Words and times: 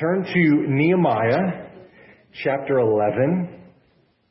Turn 0.00 0.22
to 0.22 0.64
Nehemiah 0.68 1.70
chapter 2.44 2.78
11. 2.78 3.64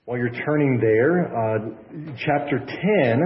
While 0.05 0.17
you're 0.17 0.45
turning 0.45 0.79
there, 0.79 1.25
uh, 1.27 1.59
chapter 2.25 2.59
10 2.59 3.21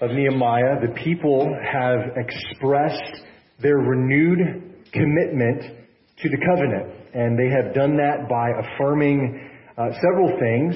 of 0.00 0.12
Nehemiah, 0.12 0.80
the 0.80 0.94
people 1.04 1.46
have 1.62 2.16
expressed 2.16 3.20
their 3.60 3.76
renewed 3.76 4.38
commitment 4.94 5.60
to 6.22 6.28
the 6.30 6.38
covenant. 6.38 6.94
And 7.12 7.38
they 7.38 7.50
have 7.50 7.74
done 7.74 7.98
that 7.98 8.30
by 8.30 8.52
affirming 8.72 9.50
uh, 9.76 9.90
several 10.00 10.38
things. 10.40 10.74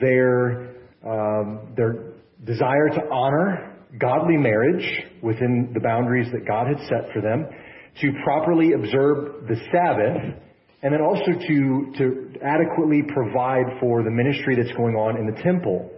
Their, 0.00 0.74
um, 1.06 1.72
their 1.76 2.14
desire 2.44 2.88
to 2.94 3.00
honor 3.12 3.76
godly 4.00 4.36
marriage 4.36 4.86
within 5.22 5.70
the 5.72 5.80
boundaries 5.80 6.26
that 6.32 6.48
God 6.48 6.66
had 6.66 6.78
set 6.88 7.12
for 7.12 7.20
them, 7.20 7.46
to 8.00 8.12
properly 8.24 8.72
observe 8.72 9.46
the 9.48 9.56
Sabbath, 9.72 10.40
and 10.82 10.94
then 10.94 11.00
also 11.00 11.32
to, 11.32 11.92
to 11.98 12.32
adequately 12.42 13.02
provide 13.02 13.78
for 13.80 14.02
the 14.02 14.10
ministry 14.10 14.56
that's 14.56 14.74
going 14.76 14.94
on 14.94 15.16
in 15.16 15.26
the 15.26 15.42
temple 15.42 15.90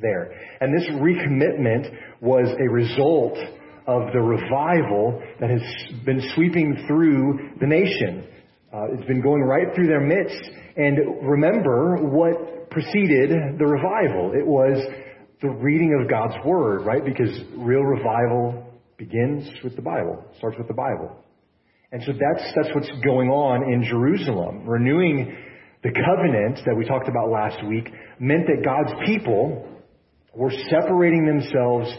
there. 0.00 0.32
And 0.60 0.76
this 0.76 0.88
recommitment 0.90 1.92
was 2.20 2.48
a 2.48 2.70
result 2.70 3.38
of 3.86 4.12
the 4.12 4.20
revival 4.20 5.22
that 5.40 5.50
has 5.50 5.62
been 6.04 6.22
sweeping 6.34 6.84
through 6.86 7.50
the 7.60 7.66
nation. 7.66 8.26
Uh, 8.72 8.86
it's 8.92 9.06
been 9.06 9.20
going 9.20 9.42
right 9.42 9.74
through 9.74 9.86
their 9.86 10.00
midst. 10.00 10.50
And 10.76 10.98
remember 11.22 11.98
what 11.98 12.70
preceded 12.70 13.58
the 13.58 13.66
revival. 13.66 14.32
It 14.34 14.46
was 14.46 14.82
the 15.40 15.50
reading 15.50 15.96
of 16.00 16.08
God's 16.08 16.34
Word, 16.44 16.84
right? 16.86 17.04
Because 17.04 17.30
real 17.56 17.82
revival 17.82 18.63
begins 18.96 19.48
with 19.62 19.76
the 19.76 19.82
Bible, 19.82 20.24
starts 20.38 20.56
with 20.58 20.68
the 20.68 20.74
Bible. 20.74 21.16
And 21.92 22.02
so 22.04 22.12
that's, 22.12 22.52
that's 22.56 22.74
what's 22.74 22.90
going 23.04 23.28
on 23.30 23.72
in 23.72 23.84
Jerusalem. 23.84 24.66
Renewing 24.66 25.36
the 25.82 25.90
covenant 25.90 26.60
that 26.66 26.74
we 26.76 26.84
talked 26.84 27.08
about 27.08 27.30
last 27.30 27.64
week 27.66 27.88
meant 28.18 28.46
that 28.46 28.64
God's 28.64 28.92
people 29.06 29.68
were 30.34 30.52
separating 30.70 31.26
themselves 31.26 31.92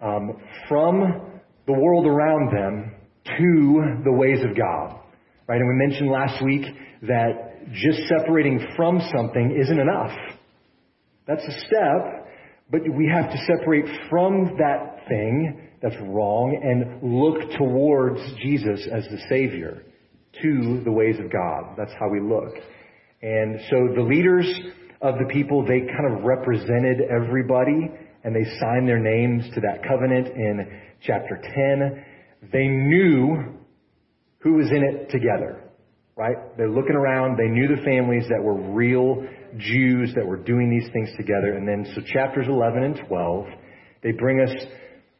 um, 0.00 0.40
from 0.68 1.40
the 1.66 1.72
world 1.72 2.06
around 2.06 2.52
them 2.54 2.94
to 3.38 4.02
the 4.04 4.12
ways 4.12 4.38
of 4.48 4.56
God. 4.56 5.00
Right? 5.46 5.60
And 5.60 5.68
we 5.68 5.86
mentioned 5.88 6.10
last 6.10 6.42
week 6.42 6.62
that 7.02 7.72
just 7.72 8.00
separating 8.08 8.66
from 8.76 9.00
something 9.14 9.58
isn't 9.60 9.78
enough. 9.78 10.12
That's 11.26 11.44
a 11.44 11.60
step, 11.66 12.23
but 12.70 12.80
we 12.96 13.10
have 13.12 13.30
to 13.30 13.38
separate 13.46 13.84
from 14.08 14.56
that 14.58 15.06
thing 15.08 15.68
that's 15.82 15.96
wrong 16.00 16.58
and 16.62 17.14
look 17.14 17.58
towards 17.58 18.20
Jesus 18.42 18.88
as 18.90 19.04
the 19.04 19.18
Savior 19.28 19.82
to 20.42 20.80
the 20.84 20.90
ways 20.90 21.16
of 21.20 21.30
God. 21.30 21.74
That's 21.76 21.92
how 22.00 22.08
we 22.08 22.20
look. 22.20 22.54
And 23.22 23.60
so 23.70 23.94
the 23.94 24.02
leaders 24.02 24.46
of 25.00 25.16
the 25.18 25.26
people, 25.30 25.62
they 25.62 25.80
kind 25.80 26.16
of 26.16 26.24
represented 26.24 27.02
everybody 27.10 27.90
and 28.24 28.34
they 28.34 28.44
signed 28.58 28.88
their 28.88 28.98
names 28.98 29.44
to 29.54 29.60
that 29.60 29.86
covenant 29.86 30.28
in 30.28 30.80
chapter 31.02 31.40
10. 31.42 32.50
They 32.50 32.66
knew 32.66 33.54
who 34.38 34.54
was 34.54 34.70
in 34.70 34.82
it 34.82 35.10
together, 35.10 35.62
right? 36.16 36.36
They're 36.56 36.70
looking 36.70 36.96
around. 36.96 37.36
They 37.36 37.48
knew 37.48 37.68
the 37.68 37.82
families 37.82 38.24
that 38.28 38.42
were 38.42 38.72
real 38.72 39.22
Jews 39.58 40.12
that 40.14 40.26
were 40.26 40.36
doing 40.36 40.70
these 40.70 40.90
things 40.92 41.10
together. 41.16 41.56
And 41.56 41.66
then, 41.66 41.92
so 41.94 42.02
chapters 42.12 42.46
11 42.48 42.82
and 42.82 43.00
12, 43.08 43.46
they 44.02 44.12
bring 44.12 44.40
us 44.40 44.54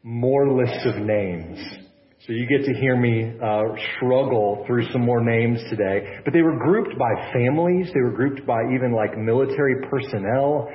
more 0.03 0.53
lists 0.53 0.87
of 0.87 0.97
names. 0.97 1.59
So 2.27 2.33
you 2.33 2.47
get 2.47 2.65
to 2.65 2.75
hear 2.81 2.97
me 2.97 3.35
uh, 3.43 3.63
struggle 3.97 4.65
through 4.67 4.91
some 4.93 5.03
more 5.03 5.21
names 5.21 5.61
today. 5.69 6.21
But 6.25 6.33
they 6.33 6.43
were 6.43 6.59
grouped 6.59 6.99
by 6.99 7.33
families. 7.33 7.91
They 7.93 8.01
were 8.01 8.13
grouped 8.13 8.47
by 8.47 8.63
even 8.75 8.93
like 8.95 9.17
military 9.19 9.87
personnel. 9.91 10.71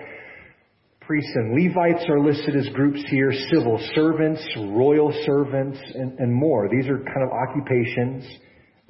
Priests 1.02 1.32
and 1.34 1.60
Levites 1.60 2.06
are 2.08 2.20
listed 2.20 2.56
as 2.56 2.70
groups 2.76 3.02
here, 3.10 3.32
civil 3.52 3.80
servants, 3.96 4.46
royal 4.58 5.12
servants, 5.26 5.80
and, 5.96 6.20
and 6.20 6.32
more. 6.32 6.70
These 6.70 6.88
are 6.88 6.98
kind 6.98 7.24
of 7.24 7.32
occupations 7.32 8.26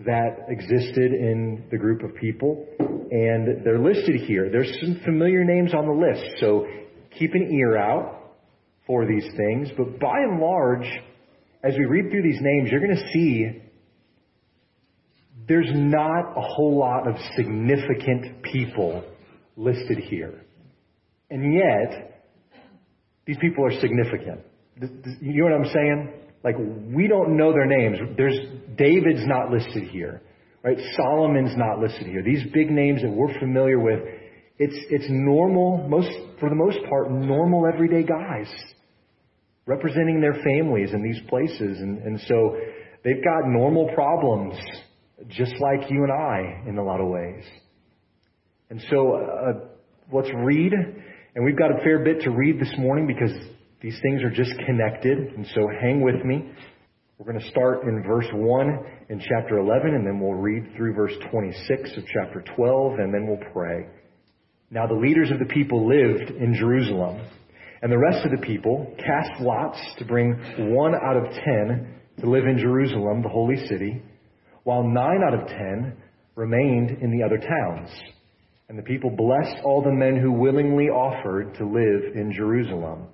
that 0.06 0.46
existed 0.48 1.12
in 1.12 1.66
the 1.72 1.78
group 1.78 2.04
of 2.04 2.16
people, 2.16 2.66
and 2.80 3.66
they're 3.66 3.80
listed 3.80 4.16
here. 4.28 4.50
There's 4.50 4.72
some 4.80 5.02
familiar 5.04 5.44
names 5.44 5.74
on 5.74 5.86
the 5.86 5.94
list, 5.94 6.40
so 6.40 6.66
keep 7.18 7.34
an 7.34 7.52
ear 7.52 7.78
out 7.78 8.36
for 8.88 9.06
these 9.06 9.26
things. 9.36 9.70
But 9.78 10.00
by 10.00 10.20
and 10.20 10.40
large, 10.40 10.88
as 11.64 11.74
we 11.78 11.86
read 11.86 12.12
through 12.12 12.24
these 12.24 12.40
names, 12.42 12.70
you're 12.72 12.80
going 12.80 12.96
to 12.96 13.12
see 13.14 13.62
there's 15.48 15.70
not 15.74 16.38
a 16.38 16.42
whole 16.42 16.78
lot 16.78 17.08
of 17.08 17.16
significant 17.36 18.44
people 18.44 19.04
listed 19.58 19.98
here. 19.98 20.46
And 21.30 21.54
yet, 21.54 22.24
these 23.26 23.38
people 23.42 23.66
are 23.66 23.80
significant. 23.80 24.42
You 25.22 25.44
know 25.44 25.52
what 25.52 25.54
I'm 25.54 25.74
saying? 25.74 26.19
Like, 26.44 26.56
we 26.58 27.08
don't 27.08 27.36
know 27.38 27.52
their 27.52 27.66
names. 27.66 27.98
There's, 28.16 28.38
David's 28.78 29.26
not 29.26 29.52
listed 29.52 29.84
here, 29.90 30.22
right? 30.64 30.78
Solomon's 30.96 31.56
not 31.58 31.80
listed 31.80 32.08
here. 32.08 32.24
These 32.24 32.52
big 32.54 32.70
names 32.70 33.02
that 33.02 33.12
we're 33.12 33.38
familiar 33.40 33.80
with, 33.80 34.00
it's, 34.58 34.76
it's 34.90 35.06
normal, 35.10 35.86
most, 35.88 36.10
for 36.40 36.50
the 36.50 36.56
most 36.56 36.78
part, 36.90 37.12
normal 37.12 37.66
everyday 37.68 38.04
guys 38.04 38.48
representing 39.66 40.20
their 40.20 40.42
families 40.44 40.92
in 40.94 41.04
these 41.04 41.20
places. 41.30 41.80
And, 41.80 42.00
and 42.00 42.20
so 42.28 42.58
they've 43.04 43.24
got 43.24 43.48
normal 43.48 43.90
problems, 43.94 44.56
just 45.28 45.54
like 45.60 45.92
you 45.92 46.04
and 46.04 46.12
I 46.12 46.68
in 46.68 46.78
a 46.78 46.84
lot 46.84 47.02
of 47.02 47.08
ways. 47.08 47.44
And 48.70 48.82
so, 48.90 49.16
uh, 49.16 49.68
let's 50.12 50.30
read 50.36 50.74
and 51.36 51.46
we've 51.46 51.58
got 51.58 51.72
a 51.72 51.82
fair 51.84 52.00
bit 52.00 52.22
to 52.22 52.32
read 52.32 52.60
this 52.60 52.74
morning 52.78 53.08
because 53.08 53.32
these 53.82 53.98
things 54.02 54.22
are 54.24 54.30
just 54.30 54.52
connected. 54.66 55.18
And 55.18 55.46
so 55.56 55.68
hang 55.82 56.02
with 56.02 56.24
me. 56.26 56.52
We're 57.18 57.32
going 57.32 57.44
to 57.44 57.50
start 57.50 57.84
in 57.84 58.04
verse 58.08 58.28
1 58.34 58.80
in 59.10 59.20
chapter 59.20 59.58
11, 59.58 59.94
and 59.94 60.08
then 60.08 60.20
we'll 60.22 60.40
read 60.40 60.74
through 60.76 60.94
verse 60.94 61.14
26 61.32 61.98
of 61.98 62.04
chapter 62.08 62.44
12, 62.56 63.00
and 63.00 63.14
then 63.14 63.28
we'll 63.28 63.52
pray. 63.52 63.88
Now 64.72 64.88
the 64.88 64.94
leaders 64.94 65.30
of 65.32 65.40
the 65.40 65.54
people 65.54 65.88
lived 65.88 66.32
in 66.32 66.54
Jerusalem, 66.54 67.22
and 67.82 67.92
the 67.92 67.98
rest 67.98 68.26
of 68.26 68.32
the 68.32 68.46
people 68.46 68.96
cast 68.98 69.42
lots 69.42 69.80
to 69.98 70.06
bring 70.06 70.32
one 70.74 70.94
out 70.96 71.18
of 71.18 71.34
ten 71.34 71.96
to 72.22 72.30
live 72.30 72.46
in 72.46 72.58
Jerusalem, 72.58 73.22
the 73.22 73.30
holy 73.30 73.68
city, 73.68 74.02
while 74.64 74.84
nine 74.84 75.22
out 75.28 75.34
of 75.34 75.48
ten 75.48 75.98
remained 76.36 77.02
in 77.02 77.12
the 77.12 77.24
other 77.26 77.38
towns. 77.38 77.90
And 78.70 78.78
the 78.78 78.84
people 78.84 79.10
blessed 79.10 79.58
all 79.66 79.82
the 79.82 79.92
men 79.92 80.16
who 80.16 80.32
willingly 80.32 80.86
offered 80.86 81.56
to 81.56 81.66
live 81.66 82.16
in 82.16 82.32
Jerusalem. 82.34 83.08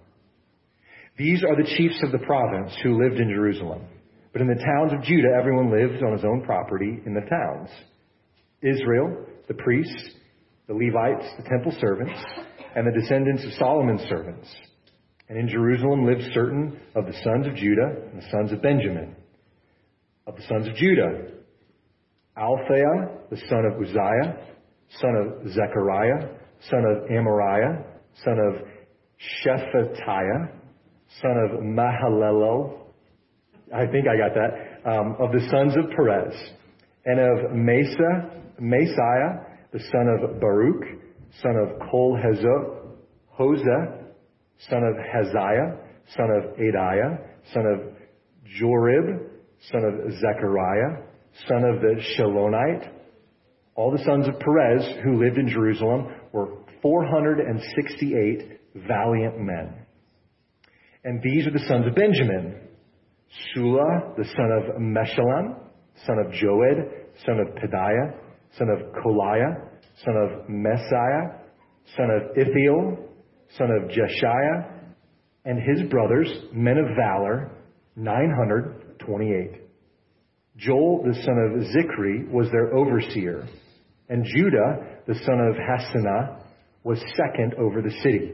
These 1.17 1.43
are 1.43 1.55
the 1.55 1.69
chiefs 1.77 2.01
of 2.03 2.11
the 2.11 2.25
province 2.25 2.75
who 2.83 3.01
lived 3.01 3.19
in 3.19 3.29
Jerusalem. 3.29 3.87
But 4.33 4.41
in 4.41 4.47
the 4.47 4.55
towns 4.55 4.91
of 4.91 5.01
Judah, 5.03 5.29
everyone 5.39 5.71
lived 5.71 6.03
on 6.03 6.11
his 6.11 6.25
own 6.25 6.43
property 6.43 6.99
in 7.05 7.13
the 7.13 7.21
towns. 7.21 7.69
Israel, 8.61 9.25
the 9.47 9.53
priests, 9.53 10.15
the 10.67 10.73
Levites, 10.73 11.25
the 11.37 11.47
temple 11.47 11.71
servants, 11.79 12.19
and 12.75 12.85
the 12.85 12.99
descendants 12.99 13.45
of 13.45 13.53
Solomon's 13.53 14.01
servants. 14.09 14.53
And 15.29 15.37
in 15.37 15.47
Jerusalem 15.47 16.05
lived 16.05 16.23
certain 16.33 16.79
of 16.95 17.05
the 17.05 17.13
sons 17.23 17.47
of 17.47 17.55
Judah 17.55 17.95
and 18.11 18.21
the 18.21 18.27
sons 18.29 18.51
of 18.51 18.61
Benjamin. 18.61 19.15
Of 20.27 20.35
the 20.35 20.43
sons 20.43 20.67
of 20.67 20.75
Judah, 20.75 21.31
Althea, 22.37 23.09
the 23.29 23.41
son 23.47 23.63
of 23.65 23.81
Uzziah, 23.81 24.37
son 24.99 25.15
of 25.15 25.47
Zechariah, 25.53 26.29
son 26.69 26.83
of 26.83 27.09
Amariah, 27.09 27.85
son 28.23 28.37
of 28.37 28.67
Shephatiah, 29.45 30.51
son 31.21 31.38
of 31.38 31.61
Mahalalel. 31.61 32.79
I 33.73 33.85
think 33.88 34.07
I 34.07 34.17
got 34.17 34.33
that. 34.35 34.89
Um, 34.89 35.16
of 35.19 35.31
the 35.31 35.47
sons 35.49 35.75
of 35.75 35.89
Perez, 35.95 36.33
and 37.05 37.19
of 37.19 37.51
Mesa, 37.51 38.29
Messiah, 38.59 39.46
the 39.72 39.79
son 39.91 40.07
of 40.07 40.40
Baruch, 40.40 40.85
son 41.41 41.55
of 41.55 41.90
Kol 41.90 42.17
Hosea, 43.29 44.05
son 44.69 44.84
of 44.84 44.96
Hazaiah, 44.96 45.78
son 46.16 46.29
of 46.31 46.57
Adaiah, 46.57 47.17
son 47.53 47.66
of 47.66 47.79
Jorib, 48.59 49.29
son 49.72 49.84
of 49.84 50.11
Zechariah, 50.13 51.03
son 51.47 51.63
of 51.63 51.81
the 51.81 52.02
Shilonite, 52.17 52.91
all 53.75 53.91
the 53.91 54.03
sons 54.05 54.28
of 54.28 54.40
Perez 54.40 54.87
who 55.03 55.22
lived 55.22 55.37
in 55.37 55.49
Jerusalem 55.49 56.07
were 56.31 56.47
468 56.81 58.59
valiant 58.87 59.40
men. 59.40 59.84
And 61.05 61.22
these 61.22 61.46
are 61.46 61.52
the 61.52 61.63
sons 61.67 61.85
of 61.85 61.93
Benjamin. 61.93 62.61
Sula, 63.53 64.13
the 64.17 64.25
son 64.25 64.52
of 64.52 64.81
Meshullam, 64.81 65.59
son 66.05 66.17
of 66.17 66.31
Joed, 66.34 66.91
son 67.25 67.40
of 67.40 67.53
Pedaiah, 67.55 68.17
son 68.57 68.69
of 68.69 68.91
Kolaiah, 69.03 69.69
son 70.03 70.16
of 70.17 70.49
Messiah, 70.49 71.43
son 71.96 72.09
of 72.09 72.35
Ithiel, 72.35 72.97
son 73.55 73.69
of 73.69 73.90
Jeshiah, 73.90 74.72
and 75.46 75.59
his 75.59 75.87
brothers, 75.91 76.28
men 76.52 76.78
of 76.79 76.87
valor, 76.97 77.52
928. 77.96 79.61
Joel, 80.57 81.03
the 81.03 81.13
son 81.22 81.37
of 81.37 81.67
Zichri, 81.67 82.31
was 82.31 82.49
their 82.52 82.75
overseer. 82.75 83.47
And 84.09 84.25
Judah, 84.35 85.02
the 85.07 85.16
son 85.23 85.40
of 85.40 85.55
Hassanah, 85.55 86.41
was 86.84 86.99
second 87.16 87.53
over 87.59 87.84
the 87.84 87.91
city. 88.02 88.31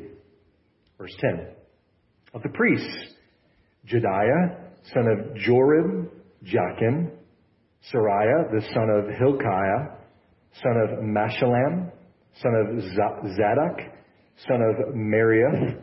Verse 0.97 1.15
10. 1.19 1.47
Of 2.33 2.44
the 2.44 2.50
priests, 2.50 3.13
Jedaiah, 3.88 4.57
son 4.94 5.07
of 5.07 5.36
Jorim, 5.36 6.07
Jachim, 6.45 7.12
Seraiah, 7.94 8.51
the 8.51 8.62
son 8.74 8.89
of 8.89 9.06
Hilkiah, 9.18 9.98
son 10.62 10.78
of 10.78 11.00
Meshullam, 11.04 11.92
son 12.42 12.54
of 12.56 12.81
Zadok, 13.36 13.80
son 14.48 14.62
of 14.62 14.95
Meraioth, 14.95 15.81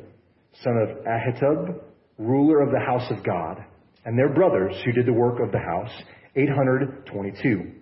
son 0.63 0.77
of 0.79 1.05
Ahitub, 1.05 1.81
ruler 2.19 2.63
of 2.63 2.71
the 2.71 2.81
house 2.81 3.11
of 3.11 3.25
God, 3.25 3.59
and 4.05 4.19
their 4.19 4.33
brothers 4.33 4.75
who 4.85 4.93
did 4.93 5.07
the 5.07 5.13
work 5.13 5.41
of 5.41 5.53
the 5.53 5.59
house, 5.59 5.93
822. 6.35 7.73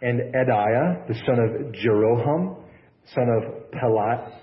And 0.00 0.20
Adaiah, 0.34 1.06
the 1.06 1.14
son 1.26 1.38
of 1.38 1.72
Jeroham, 1.74 2.56
son 3.14 3.28
of 3.28 3.70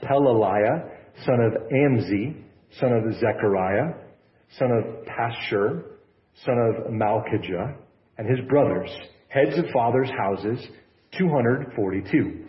Pelaliah, 0.03 0.89
son 1.25 1.39
of 1.39 1.53
Amzi, 1.71 2.44
son 2.79 2.91
of 2.91 3.13
Zechariah, 3.19 3.93
son 4.57 4.71
of 4.71 5.05
Pashur, 5.05 5.83
son 6.45 6.57
of 6.57 6.91
Malchijah, 6.91 7.75
and 8.17 8.29
his 8.29 8.45
brothers, 8.47 8.89
heads 9.27 9.57
of 9.57 9.65
fathers' 9.73 10.09
houses, 10.17 10.65
242. 11.17 12.45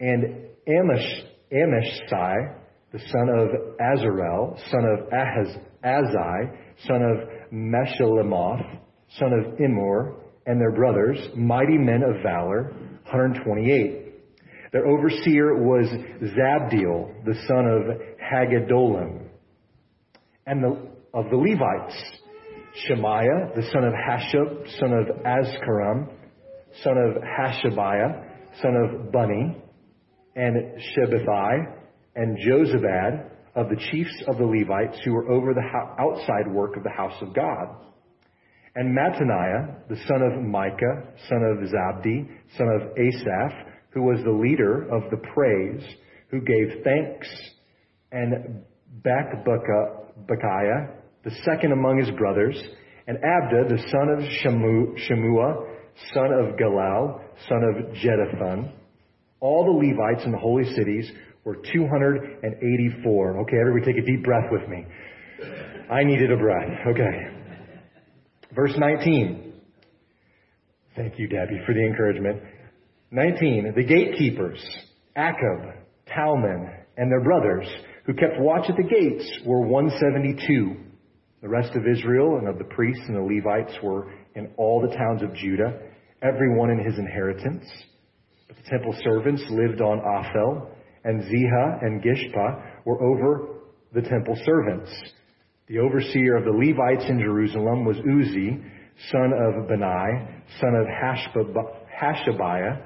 And 0.00 0.46
Amish, 0.68 1.24
Amashsai, 1.52 2.54
the 2.92 2.98
son 2.98 3.28
of 3.28 3.48
Azarel, 3.80 4.58
son 4.70 4.84
of 4.84 5.06
Ahaz, 5.12 5.56
Azai, 5.84 6.56
son 6.86 7.02
of 7.02 7.28
Meshillemoth, 7.52 8.78
son 9.18 9.32
of 9.32 9.60
Immer, 9.60 10.14
and 10.46 10.60
their 10.60 10.72
brothers, 10.72 11.18
mighty 11.36 11.78
men 11.78 12.02
of 12.02 12.22
valor, 12.22 12.72
128. 13.10 14.05
Their 14.76 14.88
overseer 14.88 15.54
was 15.54 15.86
Zabdiel, 16.20 17.24
the 17.24 17.34
son 17.48 17.64
of 17.64 17.96
Haggedolim. 18.20 19.22
And 20.46 20.62
the, 20.62 20.90
of 21.14 21.30
the 21.30 21.36
Levites, 21.36 21.96
Shemaiah, 22.86 23.52
the 23.56 23.62
son 23.72 23.84
of 23.84 23.94
Hashab, 23.94 24.78
son 24.78 24.92
of 24.92 25.06
Azkaram, 25.24 26.12
son 26.84 26.98
of 26.98 27.22
Hashabiah, 27.22 28.60
son 28.60 28.76
of 28.76 29.10
Bunni, 29.12 29.56
and 30.34 30.78
Shebethai, 30.92 31.54
and 32.16 32.36
Jozabad, 32.36 33.30
of 33.54 33.70
the 33.70 33.76
chiefs 33.90 34.24
of 34.28 34.36
the 34.36 34.44
Levites 34.44 35.00
who 35.06 35.14
were 35.14 35.30
over 35.30 35.54
the 35.54 35.64
outside 35.98 36.52
work 36.52 36.76
of 36.76 36.82
the 36.82 36.92
house 36.94 37.16
of 37.22 37.32
God. 37.32 37.82
And 38.74 38.94
Mattaniah, 38.94 39.88
the 39.88 39.96
son 40.06 40.20
of 40.20 40.42
Micah, 40.42 41.14
son 41.30 41.42
of 41.44 41.66
Zabdi, 41.66 42.28
son 42.58 42.68
of 42.68 42.98
Asaph, 42.98 43.72
who 43.96 44.02
was 44.02 44.20
the 44.24 44.30
leader 44.30 44.82
of 44.92 45.10
the 45.10 45.16
praise, 45.16 45.82
who 46.28 46.38
gave 46.42 46.84
thanks, 46.84 47.26
and 48.12 48.62
Bakbukiah, 49.02 50.90
the 51.24 51.30
second 51.46 51.72
among 51.72 51.98
his 51.98 52.10
brothers, 52.18 52.62
and 53.06 53.16
Abda, 53.16 53.70
the 53.70 53.78
son 53.90 54.10
of 54.10 54.18
Shemua, 54.18 55.66
son 56.12 56.30
of 56.30 56.56
Galal, 56.58 57.22
son 57.48 57.62
of 57.64 57.94
Jeduthun. 57.94 58.70
All 59.40 59.64
the 59.64 59.72
Levites 59.72 60.26
in 60.26 60.32
the 60.32 60.38
holy 60.38 60.64
cities 60.74 61.10
were 61.44 61.56
284. 61.72 63.40
Okay, 63.40 63.56
everybody 63.58 63.92
take 63.92 64.02
a 64.02 64.06
deep 64.06 64.22
breath 64.24 64.50
with 64.50 64.68
me. 64.68 64.84
I 65.90 66.04
needed 66.04 66.30
a 66.30 66.36
breath. 66.36 66.86
Okay. 66.88 67.30
Verse 68.54 68.74
19. 68.76 69.54
Thank 70.96 71.18
you, 71.18 71.28
Debbie, 71.28 71.62
for 71.64 71.72
the 71.72 71.82
encouragement. 71.82 72.42
19. 73.12 73.72
The 73.76 73.84
gatekeepers, 73.84 74.64
Akkub, 75.16 75.74
Talmon, 76.12 76.68
and 76.96 77.10
their 77.10 77.22
brothers, 77.22 77.66
who 78.04 78.14
kept 78.14 78.40
watch 78.40 78.68
at 78.68 78.76
the 78.76 78.82
gates, 78.82 79.24
were 79.44 79.60
172. 79.60 80.76
The 81.40 81.48
rest 81.48 81.76
of 81.76 81.86
Israel 81.86 82.38
and 82.38 82.48
of 82.48 82.58
the 82.58 82.64
priests 82.64 83.04
and 83.06 83.16
the 83.16 83.34
Levites 83.34 83.78
were 83.82 84.12
in 84.34 84.50
all 84.56 84.80
the 84.80 84.94
towns 84.96 85.22
of 85.22 85.34
Judah, 85.34 85.78
every 86.20 86.58
one 86.58 86.70
in 86.70 86.84
his 86.84 86.98
inheritance. 86.98 87.64
But 88.48 88.56
the 88.56 88.70
temple 88.70 88.94
servants 89.04 89.44
lived 89.50 89.80
on 89.80 90.00
Ophel, 90.00 90.70
and 91.04 91.22
Ziha 91.22 91.84
and 91.84 92.02
Gishpa 92.02 92.84
were 92.84 93.00
over 93.00 93.60
the 93.94 94.02
temple 94.02 94.36
servants. 94.44 94.90
The 95.68 95.78
overseer 95.78 96.36
of 96.36 96.44
the 96.44 96.50
Levites 96.50 97.08
in 97.08 97.20
Jerusalem 97.20 97.84
was 97.84 97.96
Uzzi, 97.98 98.64
son 99.12 99.32
of 99.32 99.68
Bani, 99.68 100.26
son 100.60 100.74
of 100.74 100.86
Hashabiah, 102.00 102.82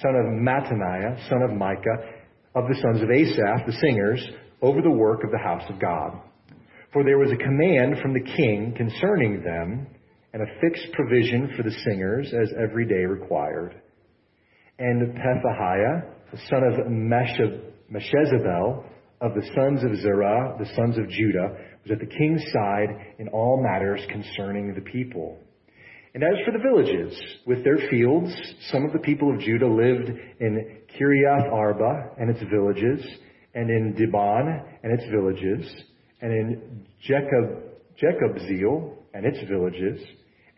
son 0.00 0.14
of 0.14 0.26
Mattaniah, 0.26 1.28
son 1.28 1.42
of 1.42 1.52
Micah, 1.52 1.98
of 2.54 2.64
the 2.68 2.80
sons 2.80 3.02
of 3.02 3.10
Asaph, 3.10 3.66
the 3.66 3.78
singers, 3.80 4.24
over 4.60 4.80
the 4.80 4.90
work 4.90 5.24
of 5.24 5.30
the 5.30 5.38
house 5.38 5.64
of 5.68 5.80
God. 5.80 6.20
For 6.92 7.04
there 7.04 7.18
was 7.18 7.32
a 7.32 7.36
command 7.36 7.96
from 8.02 8.12
the 8.12 8.20
king 8.20 8.74
concerning 8.76 9.42
them, 9.42 9.86
and 10.32 10.42
a 10.42 10.60
fixed 10.60 10.92
provision 10.92 11.52
for 11.56 11.62
the 11.62 11.74
singers 11.84 12.32
as 12.32 12.52
every 12.62 12.86
day 12.86 13.04
required. 13.06 13.74
And 14.78 15.14
Pethahiah, 15.14 16.04
the 16.32 16.38
son 16.48 16.62
of 16.64 16.86
Meshezabel, 17.90 18.84
of 19.20 19.34
the 19.34 19.48
sons 19.54 19.84
of 19.84 19.96
Zerah, 20.00 20.56
the 20.58 20.68
sons 20.74 20.98
of 20.98 21.08
Judah, 21.08 21.54
was 21.84 21.92
at 21.92 22.00
the 22.00 22.06
king's 22.06 22.42
side 22.52 22.88
in 23.18 23.28
all 23.28 23.62
matters 23.62 24.00
concerning 24.08 24.74
the 24.74 24.80
people. 24.80 25.38
And 26.14 26.22
as 26.22 26.44
for 26.44 26.52
the 26.52 26.58
villages, 26.58 27.18
with 27.46 27.64
their 27.64 27.78
fields, 27.88 28.30
some 28.70 28.84
of 28.84 28.92
the 28.92 28.98
people 28.98 29.32
of 29.32 29.40
Judah 29.40 29.66
lived 29.66 30.10
in 30.40 30.78
Kiriath 30.98 31.50
Arba 31.50 32.10
and 32.18 32.28
its 32.28 32.42
villages, 32.50 33.02
and 33.54 33.70
in 33.70 33.94
Dibon 33.94 34.62
and 34.82 34.92
its 34.92 35.04
villages, 35.10 35.74
and 36.20 36.32
in 36.32 36.86
Jacob, 37.00 37.62
Jekabzeel 38.02 38.94
and 39.14 39.24
its 39.24 39.38
villages, 39.48 40.00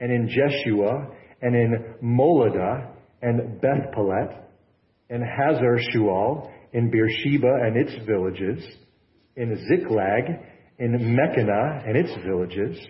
and 0.00 0.10
in 0.10 0.28
Jeshua, 0.28 1.08
and 1.42 1.54
in 1.54 1.94
Moladah, 2.02 2.90
and 3.22 3.60
Bethpelet, 3.60 4.44
and 5.10 5.22
Hazar 5.22 5.78
Shual, 5.94 6.50
in 6.72 6.90
Beersheba 6.90 7.60
and 7.62 7.76
its 7.76 7.92
villages, 8.06 8.64
in 9.36 9.56
Ziklag, 9.68 10.24
in 10.80 11.14
Mechannah 11.14 11.84
and 11.86 11.96
its 11.96 12.10
villages, 12.26 12.84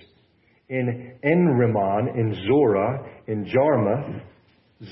in 0.68 1.12
Enrimmon, 1.22 2.08
in 2.16 2.34
Zorah, 2.46 3.06
in 3.26 3.46
Jarmuth, 3.46 4.22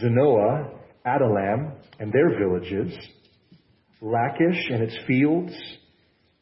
Zanoah, 0.02 0.78
Adullam 1.04 1.72
and 1.98 2.12
their 2.12 2.38
villages, 2.38 2.96
Lachish 4.00 4.70
and 4.70 4.82
its 4.82 4.96
fields, 5.06 5.52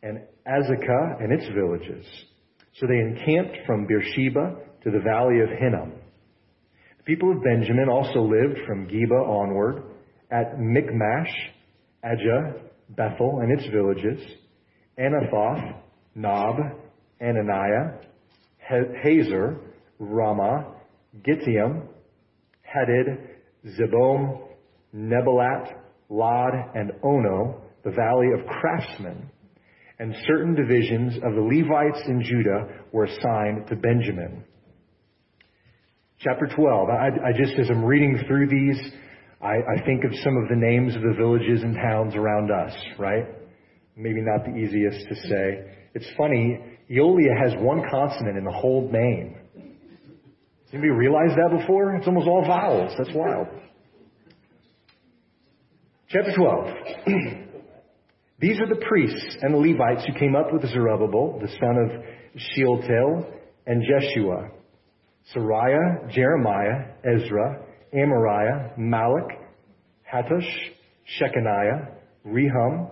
and 0.02 0.20
Azekah 0.46 1.22
and 1.22 1.32
its 1.32 1.46
villages. 1.54 2.06
So 2.74 2.86
they 2.86 2.98
encamped 2.98 3.58
from 3.66 3.86
Beersheba 3.86 4.56
to 4.84 4.90
the 4.90 5.00
valley 5.00 5.40
of 5.40 5.48
Hinnom. 5.58 5.92
The 6.98 7.04
people 7.04 7.32
of 7.32 7.42
Benjamin 7.42 7.88
also 7.88 8.20
lived 8.20 8.58
from 8.66 8.86
Geba 8.86 9.26
onward 9.26 9.82
at 10.30 10.58
Michmash, 10.58 11.32
Aija, 12.04 12.62
Bethel 12.90 13.40
and 13.40 13.58
its 13.58 13.68
villages, 13.70 14.20
Anathoth, 14.98 15.80
Nob, 16.14 16.56
Ananiah, 17.20 17.98
Hazor, 19.02 19.60
Ramah, 19.98 20.74
Gittaim, 21.24 21.88
Hadid, 22.64 23.28
Zeboim, 23.66 24.40
Neballat, 24.94 25.74
Lod, 26.08 26.52
and 26.74 26.92
Ono, 27.02 27.62
the 27.84 27.90
valley 27.90 28.28
of 28.38 28.46
craftsmen. 28.46 29.30
And 29.98 30.14
certain 30.26 30.54
divisions 30.54 31.16
of 31.16 31.34
the 31.34 31.42
Levites 31.42 32.02
in 32.06 32.22
Judah 32.22 32.84
were 32.92 33.04
assigned 33.04 33.66
to 33.68 33.76
Benjamin. 33.76 34.44
Chapter 36.20 36.48
12. 36.54 36.88
I, 36.88 37.28
I 37.28 37.32
just, 37.36 37.58
as 37.58 37.68
I'm 37.70 37.84
reading 37.84 38.18
through 38.26 38.48
these, 38.48 38.92
I, 39.42 39.54
I 39.54 39.84
think 39.86 40.04
of 40.04 40.10
some 40.22 40.36
of 40.36 40.48
the 40.48 40.56
names 40.56 40.94
of 40.94 41.02
the 41.02 41.14
villages 41.16 41.62
and 41.62 41.74
towns 41.74 42.14
around 42.14 42.50
us, 42.50 42.74
right? 42.98 43.24
Maybe 43.96 44.20
not 44.20 44.44
the 44.44 44.54
easiest 44.54 45.06
to 45.08 45.14
say. 45.28 45.64
It's 45.94 46.06
funny, 46.16 46.58
Eolia 46.90 47.38
has 47.40 47.52
one 47.62 47.82
consonant 47.88 48.36
in 48.36 48.44
the 48.44 48.50
whole 48.50 48.90
name. 48.90 49.36
Has 49.54 50.74
anybody 50.74 50.90
realized 50.90 51.34
that 51.36 51.56
before? 51.56 51.94
It's 51.94 52.06
almost 52.06 52.26
all 52.26 52.44
vowels. 52.44 52.92
That's 52.98 53.10
wild. 53.14 53.46
Chapter 56.08 56.32
12. 56.36 56.66
These 58.40 58.58
are 58.58 58.68
the 58.68 58.84
priests 58.88 59.36
and 59.42 59.54
the 59.54 59.58
Levites 59.58 60.04
who 60.06 60.18
came 60.18 60.34
up 60.34 60.52
with 60.52 60.62
Zerubbabel, 60.68 61.38
the 61.40 61.48
son 61.48 61.76
of 61.76 62.40
Shealtiel, 62.54 63.26
and 63.66 63.84
Jeshua, 63.84 64.50
Seraiah, 65.34 66.10
Jeremiah, 66.10 66.86
Ezra, 67.04 67.62
Amariah, 67.94 68.76
Malach, 68.78 69.28
Hattush, 70.12 70.48
Shechaniah, 71.20 71.92
Rehum, 72.26 72.90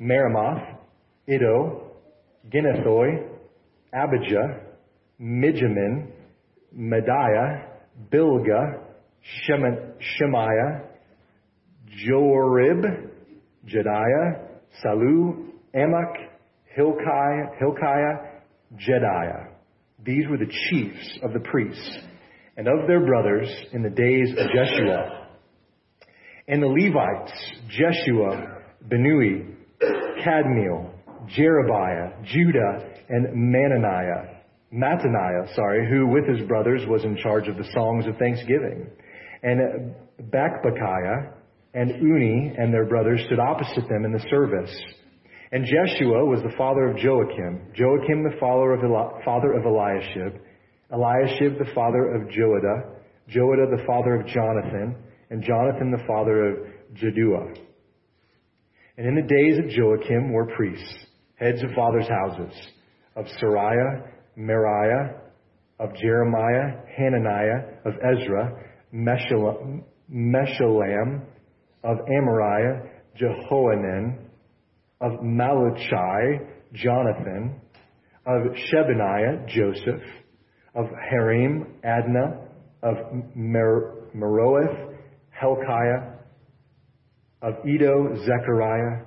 Meremoth, 0.00 0.78
Iddo, 1.28 1.90
Ginnethoi, 2.48 3.33
Abijah, 3.94 4.60
Mijamin, 5.20 6.08
Mediah, 6.72 7.68
Bilgah, 8.12 8.80
Shemaiah, 9.46 10.82
Jorib, 12.06 12.82
Jedaiah, 13.66 14.48
Sallu, 14.84 15.46
Amok, 15.74 16.16
Hilkiah, 16.74 17.46
Hilkiah, 17.58 18.42
Jedaiah. 18.76 19.48
These 20.04 20.24
were 20.28 20.38
the 20.38 20.52
chiefs 20.68 21.18
of 21.22 21.32
the 21.32 21.40
priests 21.40 21.98
and 22.56 22.66
of 22.66 22.86
their 22.86 23.04
brothers 23.06 23.48
in 23.72 23.82
the 23.82 23.90
days 23.90 24.30
of 24.32 24.46
Jeshua. 24.54 25.28
And 26.48 26.62
the 26.62 26.66
Levites, 26.66 27.32
Jeshua, 27.68 28.60
Binnui, 28.86 29.54
Kadmiel, 30.24 30.93
Jerebiah, 31.28 32.24
Judah, 32.24 32.94
and 33.08 33.54
Mananiah, 33.54 34.40
Mattaniah, 34.72 35.54
sorry, 35.54 35.88
who 35.88 36.08
with 36.08 36.26
his 36.26 36.46
brothers 36.48 36.82
was 36.88 37.04
in 37.04 37.16
charge 37.16 37.48
of 37.48 37.56
the 37.56 37.68
songs 37.72 38.06
of 38.06 38.16
thanksgiving. 38.16 38.88
And 39.42 39.94
Bakbukiah 40.30 41.32
and 41.74 41.90
Unni 41.90 42.54
and 42.58 42.72
their 42.72 42.86
brothers 42.86 43.22
stood 43.26 43.38
opposite 43.38 43.88
them 43.88 44.04
in 44.04 44.12
the 44.12 44.24
service. 44.30 44.74
And 45.52 45.64
Jeshua 45.64 46.24
was 46.24 46.40
the 46.42 46.56
father 46.56 46.88
of 46.88 46.96
Joachim, 46.98 47.72
Joachim 47.74 48.24
the 48.24 48.36
father 48.40 48.72
of, 48.72 48.82
Eli- 48.82 49.24
father 49.24 49.52
of 49.52 49.64
Eliashib, 49.64 50.40
Eliashib 50.92 51.58
the 51.58 51.72
father 51.74 52.14
of 52.14 52.28
Joiada, 52.28 52.96
Joiada 53.28 53.70
the 53.70 53.84
father 53.86 54.20
of 54.20 54.26
Jonathan, 54.26 54.96
and 55.30 55.42
Jonathan 55.42 55.90
the 55.90 56.02
father 56.06 56.48
of 56.48 56.56
Jaddua. 56.94 57.54
And 58.96 59.06
in 59.06 59.14
the 59.14 59.22
days 59.22 59.58
of 59.58 59.70
Joachim 59.70 60.32
were 60.32 60.46
priests, 60.56 61.06
heads 61.44 61.62
of 61.62 61.70
fathers' 61.76 62.08
houses, 62.08 62.54
of 63.16 63.26
Seraiah, 63.42 64.08
Meraiah, 64.36 65.16
of 65.78 65.94
Jeremiah, 65.94 66.78
Hananiah, 66.96 67.80
of 67.84 67.92
Ezra, 68.02 68.64
Meshullam, 68.94 69.82
of 71.84 71.98
Amariah, 72.08 72.88
Jehohanan, 73.20 74.18
of 75.02 75.12
Malachi, 75.22 76.40
Jonathan, 76.72 77.60
of 78.26 78.42
Shebaniah, 78.72 79.46
Joseph, 79.46 80.02
of 80.74 80.86
Harim, 81.10 81.74
Adna, 81.84 82.40
of 82.82 82.96
Mer- 83.34 84.08
Meroeth, 84.16 84.96
Helkiah, 85.38 86.14
of 87.42 87.54
Iddo, 87.66 88.14
Zechariah, 88.24 89.02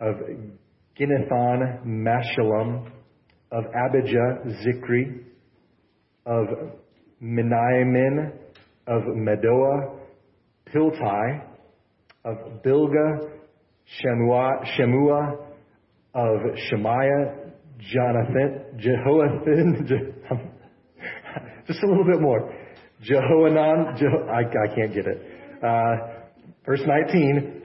of 0.00 0.14
Ginnethon, 0.98 1.84
Meshullam, 1.86 2.90
of 3.52 3.64
Abijah, 3.64 4.44
Zichri, 4.62 5.24
of 6.26 6.46
Miniamin, 7.22 8.32
of 8.86 9.02
Medoah, 9.14 9.98
Piltai, 10.72 11.44
of 12.24 12.36
Bilga 12.64 13.30
Shemua, 13.98 14.64
Shemua 14.78 15.50
of 16.14 16.40
Shemaiah, 16.68 17.52
Jonathan, 17.78 18.64
Jehoathan, 18.78 19.86
just 21.66 21.82
a 21.82 21.86
little 21.86 22.04
bit 22.04 22.20
more. 22.20 22.52
Jehoanan, 23.02 23.96
Jeho, 23.98 24.28
I, 24.28 24.40
I 24.40 24.74
can't 24.74 24.92
get 24.92 25.06
it. 25.06 25.22
Uh, 25.64 25.96
verse 26.66 26.82
19, 26.84 27.62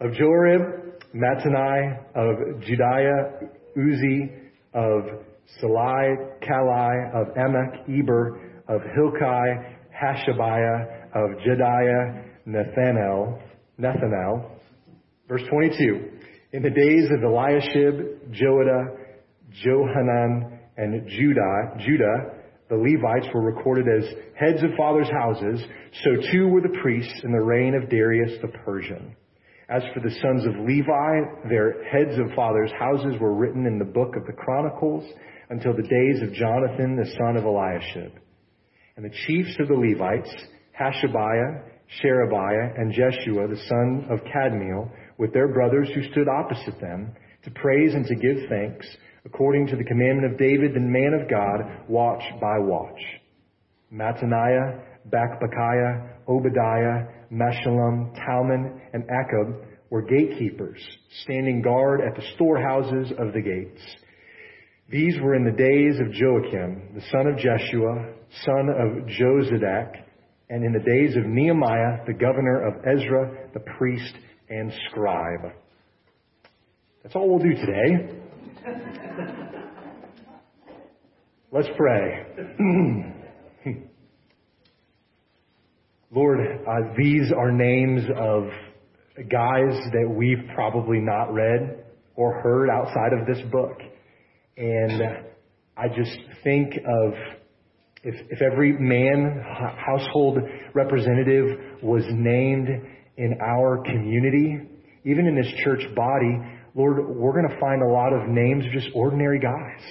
of 0.00 0.12
Jorib, 0.12 0.85
Mattenai, 1.14 1.98
of 2.14 2.60
Judiah, 2.62 3.48
Uzzi, 3.76 4.30
of 4.74 5.02
Sallai, 5.60 6.14
Kalai, 6.42 7.14
of 7.14 7.34
Emech, 7.34 7.88
Eber, 7.88 8.62
of 8.68 8.80
Hilkai, 8.96 9.74
Hashabiah, 9.94 11.08
of 11.14 11.30
Jedaiah, 11.46 12.24
Nathanael, 12.46 13.40
Nathanael. 13.78 14.50
Verse 15.28 15.42
22. 15.50 16.10
In 16.52 16.62
the 16.62 16.70
days 16.70 17.10
of 17.10 17.22
Eliashib, 17.22 18.32
Joiada, 18.32 18.96
Johanan, 19.62 20.58
and 20.76 21.08
Judah, 21.08 21.74
Judah, 21.78 22.36
the 22.68 22.76
Levites 22.76 23.28
were 23.32 23.42
recorded 23.42 23.86
as 23.88 24.04
heads 24.38 24.62
of 24.62 24.70
fathers' 24.76 25.10
houses, 25.10 25.64
so 26.04 26.30
too 26.32 26.48
were 26.48 26.60
the 26.60 26.76
priests 26.82 27.20
in 27.24 27.32
the 27.32 27.40
reign 27.40 27.74
of 27.74 27.88
Darius 27.88 28.32
the 28.42 28.48
Persian. 28.64 29.14
As 29.68 29.82
for 29.92 30.00
the 30.00 30.14
sons 30.22 30.46
of 30.46 30.64
Levi, 30.64 31.48
their 31.48 31.82
heads 31.90 32.16
of 32.18 32.34
fathers' 32.36 32.70
houses 32.78 33.20
were 33.20 33.34
written 33.34 33.66
in 33.66 33.78
the 33.78 33.84
book 33.84 34.14
of 34.16 34.24
the 34.26 34.32
Chronicles 34.32 35.04
until 35.50 35.74
the 35.74 35.82
days 35.82 36.22
of 36.22 36.32
Jonathan 36.34 36.94
the 36.94 37.10
son 37.18 37.36
of 37.36 37.44
Eliashib. 37.44 38.12
And 38.96 39.04
the 39.04 39.16
chiefs 39.26 39.56
of 39.58 39.66
the 39.66 39.74
Levites, 39.74 40.32
Hashabiah, 40.80 41.62
Sherebiah, 42.00 42.74
and 42.76 42.92
Jeshua 42.92 43.48
the 43.48 43.60
son 43.68 44.06
of 44.08 44.20
Kadmiel, 44.32 44.88
with 45.18 45.32
their 45.32 45.48
brothers 45.48 45.88
who 45.94 46.10
stood 46.12 46.28
opposite 46.28 46.80
them, 46.80 47.12
to 47.42 47.50
praise 47.50 47.92
and 47.94 48.06
to 48.06 48.14
give 48.14 48.48
thanks, 48.48 48.86
according 49.24 49.66
to 49.66 49.76
the 49.76 49.84
commandment 49.84 50.32
of 50.32 50.38
David, 50.38 50.74
the 50.74 50.80
man 50.80 51.12
of 51.20 51.28
God, 51.28 51.88
watch 51.88 52.22
by 52.40 52.58
watch. 52.58 53.00
Mattaniah, 53.92 54.80
Bakbukiah, 55.10 56.08
Obadiah, 56.28 57.06
Meshullam, 57.32 58.14
Talmon, 58.26 58.80
and 58.92 59.04
Akkub 59.04 59.64
were 59.90 60.02
gatekeepers, 60.02 60.82
standing 61.22 61.62
guard 61.62 62.00
at 62.00 62.14
the 62.16 62.26
storehouses 62.34 63.12
of 63.18 63.32
the 63.32 63.40
gates. 63.40 63.80
These 64.88 65.20
were 65.20 65.34
in 65.34 65.44
the 65.44 65.50
days 65.50 65.98
of 66.00 66.14
Joachim, 66.14 66.94
the 66.94 67.02
son 67.10 67.26
of 67.26 67.36
Jeshua, 67.38 68.12
son 68.44 68.68
of 68.68 69.06
Jozadak, 69.08 70.02
and 70.48 70.64
in 70.64 70.72
the 70.72 70.78
days 70.78 71.16
of 71.16 71.26
Nehemiah, 71.26 72.04
the 72.06 72.14
governor 72.14 72.66
of 72.66 72.74
Ezra, 72.86 73.48
the 73.52 73.60
priest 73.78 74.14
and 74.48 74.72
scribe. 74.88 75.52
That's 77.02 77.16
all 77.16 77.28
we'll 77.28 77.42
do 77.42 77.54
today. 77.54 78.20
Let's 81.52 81.68
pray. 81.76 82.26
Lord, 86.14 86.38
uh, 86.40 86.94
these 86.96 87.32
are 87.36 87.50
names 87.50 88.04
of 88.16 88.44
guys 89.28 89.74
that 89.92 90.08
we've 90.08 90.48
probably 90.54 91.00
not 91.00 91.32
read 91.32 91.84
or 92.14 92.40
heard 92.42 92.70
outside 92.70 93.12
of 93.12 93.26
this 93.26 93.44
book. 93.50 93.78
And 94.56 95.02
I 95.76 95.88
just 95.88 96.16
think 96.44 96.74
of 96.76 97.12
if, 98.04 98.14
if 98.30 98.40
every 98.40 98.78
man, 98.78 99.42
household 99.84 100.38
representative 100.74 101.82
was 101.82 102.04
named 102.08 102.68
in 103.16 103.34
our 103.44 103.82
community, 103.82 104.60
even 105.04 105.26
in 105.26 105.34
this 105.34 105.52
church 105.64 105.82
body, 105.96 106.38
Lord, 106.76 106.98
we're 107.04 107.32
going 107.32 107.48
to 107.48 107.58
find 107.58 107.82
a 107.82 107.92
lot 107.92 108.12
of 108.12 108.28
names 108.28 108.64
of 108.64 108.70
just 108.70 108.88
ordinary 108.94 109.40
guys, 109.40 109.82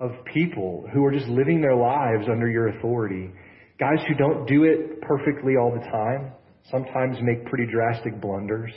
of 0.00 0.12
people 0.32 0.88
who 0.94 1.04
are 1.04 1.12
just 1.12 1.26
living 1.26 1.60
their 1.60 1.76
lives 1.76 2.24
under 2.30 2.48
your 2.48 2.68
authority. 2.68 3.30
Guys 3.80 4.04
who 4.06 4.14
don't 4.14 4.46
do 4.46 4.64
it 4.64 5.00
perfectly 5.00 5.54
all 5.56 5.72
the 5.72 5.84
time, 5.90 6.32
sometimes 6.70 7.16
make 7.22 7.46
pretty 7.46 7.66
drastic 7.72 8.20
blunders. 8.20 8.70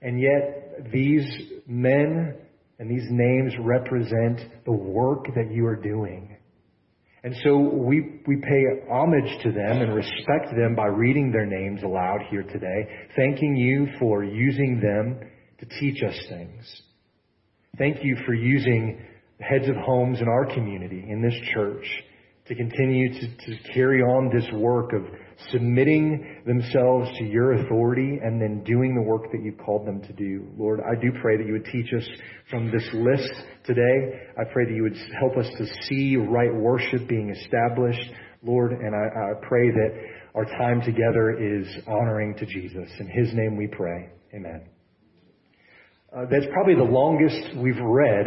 And 0.00 0.18
yet, 0.18 0.90
these 0.90 1.26
men 1.66 2.36
and 2.78 2.90
these 2.90 3.06
names 3.10 3.52
represent 3.60 4.40
the 4.64 4.72
work 4.72 5.26
that 5.34 5.52
you 5.52 5.66
are 5.66 5.76
doing. 5.76 6.38
And 7.22 7.36
so 7.44 7.58
we, 7.58 8.22
we 8.26 8.36
pay 8.36 8.90
homage 8.90 9.42
to 9.42 9.52
them 9.52 9.82
and 9.82 9.94
respect 9.94 10.56
them 10.56 10.74
by 10.74 10.86
reading 10.86 11.30
their 11.30 11.44
names 11.44 11.82
aloud 11.82 12.20
here 12.30 12.44
today, 12.44 12.88
thanking 13.14 13.56
you 13.56 13.88
for 13.98 14.24
using 14.24 14.80
them 14.80 15.20
to 15.58 15.66
teach 15.78 16.02
us 16.02 16.18
things. 16.30 16.82
Thank 17.76 17.98
you 18.02 18.16
for 18.24 18.32
using 18.32 19.02
heads 19.38 19.68
of 19.68 19.76
homes 19.76 20.18
in 20.20 20.28
our 20.28 20.46
community, 20.46 21.04
in 21.06 21.20
this 21.20 21.34
church, 21.52 21.84
to 22.50 22.56
continue 22.56 23.12
to, 23.12 23.36
to 23.46 23.72
carry 23.72 24.02
on 24.02 24.28
this 24.34 24.44
work 24.54 24.92
of 24.92 25.02
submitting 25.52 26.42
themselves 26.44 27.08
to 27.16 27.24
your 27.24 27.52
authority 27.52 28.18
and 28.20 28.42
then 28.42 28.64
doing 28.64 28.92
the 28.96 29.00
work 29.00 29.30
that 29.30 29.40
you've 29.40 29.56
called 29.64 29.86
them 29.86 30.02
to 30.02 30.12
do. 30.14 30.48
Lord, 30.58 30.80
I 30.80 31.00
do 31.00 31.12
pray 31.22 31.36
that 31.36 31.46
you 31.46 31.52
would 31.52 31.66
teach 31.66 31.92
us 31.96 32.02
from 32.50 32.72
this 32.72 32.82
list 32.92 33.32
today. 33.64 34.18
I 34.36 34.42
pray 34.52 34.64
that 34.64 34.74
you 34.74 34.82
would 34.82 34.96
help 35.20 35.36
us 35.36 35.46
to 35.58 35.66
see 35.88 36.16
right 36.16 36.52
worship 36.52 37.06
being 37.06 37.30
established, 37.30 38.10
Lord, 38.42 38.72
and 38.72 38.96
I, 38.96 38.98
I 38.98 39.46
pray 39.46 39.70
that 39.70 39.90
our 40.34 40.44
time 40.44 40.80
together 40.80 41.38
is 41.38 41.68
honoring 41.86 42.34
to 42.38 42.46
Jesus. 42.46 42.90
In 42.98 43.06
his 43.06 43.32
name 43.32 43.56
we 43.56 43.68
pray. 43.68 44.08
Amen. 44.34 44.62
Uh, 46.12 46.22
that's 46.28 46.46
probably 46.52 46.74
the 46.74 46.82
longest 46.82 47.56
we've 47.56 47.80
read 47.80 48.26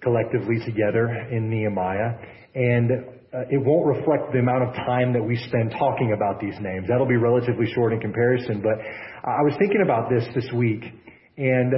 collectively 0.00 0.64
together 0.64 1.08
in 1.32 1.50
Nehemiah. 1.50 2.14
And 2.54 3.17
uh, 3.34 3.40
it 3.50 3.60
won't 3.62 3.86
reflect 3.86 4.32
the 4.32 4.38
amount 4.38 4.64
of 4.64 4.74
time 4.74 5.12
that 5.12 5.22
we 5.22 5.36
spend 5.48 5.70
talking 5.72 6.12
about 6.16 6.40
these 6.40 6.54
names. 6.60 6.86
That'll 6.88 7.08
be 7.08 7.16
relatively 7.16 7.66
short 7.74 7.92
in 7.92 8.00
comparison. 8.00 8.62
But 8.62 8.78
I 9.24 9.42
was 9.42 9.54
thinking 9.58 9.82
about 9.84 10.08
this 10.08 10.24
this 10.34 10.50
week 10.54 10.82
and 11.36 11.72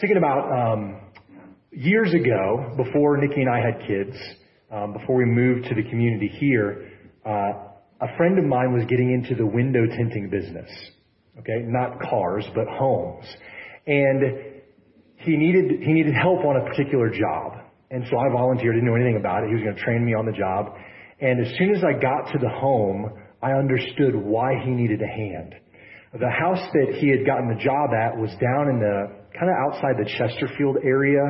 thinking 0.00 0.18
about 0.18 0.44
um, 0.52 1.00
years 1.70 2.12
ago, 2.12 2.74
before 2.76 3.16
Nikki 3.16 3.40
and 3.40 3.50
I 3.50 3.64
had 3.64 3.86
kids, 3.86 4.16
um, 4.70 4.92
before 4.92 5.16
we 5.16 5.24
moved 5.24 5.66
to 5.68 5.74
the 5.74 5.88
community 5.88 6.30
here, 6.38 6.90
uh, 7.24 7.70
a 8.00 8.16
friend 8.16 8.38
of 8.38 8.44
mine 8.44 8.72
was 8.74 8.84
getting 8.88 9.12
into 9.12 9.34
the 9.34 9.46
window 9.46 9.86
tinting 9.86 10.28
business. 10.28 10.70
Okay, 11.38 11.64
not 11.64 11.98
cars, 12.00 12.46
but 12.54 12.66
homes. 12.68 13.24
And 13.86 14.62
he 15.16 15.36
needed, 15.36 15.80
he 15.80 15.92
needed 15.92 16.14
help 16.14 16.44
on 16.44 16.56
a 16.56 16.64
particular 16.68 17.10
job. 17.10 17.63
And 17.90 18.04
so 18.10 18.18
I 18.18 18.32
volunteered, 18.32 18.74
didn't 18.74 18.88
know 18.88 18.96
anything 18.96 19.16
about 19.16 19.44
it. 19.44 19.48
He 19.48 19.54
was 19.54 19.62
going 19.62 19.76
to 19.76 19.82
train 19.82 20.04
me 20.04 20.14
on 20.14 20.26
the 20.26 20.32
job. 20.32 20.74
And 21.20 21.44
as 21.44 21.52
soon 21.58 21.74
as 21.74 21.82
I 21.84 21.92
got 21.92 22.32
to 22.32 22.38
the 22.38 22.48
home, 22.48 23.12
I 23.42 23.52
understood 23.52 24.14
why 24.16 24.54
he 24.64 24.70
needed 24.70 25.00
a 25.02 25.06
hand. 25.06 25.54
The 26.12 26.30
house 26.30 26.62
that 26.72 26.96
he 26.98 27.08
had 27.10 27.26
gotten 27.26 27.48
the 27.48 27.62
job 27.62 27.90
at 27.92 28.16
was 28.16 28.30
down 28.40 28.70
in 28.70 28.78
the 28.80 29.24
kind 29.38 29.50
of 29.50 29.56
outside 29.66 29.98
the 29.98 30.08
Chesterfield 30.16 30.78
area. 30.84 31.22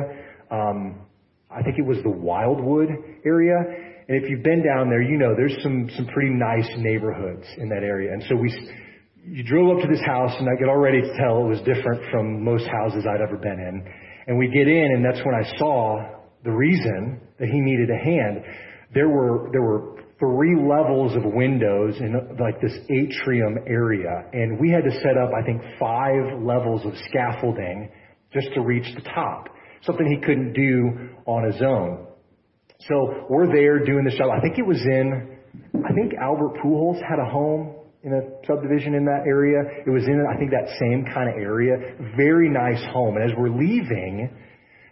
Um, 0.51 1.01
I 1.49 1.61
think 1.63 1.77
it 1.77 1.85
was 1.85 1.97
the 2.03 2.11
Wildwood 2.11 2.89
area. 3.25 3.57
And 4.07 4.23
if 4.23 4.29
you've 4.29 4.43
been 4.43 4.63
down 4.63 4.89
there, 4.89 5.01
you 5.01 5.17
know 5.17 5.33
there's 5.35 5.57
some 5.63 5.89
some 5.97 6.05
pretty 6.07 6.29
nice 6.29 6.69
neighborhoods 6.77 7.45
in 7.57 7.69
that 7.69 7.81
area. 7.81 8.13
And 8.13 8.23
so 8.29 8.35
we 8.35 8.53
you 9.25 9.43
drove 9.43 9.75
up 9.75 9.81
to 9.81 9.89
this 9.89 10.05
house, 10.05 10.31
and 10.37 10.47
I 10.47 10.55
could 10.59 10.69
already 10.69 11.01
tell 11.17 11.45
it 11.45 11.49
was 11.49 11.59
different 11.65 12.11
from 12.11 12.43
most 12.43 12.67
houses 12.67 13.05
I'd 13.09 13.21
ever 13.21 13.37
been 13.37 13.59
in. 13.59 13.83
And 14.27 14.37
we 14.37 14.47
get 14.49 14.67
in, 14.67 14.93
and 14.93 15.03
that's 15.03 15.25
when 15.25 15.33
I 15.33 15.57
saw 15.57 16.14
the 16.45 16.51
reason 16.51 17.19
that 17.39 17.49
he 17.49 17.59
needed 17.59 17.89
a 17.89 17.97
hand. 17.97 18.43
There 18.93 19.09
were 19.09 19.49
there 19.51 19.61
were 19.61 19.97
three 20.19 20.55
levels 20.55 21.15
of 21.15 21.23
windows 21.25 21.95
in 21.99 22.13
like 22.39 22.61
this 22.61 22.77
atrium 22.89 23.57
area, 23.67 24.23
and 24.31 24.59
we 24.59 24.69
had 24.69 24.83
to 24.83 24.91
set 25.01 25.17
up 25.17 25.31
I 25.33 25.43
think 25.43 25.61
five 25.79 26.39
levels 26.41 26.85
of 26.85 26.93
scaffolding 27.09 27.91
just 28.31 28.53
to 28.53 28.61
reach 28.61 28.85
the 28.95 29.01
top. 29.01 29.49
Something 29.81 30.07
he 30.07 30.25
couldn't 30.25 30.53
do 30.53 31.09
on 31.25 31.51
his 31.51 31.61
own. 31.61 32.07
So 32.87 33.25
we're 33.29 33.47
there 33.47 33.83
doing 33.85 34.03
the 34.03 34.15
job. 34.17 34.29
I 34.35 34.41
think 34.41 34.57
it 34.57 34.65
was 34.65 34.81
in, 34.81 35.37
I 35.73 35.93
think 35.93 36.13
Albert 36.19 36.59
Pujols 36.63 37.01
had 37.07 37.19
a 37.19 37.29
home 37.29 37.75
in 38.03 38.13
a 38.13 38.45
subdivision 38.45 38.93
in 38.93 39.05
that 39.05 39.23
area. 39.25 39.61
It 39.85 39.89
was 39.89 40.03
in, 40.05 40.25
I 40.29 40.37
think, 40.37 40.51
that 40.51 40.67
same 40.79 41.05
kind 41.13 41.29
of 41.29 41.35
area. 41.35 41.95
Very 42.17 42.49
nice 42.49 42.83
home. 42.91 43.15
And 43.15 43.31
as 43.31 43.37
we're 43.37 43.49
leaving 43.49 44.29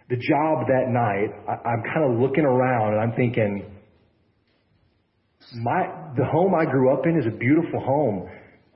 the 0.08 0.16
job 0.16 0.66
that 0.68 0.88
night, 0.88 1.30
I, 1.48 1.68
I'm 1.68 1.82
kind 1.92 2.12
of 2.12 2.20
looking 2.20 2.44
around 2.44 2.94
and 2.94 3.00
I'm 3.00 3.16
thinking, 3.16 3.70
my, 5.56 5.86
the 6.16 6.24
home 6.24 6.54
I 6.54 6.64
grew 6.64 6.92
up 6.92 7.06
in 7.06 7.18
is 7.18 7.26
a 7.26 7.36
beautiful 7.36 7.80
home, 7.80 8.28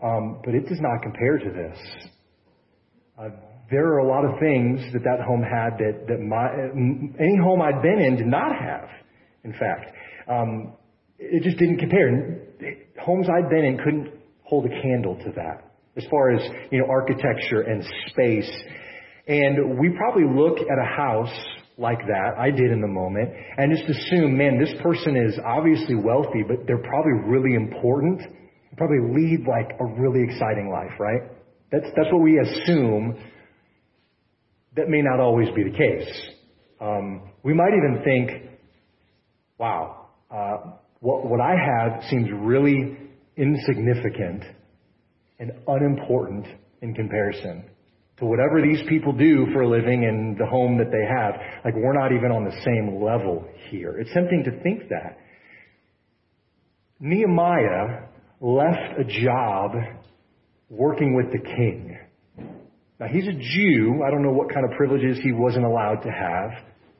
um, 0.03 0.41
but 0.45 0.55
it 0.55 0.69
does 0.69 0.79
not 0.81 1.03
compare 1.03 1.39
to 1.39 1.51
this. 1.51 1.79
Uh, 3.19 3.29
there 3.71 3.87
are 3.87 3.99
a 3.99 4.09
lot 4.09 4.25
of 4.25 4.39
things 4.41 4.81
that 4.93 5.03
that 5.05 5.21
home 5.27 5.43
had 5.43 5.77
that, 5.79 6.07
that 6.09 6.21
my, 6.21 6.49
any 7.21 7.37
home 7.43 7.61
I'd 7.61 7.83
been 7.83 8.01
in 8.01 8.17
did 8.17 8.27
not 8.27 8.53
have, 8.53 8.89
in 9.45 9.53
fact. 9.53 9.93
Um, 10.29 10.73
it 11.19 11.43
just 11.43 11.59
didn't 11.59 11.79
compare. 11.79 12.41
Homes 13.01 13.29
I'd 13.29 13.51
been 13.51 13.65
in 13.65 13.79
couldn't 13.79 14.13
hold 14.45 14.67
a 14.67 14.83
candle 14.83 15.17
to 15.17 15.33
that 15.37 15.69
as 15.97 16.05
far 16.11 16.31
as, 16.31 16.41
you 16.71 16.79
know, 16.79 16.87
architecture 16.89 17.63
and 17.63 17.85
space. 18.09 18.51
And 19.29 19.79
we 19.79 19.91
probably 19.91 20.25
look 20.25 20.59
at 20.59 20.79
a 20.79 20.97
house 20.97 21.35
like 21.77 21.99
that, 22.09 22.35
I 22.37 22.51
did 22.51 22.73
in 22.73 22.81
the 22.81 22.89
moment, 22.89 23.31
and 23.57 23.71
just 23.77 23.89
assume, 23.89 24.37
man, 24.37 24.59
this 24.59 24.75
person 24.83 25.17
is 25.17 25.39
obviously 25.45 25.95
wealthy, 25.95 26.43
but 26.47 26.67
they're 26.67 26.83
probably 26.83 27.13
really 27.27 27.55
important. 27.55 28.21
Probably 28.77 28.99
lead 29.15 29.45
like 29.47 29.77
a 29.81 29.85
really 30.01 30.23
exciting 30.25 30.71
life, 30.71 30.99
right? 30.99 31.31
That's, 31.71 31.87
that's 31.97 32.09
what 32.13 32.23
we 32.23 32.39
assume 32.39 33.17
that 34.77 34.89
may 34.89 35.03
not 35.03 35.21
always 35.21 35.49
be 35.55 35.65
the 35.65 35.77
case. 35.77 36.09
Um, 36.81 37.31
we 37.43 37.53
might 37.53 37.73
even 37.77 38.03
think, 38.05 38.51
wow, 39.59 40.07
uh, 40.31 40.73
what, 41.01 41.27
what 41.27 41.41
I 41.41 41.55
have 41.55 42.05
seems 42.09 42.29
really 42.33 42.97
insignificant 43.37 44.45
and 45.39 45.53
unimportant 45.67 46.47
in 46.83 46.95
comparison 46.95 47.65
to 48.19 48.27
whatever 48.27 48.61
these 48.61 48.81
people 48.89 49.13
do 49.13 49.47
for 49.53 49.63
a 49.63 49.69
living 49.69 50.05
and 50.05 50.37
the 50.37 50.47
home 50.47 50.79
that 50.79 50.91
they 50.91 51.07
have. 51.07 51.35
Like 51.65 51.75
we're 51.77 51.93
not 51.93 52.13
even 52.13 52.33
on 52.33 52.45
the 52.45 52.57
same 52.65 53.03
level 53.03 53.47
here. 53.71 53.99
It's 53.99 54.13
tempting 54.13 54.45
to 54.45 54.63
think 54.63 54.89
that. 54.89 55.19
Nehemiah 57.01 58.09
left 58.41 58.99
a 58.99 59.05
job 59.05 59.73
working 60.69 61.15
with 61.15 61.33
the 61.33 61.39
king. 61.39 61.97
Now 62.99 63.07
he's 63.07 63.29
a 63.29 63.33
Jew. 63.33 64.03
I 64.05 64.11
don't 64.11 64.23
know 64.23 64.33
what 64.33 64.53
kind 64.53 64.67
of 64.67 64.77
privileges 64.77 65.19
he 65.23 65.33
wasn't 65.33 65.65
allowed 65.65 66.03
to 66.03 66.11
have 66.11 66.51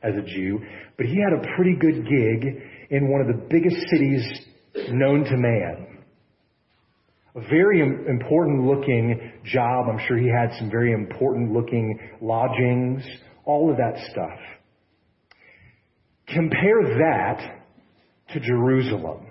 as 0.01 0.13
a 0.15 0.21
Jew, 0.21 0.59
but 0.95 1.05
he 1.05 1.17
had 1.21 1.33
a 1.33 1.55
pretty 1.55 1.75
good 1.75 2.05
gig 2.05 2.63
in 2.89 3.11
one 3.11 3.19
of 3.19 3.27
the 3.27 3.45
biggest 3.49 3.75
cities 3.89 4.23
known 4.91 5.25
to 5.25 5.35
man. 5.35 5.88
Very 7.49 7.81
important 7.81 8.65
looking 8.65 9.31
job. 9.45 9.87
I'm 9.89 9.99
sure 10.07 10.17
he 10.17 10.27
had 10.27 10.51
some 10.57 10.69
very 10.69 10.93
important 10.93 11.51
looking 11.51 11.99
lodgings, 12.21 13.03
all 13.45 13.71
of 13.71 13.77
that 13.77 13.93
stuff. 14.11 14.39
Compare 16.27 16.81
that 16.99 17.59
to 18.33 18.39
Jerusalem. 18.39 19.27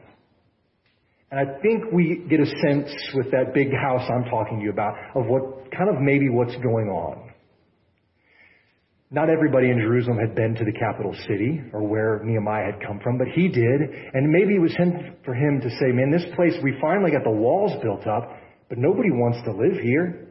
And 1.30 1.40
I 1.40 1.60
think 1.60 1.92
we 1.92 2.24
get 2.28 2.40
a 2.40 2.46
sense 2.46 2.90
with 3.14 3.30
that 3.32 3.52
big 3.54 3.68
house 3.70 4.08
I'm 4.10 4.24
talking 4.30 4.58
to 4.58 4.64
you 4.64 4.70
about 4.70 4.94
of 5.14 5.26
what 5.26 5.70
kind 5.70 5.90
of 5.90 6.00
maybe 6.00 6.28
what's 6.30 6.56
going 6.56 6.88
on. 6.88 7.27
Not 9.10 9.30
everybody 9.30 9.70
in 9.70 9.78
Jerusalem 9.78 10.18
had 10.18 10.34
been 10.34 10.54
to 10.54 10.64
the 10.64 10.72
capital 10.72 11.14
city 11.26 11.62
or 11.72 11.86
where 11.86 12.20
Nehemiah 12.24 12.72
had 12.72 12.86
come 12.86 13.00
from, 13.02 13.16
but 13.16 13.28
he 13.34 13.48
did. 13.48 13.80
And 14.12 14.30
maybe 14.30 14.56
it 14.56 14.60
was 14.60 14.76
him, 14.76 15.16
for 15.24 15.34
him 15.34 15.60
to 15.62 15.70
say, 15.70 15.92
man, 15.92 16.10
this 16.10 16.26
place, 16.36 16.52
we 16.62 16.76
finally 16.80 17.10
got 17.10 17.24
the 17.24 17.30
walls 17.30 17.72
built 17.82 18.06
up, 18.06 18.36
but 18.68 18.76
nobody 18.76 19.10
wants 19.10 19.38
to 19.44 19.52
live 19.52 19.80
here. 19.82 20.28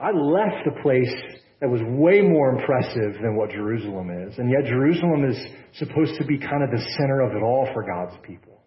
I 0.00 0.10
left 0.10 0.66
a 0.66 0.82
place 0.82 1.12
that 1.60 1.68
was 1.68 1.80
way 1.84 2.22
more 2.22 2.50
impressive 2.50 3.20
than 3.20 3.36
what 3.36 3.50
Jerusalem 3.50 4.10
is. 4.10 4.38
And 4.38 4.50
yet 4.50 4.64
Jerusalem 4.64 5.24
is 5.28 5.36
supposed 5.78 6.18
to 6.18 6.24
be 6.24 6.38
kind 6.38 6.64
of 6.64 6.70
the 6.70 6.82
center 6.96 7.20
of 7.20 7.36
it 7.36 7.42
all 7.42 7.68
for 7.74 7.84
God's 7.84 8.16
people. 8.22 8.62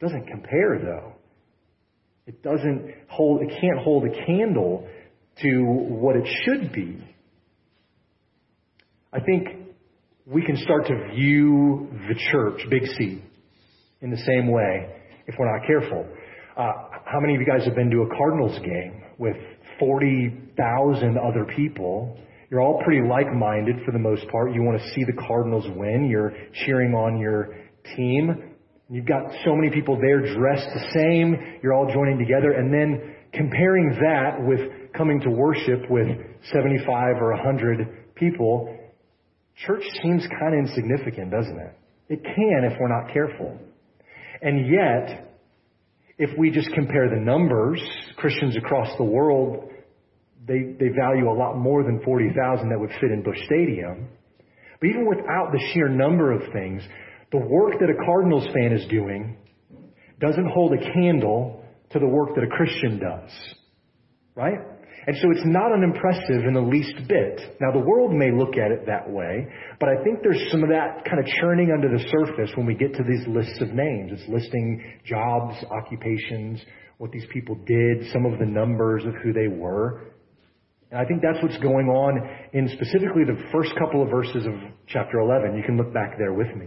It 0.00 0.04
doesn't 0.04 0.26
compare 0.26 0.80
though. 0.80 1.12
It 2.26 2.42
doesn't 2.42 2.92
hold, 3.08 3.42
it 3.42 3.50
can't 3.60 3.78
hold 3.78 4.04
a 4.04 4.26
candle 4.26 4.88
to 5.42 5.62
what 5.62 6.16
it 6.16 6.26
should 6.44 6.72
be. 6.72 7.13
I 9.14 9.20
think 9.20 9.46
we 10.26 10.44
can 10.44 10.56
start 10.56 10.86
to 10.88 11.14
view 11.14 11.88
the 12.08 12.16
church, 12.32 12.68
Big 12.68 12.82
C, 12.98 13.22
in 14.00 14.10
the 14.10 14.16
same 14.26 14.50
way 14.50 14.90
if 15.28 15.36
we're 15.38 15.56
not 15.56 15.64
careful. 15.68 16.04
Uh, 16.56 16.72
how 17.04 17.20
many 17.20 17.36
of 17.36 17.40
you 17.40 17.46
guys 17.46 17.64
have 17.64 17.76
been 17.76 17.90
to 17.90 18.02
a 18.02 18.08
Cardinals 18.16 18.58
game 18.58 19.04
with 19.18 19.36
40,000 19.78 21.16
other 21.16 21.44
people? 21.54 22.18
You're 22.50 22.60
all 22.60 22.82
pretty 22.84 23.06
like-minded 23.08 23.84
for 23.86 23.92
the 23.92 24.00
most 24.00 24.26
part. 24.32 24.52
You 24.52 24.64
want 24.64 24.80
to 24.80 24.88
see 24.94 25.04
the 25.04 25.22
Cardinals 25.28 25.66
win. 25.76 26.08
You're 26.10 26.32
cheering 26.64 26.94
on 26.94 27.16
your 27.20 27.54
team. 27.94 28.54
You've 28.90 29.06
got 29.06 29.30
so 29.44 29.54
many 29.54 29.70
people 29.70 29.96
there 30.00 30.22
dressed 30.34 30.68
the 30.74 30.90
same. 30.92 31.60
You're 31.62 31.72
all 31.72 31.86
joining 31.92 32.18
together. 32.18 32.50
And 32.50 32.74
then 32.74 33.14
comparing 33.32 33.96
that 34.02 34.44
with 34.44 34.92
coming 34.92 35.20
to 35.20 35.30
worship 35.30 35.88
with 35.88 36.08
75 36.52 37.22
or 37.22 37.32
100 37.34 38.14
people, 38.16 38.76
church 39.66 39.82
seems 40.02 40.26
kind 40.40 40.54
of 40.54 40.68
insignificant, 40.68 41.30
doesn't 41.30 41.58
it? 41.58 41.78
It 42.08 42.22
can 42.22 42.70
if 42.70 42.78
we're 42.78 42.88
not 42.88 43.12
careful. 43.12 43.58
And 44.42 44.68
yet, 44.68 45.30
if 46.18 46.30
we 46.38 46.50
just 46.50 46.70
compare 46.74 47.08
the 47.08 47.20
numbers, 47.20 47.82
Christians 48.16 48.56
across 48.56 48.88
the 48.98 49.04
world, 49.04 49.70
they, 50.46 50.74
they 50.78 50.88
value 50.88 51.30
a 51.30 51.36
lot 51.36 51.56
more 51.56 51.82
than 51.82 52.02
40,000 52.04 52.68
that 52.68 52.78
would 52.78 52.90
fit 53.00 53.10
in 53.10 53.22
Busch 53.22 53.38
Stadium. 53.46 54.08
But 54.80 54.88
even 54.88 55.06
without 55.08 55.50
the 55.52 55.60
sheer 55.72 55.88
number 55.88 56.32
of 56.32 56.42
things, 56.52 56.82
the 57.32 57.38
work 57.38 57.74
that 57.80 57.88
a 57.88 58.04
Cardinals 58.04 58.46
fan 58.52 58.72
is 58.72 58.86
doing 58.88 59.36
doesn't 60.20 60.48
hold 60.52 60.72
a 60.74 60.92
candle 60.92 61.64
to 61.90 61.98
the 61.98 62.06
work 62.06 62.34
that 62.34 62.44
a 62.44 62.48
Christian 62.48 62.98
does. 62.98 63.30
Right? 64.34 64.58
And 65.06 65.16
so 65.20 65.30
it's 65.30 65.44
not 65.44 65.72
unimpressive 65.72 66.46
in 66.46 66.54
the 66.54 66.64
least 66.64 66.96
bit. 67.08 67.60
Now 67.60 67.72
the 67.72 67.84
world 67.84 68.12
may 68.12 68.32
look 68.32 68.56
at 68.56 68.72
it 68.72 68.86
that 68.86 69.08
way, 69.08 69.46
but 69.78 69.88
I 69.88 70.02
think 70.02 70.20
there's 70.22 70.50
some 70.50 70.62
of 70.62 70.70
that 70.70 71.04
kind 71.04 71.20
of 71.20 71.26
churning 71.40 71.72
under 71.72 71.88
the 71.88 72.02
surface 72.08 72.50
when 72.56 72.66
we 72.66 72.74
get 72.74 72.94
to 72.94 73.02
these 73.04 73.26
lists 73.28 73.60
of 73.60 73.68
names. 73.74 74.12
It's 74.12 74.28
listing 74.28 74.82
jobs, 75.04 75.56
occupations, 75.70 76.60
what 76.98 77.12
these 77.12 77.26
people 77.32 77.56
did, 77.66 78.10
some 78.12 78.24
of 78.24 78.38
the 78.38 78.46
numbers 78.46 79.04
of 79.04 79.12
who 79.22 79.32
they 79.32 79.48
were. 79.48 80.14
And 80.90 81.00
I 81.00 81.04
think 81.04 81.20
that's 81.20 81.42
what's 81.42 81.58
going 81.58 81.88
on 81.88 82.22
in 82.52 82.68
specifically 82.68 83.24
the 83.24 83.42
first 83.52 83.72
couple 83.78 84.02
of 84.02 84.10
verses 84.10 84.46
of 84.46 84.54
chapter 84.86 85.18
11. 85.18 85.56
You 85.56 85.64
can 85.64 85.76
look 85.76 85.92
back 85.92 86.16
there 86.16 86.32
with 86.32 86.54
me. 86.56 86.66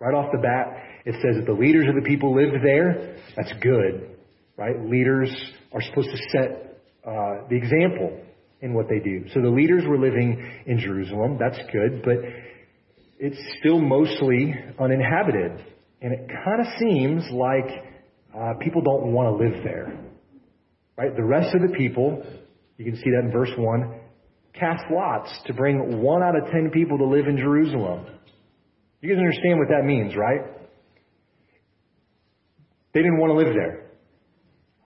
Right 0.00 0.14
off 0.14 0.32
the 0.32 0.38
bat, 0.38 0.82
it 1.04 1.14
says 1.22 1.36
that 1.36 1.46
the 1.46 1.58
leaders 1.58 1.86
of 1.88 1.94
the 1.94 2.08
people 2.08 2.34
lived 2.34 2.64
there. 2.64 3.16
That's 3.36 3.52
good, 3.62 4.16
right? 4.56 4.74
Leaders 4.84 5.30
are 5.72 5.82
supposed 5.82 6.08
to 6.10 6.18
set 6.32 6.80
uh, 7.06 7.46
the 7.48 7.56
example 7.56 8.20
in 8.60 8.74
what 8.74 8.86
they 8.88 8.98
do. 8.98 9.24
So 9.34 9.40
the 9.40 9.50
leaders 9.50 9.84
were 9.86 9.98
living 9.98 10.62
in 10.66 10.78
Jerusalem. 10.78 11.36
That's 11.38 11.58
good, 11.72 12.02
but 12.02 12.16
it's 13.18 13.38
still 13.60 13.80
mostly 13.80 14.54
uninhabited. 14.78 15.64
and 16.02 16.12
it 16.12 16.28
kind 16.28 16.60
of 16.60 16.66
seems 16.78 17.22
like 17.32 17.84
uh, 18.34 18.52
people 18.60 18.82
don't 18.82 19.12
want 19.12 19.28
to 19.28 19.44
live 19.44 19.64
there. 19.64 19.98
Right? 20.96 21.14
The 21.14 21.24
rest 21.24 21.54
of 21.54 21.62
the 21.62 21.76
people, 21.76 22.22
you 22.76 22.84
can 22.84 22.96
see 22.96 23.10
that 23.10 23.24
in 23.24 23.32
verse 23.32 23.50
1, 23.56 24.00
cast 24.54 24.84
lots 24.90 25.30
to 25.46 25.54
bring 25.54 26.02
one 26.02 26.22
out 26.22 26.36
of 26.36 26.50
ten 26.50 26.70
people 26.72 26.98
to 26.98 27.04
live 27.04 27.26
in 27.26 27.36
Jerusalem. 27.36 28.06
You 29.00 29.10
guys 29.10 29.18
understand 29.18 29.58
what 29.58 29.68
that 29.68 29.84
means, 29.84 30.14
right? 30.16 30.40
They 32.94 33.00
didn't 33.00 33.18
want 33.18 33.32
to 33.32 33.36
live 33.36 33.54
there. 33.54 33.85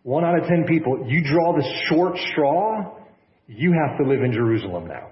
One 0.03 0.25
out 0.25 0.39
of 0.39 0.49
ten 0.49 0.65
people, 0.67 1.05
you 1.07 1.23
draw 1.25 1.53
the 1.53 1.65
short 1.89 2.17
straw, 2.33 2.97
you 3.47 3.73
have 3.73 3.99
to 3.99 4.09
live 4.09 4.23
in 4.23 4.33
Jerusalem 4.33 4.87
now. 4.89 5.11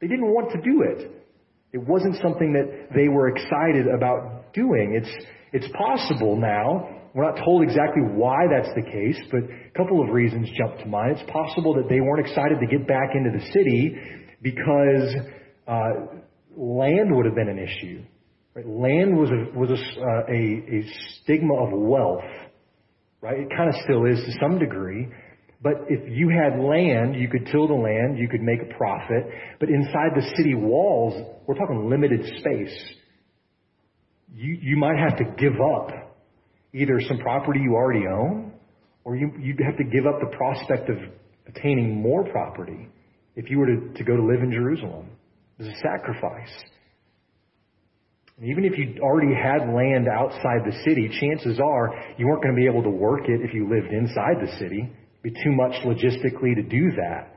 They 0.00 0.06
didn't 0.08 0.26
want 0.26 0.52
to 0.52 0.60
do 0.60 0.82
it. 0.82 1.10
It 1.72 1.78
wasn't 1.78 2.16
something 2.22 2.52
that 2.52 2.94
they 2.94 3.08
were 3.08 3.28
excited 3.28 3.86
about 3.86 4.52
doing. 4.52 5.00
It's, 5.00 5.26
it's 5.52 5.66
possible 5.76 6.36
now. 6.36 6.88
We're 7.14 7.24
not 7.24 7.42
told 7.42 7.62
exactly 7.62 8.02
why 8.02 8.36
that's 8.50 8.74
the 8.74 8.82
case, 8.82 9.18
but 9.30 9.40
a 9.40 9.70
couple 9.76 10.02
of 10.02 10.10
reasons 10.10 10.50
jump 10.58 10.78
to 10.80 10.86
mind. 10.86 11.18
It's 11.18 11.30
possible 11.30 11.74
that 11.74 11.88
they 11.88 12.00
weren't 12.00 12.26
excited 12.26 12.58
to 12.60 12.66
get 12.66 12.86
back 12.86 13.10
into 13.14 13.30
the 13.30 13.44
city 13.52 13.96
because 14.42 15.16
uh, 15.66 16.18
land 16.54 17.14
would 17.14 17.24
have 17.24 17.34
been 17.34 17.48
an 17.48 17.58
issue. 17.58 18.04
Right? 18.54 18.66
Land 18.66 19.16
was 19.16 19.30
a, 19.30 19.58
was 19.58 19.70
a, 19.70 19.74
uh, 19.74 20.24
a, 20.28 20.40
a 20.76 20.92
stigma 21.22 21.54
of 21.54 21.70
wealth. 21.72 22.20
Right? 23.20 23.40
It 23.40 23.48
kind 23.56 23.68
of 23.68 23.74
still 23.84 24.04
is 24.04 24.18
to 24.24 24.32
some 24.40 24.58
degree. 24.58 25.08
But 25.62 25.86
if 25.88 26.00
you 26.08 26.28
had 26.28 26.60
land, 26.60 27.16
you 27.16 27.28
could 27.28 27.48
till 27.50 27.66
the 27.66 27.74
land, 27.74 28.18
you 28.18 28.28
could 28.28 28.42
make 28.42 28.60
a 28.62 28.74
profit. 28.76 29.26
But 29.58 29.68
inside 29.68 30.12
the 30.14 30.22
city 30.36 30.54
walls, 30.54 31.14
we're 31.46 31.54
talking 31.54 31.88
limited 31.88 32.24
space. 32.38 32.78
You, 34.34 34.58
you 34.60 34.76
might 34.76 34.98
have 34.98 35.16
to 35.16 35.24
give 35.38 35.54
up 35.54 36.16
either 36.74 37.00
some 37.08 37.18
property 37.18 37.60
you 37.60 37.74
already 37.74 38.06
own, 38.06 38.52
or 39.04 39.16
you, 39.16 39.32
you'd 39.40 39.60
have 39.64 39.78
to 39.78 39.84
give 39.84 40.06
up 40.06 40.20
the 40.20 40.36
prospect 40.36 40.90
of 40.90 40.96
attaining 41.48 41.94
more 42.02 42.24
property 42.30 42.88
if 43.34 43.50
you 43.50 43.58
were 43.58 43.66
to, 43.66 43.92
to 43.94 44.04
go 44.04 44.16
to 44.16 44.22
live 44.22 44.42
in 44.42 44.52
Jerusalem. 44.52 45.08
It's 45.58 45.68
a 45.68 45.80
sacrifice. 45.80 46.52
Even 48.42 48.64
if 48.64 48.76
you 48.76 49.00
already 49.00 49.34
had 49.34 49.72
land 49.72 50.08
outside 50.08 50.60
the 50.66 50.76
city, 50.84 51.08
chances 51.20 51.58
are 51.58 51.88
you 52.18 52.26
weren't 52.26 52.42
going 52.42 52.54
to 52.54 52.60
be 52.60 52.66
able 52.66 52.82
to 52.82 52.90
work 52.90 53.22
it 53.28 53.40
if 53.40 53.54
you 53.54 53.66
lived 53.68 53.92
inside 53.92 54.36
the 54.42 54.52
city. 54.58 54.84
It'd 54.84 55.22
be 55.22 55.30
too 55.42 55.52
much 55.52 55.72
logistically 55.84 56.54
to 56.54 56.62
do 56.62 56.92
that. 57.00 57.32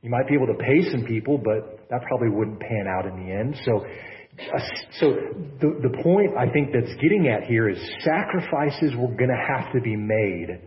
You 0.00 0.08
might 0.08 0.26
be 0.28 0.34
able 0.34 0.46
to 0.46 0.54
pay 0.54 0.90
some 0.90 1.04
people, 1.04 1.36
but 1.36 1.84
that 1.90 2.00
probably 2.08 2.30
wouldn't 2.30 2.58
pan 2.58 2.86
out 2.88 3.04
in 3.04 3.26
the 3.26 3.30
end. 3.30 3.54
So, 3.66 3.84
uh, 3.84 4.60
so 4.98 5.12
the, 5.60 5.88
the 5.90 6.02
point 6.02 6.32
I 6.38 6.50
think 6.50 6.72
that's 6.72 6.94
getting 7.02 7.28
at 7.28 7.44
here 7.44 7.68
is 7.68 7.78
sacrifices 8.00 8.96
were 8.96 9.12
going 9.12 9.28
to 9.28 9.44
have 9.46 9.70
to 9.74 9.80
be 9.82 9.94
made 9.94 10.58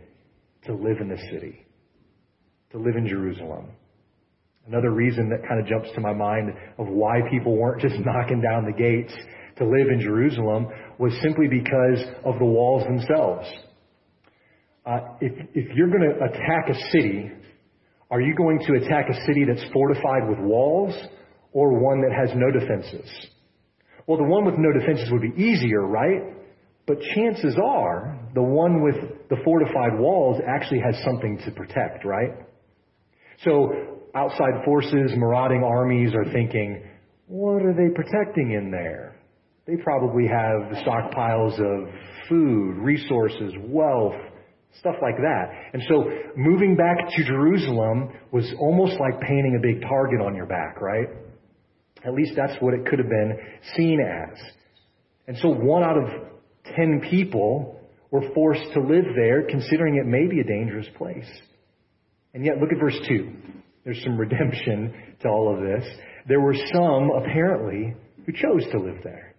to 0.65 0.75
live 0.75 1.01
in 1.01 1.09
the 1.09 1.17
city, 1.31 1.65
to 2.73 2.77
live 2.77 2.95
in 2.95 3.07
Jerusalem. 3.07 3.71
Another 4.67 4.91
reason 4.91 5.29
that 5.29 5.47
kind 5.47 5.59
of 5.59 5.65
jumps 5.65 5.89
to 5.95 5.99
my 5.99 6.13
mind 6.13 6.53
of 6.77 6.87
why 6.87 7.21
people 7.31 7.57
weren't 7.57 7.81
just 7.81 7.95
knocking 8.05 8.39
down 8.39 8.65
the 8.65 8.71
gates 8.71 9.13
to 9.63 9.69
live 9.69 9.87
in 9.91 10.01
Jerusalem 10.01 10.67
was 10.97 11.13
simply 11.21 11.47
because 11.47 12.05
of 12.25 12.39
the 12.39 12.45
walls 12.45 12.83
themselves. 12.83 13.47
Uh, 14.85 14.99
if, 15.21 15.31
if 15.53 15.75
you're 15.75 15.89
going 15.89 16.03
to 16.03 16.25
attack 16.25 16.69
a 16.69 16.91
city, 16.91 17.31
are 18.11 18.21
you 18.21 18.35
going 18.35 18.59
to 18.67 18.73
attack 18.73 19.05
a 19.09 19.25
city 19.25 19.45
that's 19.47 19.63
fortified 19.71 20.27
with 20.27 20.39
walls 20.39 20.93
or 21.53 21.79
one 21.79 22.01
that 22.01 22.11
has 22.11 22.35
no 22.35 22.51
defenses? 22.51 23.09
Well, 24.05 24.17
the 24.17 24.25
one 24.25 24.45
with 24.45 24.55
no 24.57 24.77
defenses 24.77 25.09
would 25.11 25.21
be 25.21 25.41
easier, 25.41 25.87
right? 25.87 26.33
But 26.85 26.97
chances 27.15 27.55
are 27.63 28.19
the 28.35 28.43
one 28.43 28.83
with 28.83 28.95
the 29.29 29.37
fortified 29.45 29.97
walls 29.97 30.41
actually 30.45 30.81
has 30.81 31.01
something 31.05 31.39
to 31.45 31.51
protect, 31.51 32.03
right? 32.03 32.31
So 33.45 33.71
outside 34.15 34.65
forces, 34.65 35.11
marauding 35.15 35.63
armies 35.63 36.13
are 36.13 36.31
thinking, 36.33 36.83
what 37.27 37.63
are 37.63 37.73
they 37.73 37.93
protecting 37.95 38.51
in 38.51 38.69
there? 38.69 39.12
They 39.65 39.77
probably 39.77 40.27
have 40.27 40.83
stockpiles 40.85 41.59
of 41.59 41.89
food, 42.27 42.77
resources, 42.77 43.53
wealth, 43.61 44.15
stuff 44.79 44.95
like 45.01 45.15
that. 45.17 45.51
And 45.73 45.81
so 45.87 46.09
moving 46.35 46.75
back 46.75 46.97
to 47.15 47.23
Jerusalem 47.23 48.09
was 48.31 48.51
almost 48.59 48.99
like 48.99 49.21
painting 49.21 49.57
a 49.57 49.61
big 49.61 49.81
target 49.81 50.19
on 50.19 50.35
your 50.35 50.47
back, 50.47 50.81
right? 50.81 51.07
At 52.05 52.13
least 52.13 52.33
that's 52.35 52.61
what 52.61 52.73
it 52.73 52.85
could 52.85 52.99
have 52.99 53.09
been 53.09 53.37
seen 53.77 53.99
as. 54.01 54.37
And 55.27 55.37
so 55.37 55.49
one 55.49 55.83
out 55.83 55.97
of 55.97 56.03
ten 56.75 57.01
people 57.09 57.79
were 58.11 58.33
forced 58.35 58.73
to 58.73 58.79
live 58.81 59.05
there, 59.15 59.43
considering 59.49 59.95
it 59.95 60.05
may 60.05 60.27
be 60.27 60.39
a 60.41 60.43
dangerous 60.43 60.87
place. 60.97 61.29
And 62.33 62.45
yet, 62.45 62.57
look 62.59 62.71
at 62.71 62.79
verse 62.79 62.99
2. 63.07 63.31
There's 63.85 64.01
some 64.03 64.17
redemption 64.17 64.93
to 65.21 65.29
all 65.29 65.53
of 65.53 65.61
this. 65.61 65.87
There 66.27 66.41
were 66.41 66.55
some, 66.73 67.11
apparently, 67.11 67.95
who 68.25 68.31
chose 68.31 68.65
to 68.71 68.79
live 68.79 68.97
there. 69.03 69.32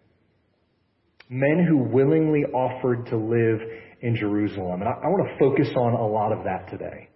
Men 1.28 1.66
who 1.68 1.78
willingly 1.78 2.44
offered 2.44 3.06
to 3.06 3.16
live 3.16 3.60
in 4.02 4.14
Jerusalem. 4.16 4.82
And 4.82 4.88
I, 4.88 4.92
I 4.92 5.08
want 5.08 5.28
to 5.28 5.38
focus 5.38 5.68
on 5.76 5.94
a 5.94 6.06
lot 6.06 6.32
of 6.32 6.44
that 6.44 6.70
today. 6.70 7.08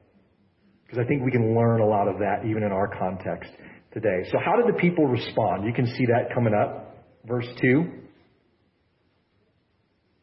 Because 0.85 1.05
I 1.05 1.07
think 1.07 1.23
we 1.23 1.31
can 1.31 1.55
learn 1.55 1.81
a 1.81 1.87
lot 1.87 2.09
of 2.09 2.19
that 2.19 2.47
even 2.49 2.63
in 2.63 2.73
our 2.73 2.89
context 2.99 3.51
today. 3.93 4.25
So 4.33 4.39
how 4.43 4.57
did 4.57 4.75
the 4.75 4.79
people 4.79 5.07
respond? 5.07 5.65
You 5.65 5.73
can 5.75 5.87
see 5.87 6.07
that 6.07 6.35
coming 6.35 6.55
up. 6.55 7.05
Verse 7.27 7.47
2. 7.61 7.85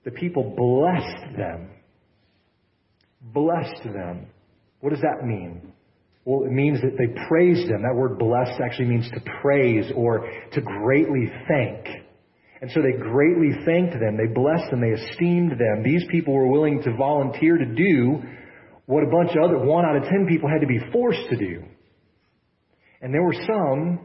The 0.05 0.11
people 0.11 0.55
blessed 0.55 1.37
them. 1.37 1.69
Blessed 3.21 3.83
them. 3.83 4.27
What 4.79 4.91
does 4.91 5.01
that 5.01 5.25
mean? 5.25 5.73
Well, 6.25 6.47
it 6.47 6.51
means 6.51 6.81
that 6.81 6.97
they 6.97 7.13
praised 7.27 7.69
them. 7.69 7.83
That 7.83 7.95
word 7.95 8.17
blessed 8.17 8.59
actually 8.59 8.87
means 8.87 9.07
to 9.11 9.21
praise 9.41 9.91
or 9.95 10.27
to 10.53 10.61
greatly 10.61 11.31
thank. 11.47 12.04
And 12.61 12.71
so 12.71 12.81
they 12.81 12.97
greatly 12.97 13.51
thanked 13.65 13.93
them. 13.99 14.17
They 14.17 14.31
blessed 14.33 14.71
them. 14.71 14.81
They 14.81 14.95
esteemed 14.95 15.51
them. 15.51 15.83
These 15.83 16.03
people 16.09 16.33
were 16.33 16.47
willing 16.47 16.81
to 16.83 16.95
volunteer 16.95 17.57
to 17.57 17.65
do 17.65 18.21
what 18.85 19.03
a 19.03 19.07
bunch 19.07 19.35
of 19.35 19.43
other, 19.43 19.59
one 19.59 19.83
out 19.83 19.97
of 19.97 20.03
ten 20.03 20.27
people 20.27 20.49
had 20.49 20.61
to 20.61 20.67
be 20.67 20.79
forced 20.91 21.29
to 21.29 21.35
do. 21.35 21.63
And 23.01 23.13
there 23.13 23.23
were 23.23 23.33
some 23.33 23.99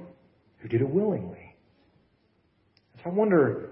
who 0.59 0.69
did 0.69 0.81
it 0.81 0.89
willingly. 0.89 1.57
So 2.97 3.11
I 3.11 3.15
wonder, 3.15 3.71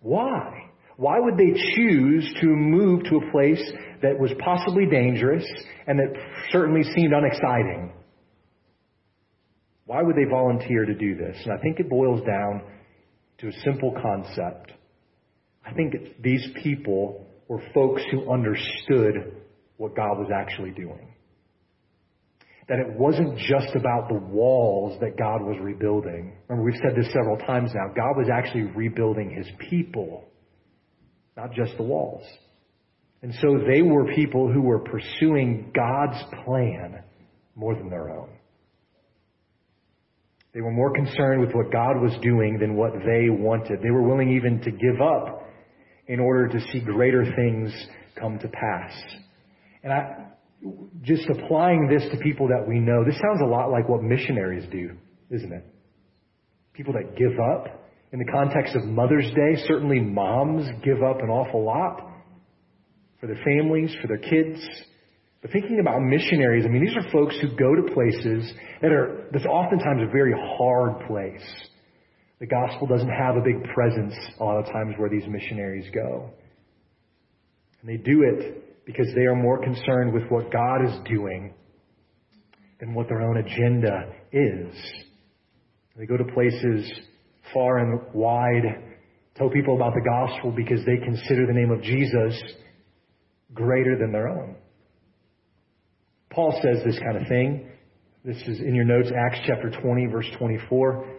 why? 0.00 0.70
Why 0.96 1.18
would 1.18 1.36
they 1.36 1.58
choose 1.74 2.34
to 2.40 2.46
move 2.46 3.04
to 3.04 3.16
a 3.16 3.30
place 3.30 3.62
that 4.02 4.18
was 4.18 4.30
possibly 4.44 4.86
dangerous 4.86 5.44
and 5.86 5.98
that 5.98 6.12
certainly 6.50 6.82
seemed 6.94 7.12
unexciting? 7.12 7.92
Why 9.86 10.02
would 10.02 10.14
they 10.14 10.28
volunteer 10.30 10.84
to 10.84 10.94
do 10.94 11.16
this? 11.16 11.36
And 11.44 11.52
I 11.52 11.62
think 11.62 11.80
it 11.80 11.88
boils 11.88 12.20
down 12.26 12.62
to 13.40 13.48
a 13.48 13.52
simple 13.64 13.94
concept. 14.02 14.72
I 15.64 15.72
think 15.72 15.94
these 16.22 16.46
people 16.62 17.26
were 17.48 17.62
folks 17.74 18.02
who 18.10 18.30
understood 18.30 19.36
what 19.76 19.96
God 19.96 20.18
was 20.18 20.30
actually 20.34 20.70
doing. 20.70 21.14
That 22.68 22.78
it 22.78 22.98
wasn't 22.98 23.36
just 23.38 23.74
about 23.74 24.08
the 24.08 24.14
walls 24.14 25.00
that 25.00 25.18
God 25.18 25.42
was 25.42 25.56
rebuilding. 25.60 26.36
Remember, 26.48 26.70
we've 26.70 26.80
said 26.80 26.96
this 26.96 27.12
several 27.12 27.36
times 27.38 27.72
now. 27.74 27.92
God 27.94 28.16
was 28.16 28.28
actually 28.32 28.70
rebuilding 28.74 29.30
his 29.30 29.46
people 29.68 30.30
not 31.40 31.52
just 31.52 31.76
the 31.76 31.82
walls. 31.82 32.22
And 33.22 33.34
so 33.40 33.58
they 33.66 33.82
were 33.82 34.14
people 34.14 34.52
who 34.52 34.62
were 34.62 34.80
pursuing 34.80 35.72
God's 35.74 36.22
plan 36.44 37.02
more 37.54 37.74
than 37.74 37.88
their 37.90 38.10
own. 38.10 38.30
They 40.52 40.60
were 40.60 40.72
more 40.72 40.92
concerned 40.92 41.40
with 41.40 41.54
what 41.54 41.72
God 41.72 42.00
was 42.00 42.12
doing 42.22 42.58
than 42.58 42.74
what 42.74 42.92
they 42.92 43.30
wanted. 43.30 43.80
They 43.82 43.90
were 43.90 44.02
willing 44.02 44.36
even 44.36 44.60
to 44.62 44.70
give 44.70 45.00
up 45.00 45.48
in 46.08 46.18
order 46.18 46.48
to 46.48 46.60
see 46.72 46.80
greater 46.80 47.24
things 47.36 47.72
come 48.18 48.38
to 48.40 48.48
pass. 48.48 48.92
And 49.84 49.92
I, 49.92 50.26
just 51.02 51.22
applying 51.30 51.88
this 51.88 52.02
to 52.10 52.18
people 52.18 52.48
that 52.48 52.66
we 52.66 52.80
know, 52.80 53.04
this 53.04 53.14
sounds 53.14 53.40
a 53.42 53.46
lot 53.46 53.70
like 53.70 53.88
what 53.88 54.02
missionaries 54.02 54.64
do, 54.70 54.96
isn't 55.30 55.52
it? 55.52 55.64
People 56.72 56.94
that 56.94 57.16
give 57.16 57.38
up 57.38 57.80
in 58.12 58.18
the 58.18 58.24
context 58.24 58.74
of 58.74 58.84
Mother's 58.84 59.30
Day, 59.30 59.62
certainly 59.66 60.00
moms 60.00 60.66
give 60.84 61.02
up 61.02 61.20
an 61.20 61.30
awful 61.30 61.64
lot 61.64 62.10
for 63.20 63.28
their 63.28 63.40
families, 63.44 63.94
for 64.02 64.08
their 64.08 64.18
kids. 64.18 64.60
But 65.42 65.52
thinking 65.52 65.80
about 65.80 66.00
missionaries, 66.02 66.64
I 66.66 66.68
mean, 66.68 66.84
these 66.84 66.96
are 66.96 67.10
folks 67.10 67.36
who 67.40 67.48
go 67.56 67.74
to 67.74 67.94
places 67.94 68.52
that 68.82 68.92
are, 68.92 69.28
that's 69.32 69.46
oftentimes 69.46 70.02
a 70.02 70.12
very 70.12 70.34
hard 70.58 71.06
place. 71.06 71.48
The 72.40 72.46
gospel 72.46 72.86
doesn't 72.86 73.08
have 73.08 73.36
a 73.36 73.40
big 73.40 73.62
presence 73.74 74.14
a 74.38 74.44
lot 74.44 74.58
of 74.58 74.66
times 74.66 74.94
where 74.98 75.08
these 75.08 75.26
missionaries 75.26 75.90
go. 75.94 76.30
And 77.80 77.88
they 77.88 77.96
do 77.96 78.22
it 78.22 78.84
because 78.84 79.06
they 79.14 79.22
are 79.22 79.36
more 79.36 79.62
concerned 79.62 80.12
with 80.12 80.24
what 80.28 80.52
God 80.52 80.84
is 80.84 80.94
doing 81.08 81.54
than 82.78 82.94
what 82.94 83.08
their 83.08 83.22
own 83.22 83.38
agenda 83.38 84.12
is. 84.32 84.74
They 85.96 86.06
go 86.06 86.16
to 86.16 86.24
places 86.32 86.90
far 87.52 87.78
and 87.78 88.00
wide 88.14 88.90
tell 89.36 89.50
people 89.50 89.76
about 89.76 89.94
the 89.94 90.02
gospel 90.02 90.50
because 90.50 90.84
they 90.84 90.96
consider 91.02 91.46
the 91.46 91.52
name 91.52 91.70
of 91.70 91.82
Jesus 91.82 92.40
greater 93.54 93.98
than 93.98 94.12
their 94.12 94.28
own. 94.28 94.56
Paul 96.30 96.58
says 96.62 96.84
this 96.84 96.98
kind 97.00 97.16
of 97.16 97.26
thing. 97.28 97.68
This 98.24 98.36
is 98.46 98.60
in 98.60 98.74
your 98.74 98.84
notes, 98.84 99.10
Acts 99.16 99.40
chapter 99.46 99.70
20, 99.82 100.06
verse 100.06 100.26
24. 100.38 101.16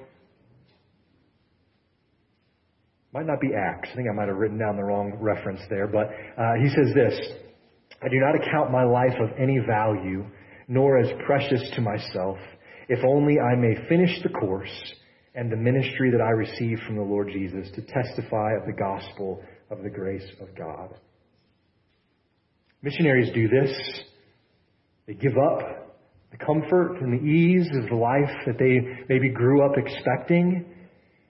Might 3.14 3.26
not 3.26 3.42
be 3.42 3.50
Acts. 3.54 3.90
I 3.92 3.96
think 3.96 4.08
I 4.10 4.14
might 4.14 4.30
have 4.30 4.38
written 4.38 4.58
down 4.58 4.78
the 4.78 4.84
wrong 4.84 5.18
reference 5.20 5.60
there, 5.70 5.88
but 5.88 6.08
uh, 6.38 6.54
he 6.62 6.70
says 6.70 6.94
this 6.96 7.20
I 8.02 8.08
do 8.08 8.20
not 8.20 8.36
account 8.36 8.72
my 8.72 8.84
life 8.84 9.20
of 9.20 9.30
any 9.38 9.60
value, 9.60 10.26
nor 10.68 10.98
as 10.98 11.10
precious 11.26 11.62
to 11.76 11.82
myself, 11.82 12.38
if 12.88 13.04
only 13.04 13.38
I 13.40 13.56
may 13.56 13.76
finish 13.90 14.22
the 14.24 14.30
course 14.30 14.94
and 15.36 15.52
the 15.52 15.58
ministry 15.58 16.12
that 16.12 16.22
I 16.22 16.30
received 16.30 16.84
from 16.84 16.96
the 16.96 17.04
Lord 17.04 17.30
Jesus 17.34 17.70
to 17.76 17.82
testify 17.82 18.54
of 18.54 18.66
the 18.66 18.74
gospel 18.78 19.42
of 19.70 19.84
the 19.84 19.90
grace 19.90 20.30
of 20.40 20.56
God. 20.56 20.96
Missionaries 22.82 23.34
do 23.34 23.48
this. 23.48 24.04
They 25.08 25.14
give 25.14 25.34
up 25.38 25.82
the 26.32 26.38
comfort 26.38 27.02
and 27.02 27.20
the 27.20 27.26
ease 27.26 27.68
of 27.84 27.90
the 27.90 27.96
life 27.96 28.32
that 28.46 28.58
they 28.58 28.80
maybe 29.10 29.30
grew 29.30 29.66
up 29.66 29.78
expecting. 29.78 30.66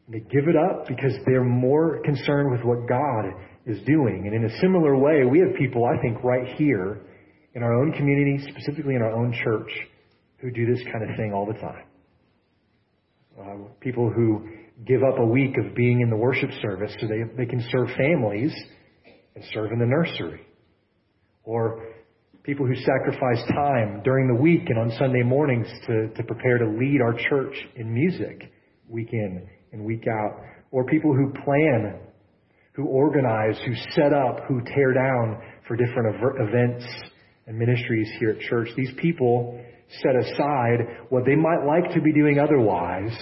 They 0.08 0.20
give 0.20 0.48
it 0.48 0.56
up 0.56 0.88
because 0.88 1.14
they're 1.26 1.44
more 1.44 2.02
concerned 2.04 2.52
with 2.52 2.62
what 2.64 2.88
God 2.88 3.26
is 3.66 3.78
doing. 3.86 4.24
And 4.26 4.36
in 4.36 4.46
a 4.46 4.60
similar 4.60 4.98
way, 4.98 5.26
we 5.26 5.40
have 5.40 5.56
people, 5.58 5.86
I 5.86 6.00
think, 6.02 6.24
right 6.24 6.56
here 6.58 7.02
in 7.54 7.64
our 7.64 7.74
own 7.74 7.94
community, 7.94 8.46
specifically 8.52 8.96
in 8.96 9.02
our 9.02 9.12
own 9.12 9.34
church, 9.44 9.72
who 10.38 10.52
do 10.52 10.66
this 10.66 10.84
kind 10.92 11.10
of 11.10 11.16
thing 11.18 11.34
all 11.34 11.46
the 11.46 11.60
time. 11.60 11.86
Uh, 13.40 13.70
people 13.80 14.10
who 14.10 14.50
give 14.86 15.02
up 15.04 15.20
a 15.20 15.26
week 15.26 15.56
of 15.58 15.76
being 15.76 16.02
in 16.02 16.10
the 16.10 16.16
worship 16.16 16.50
service 16.62 16.94
so 17.00 17.08
they, 17.08 17.22
they 17.38 17.46
can 17.46 17.64
serve 17.72 17.88
families 17.98 18.54
and 19.36 19.44
serve 19.54 19.72
in 19.72 19.80
the 19.80 19.86
nursery. 19.86 20.42
Or 21.44 21.91
people 22.44 22.66
who 22.66 22.76
sacrifice 22.76 23.44
time 23.54 24.02
during 24.04 24.28
the 24.28 24.42
week 24.42 24.64
and 24.68 24.80
on 24.80 24.92
Sunday 24.98 25.24
mornings 25.24 25.68
to, 25.86 26.10
to 26.16 26.24
prepare 26.24 26.58
to 26.58 26.66
lead 26.66 27.00
our 27.02 27.14
church 27.30 27.54
in 27.76 27.94
music 27.94 28.52
week 28.90 29.10
in 29.14 29.48
and 29.72 29.84
week 29.86 30.06
out. 30.08 30.42
Or 30.72 30.86
people 30.86 31.14
who 31.14 31.32
plan, 31.44 32.00
who 32.74 32.86
organize, 32.86 33.60
who 33.66 33.76
set 33.92 34.14
up, 34.14 34.42
who 34.48 34.62
tear 34.74 34.94
down 34.94 35.42
for 35.68 35.76
different 35.76 36.16
events 36.40 36.86
and 37.46 37.58
ministries 37.58 38.10
here 38.20 38.32
at 38.32 38.40
church. 38.40 38.70
These 38.76 38.92
people 38.98 39.64
set 40.02 40.16
aside 40.16 40.80
what 41.10 41.26
they 41.26 41.36
might 41.36 41.66
like 41.66 41.94
to 41.94 42.02
be 42.02 42.14
doing 42.14 42.40
otherwise, 42.40 43.16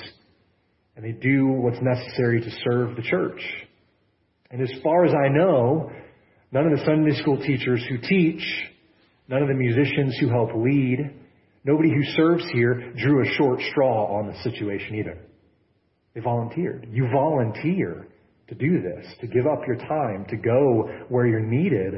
and 0.96 1.04
they 1.04 1.12
do 1.12 1.48
what's 1.48 1.80
necessary 1.82 2.42
to 2.42 2.52
serve 2.64 2.96
the 2.96 3.02
church. 3.02 3.42
And 4.52 4.62
as 4.62 4.72
far 4.84 5.06
as 5.06 5.14
I 5.14 5.30
know, 5.30 5.92
none 6.52 6.72
of 6.72 6.78
the 6.78 6.86
Sunday 6.86 7.20
school 7.20 7.38
teachers 7.38 7.84
who 7.90 7.98
teach, 7.98 8.44
none 9.30 9.44
of 9.44 9.48
the 9.48 9.54
musicians 9.54 10.18
who 10.20 10.28
help 10.28 10.50
lead, 10.56 10.98
nobody 11.64 11.90
who 11.90 12.04
serves 12.16 12.44
here 12.52 12.94
drew 12.98 13.22
a 13.22 13.34
short 13.36 13.60
straw 13.72 14.18
on 14.18 14.28
the 14.28 14.38
situation 14.44 14.96
either. 14.96 15.18
They 16.16 16.22
volunteered. 16.22 16.88
You 16.92 17.08
volunteer 17.14 18.08
to 18.48 18.56
do 18.56 18.82
this, 18.82 19.06
to 19.22 19.28
give 19.28 19.46
up 19.46 19.62
your 19.68 19.78
time, 19.78 20.26
to 20.30 20.36
go 20.36 20.90
where 21.10 21.28
you're 21.28 21.40
needed. 21.40 21.94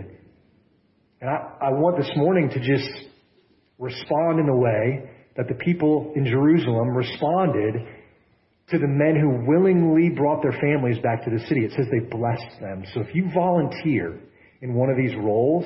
And 1.22 1.30
I, 1.30 1.68
I 1.68 1.70
want 1.72 1.98
this 1.98 2.12
morning 2.18 2.50
to 2.50 2.60
just 2.60 3.08
respond 3.80 4.40
in 4.40 4.46
the 4.46 4.56
way 4.56 5.10
that 5.38 5.48
the 5.48 5.56
people 5.56 6.12
in 6.16 6.26
Jerusalem 6.26 6.90
responded 6.90 7.76
to 8.70 8.78
the 8.78 8.88
men 8.88 9.16
who 9.20 9.50
willingly 9.50 10.10
brought 10.10 10.42
their 10.42 10.52
families 10.60 10.98
back 11.02 11.24
to 11.24 11.30
the 11.30 11.40
city. 11.48 11.62
It 11.62 11.72
says 11.72 11.86
they 11.90 12.06
blessed 12.06 12.60
them. 12.60 12.84
So 12.94 13.02
if 13.02 13.16
you 13.16 13.30
volunteer 13.34 14.20
in 14.62 14.74
one 14.74 14.90
of 14.90 14.98
these 14.98 15.16
roles, 15.16 15.66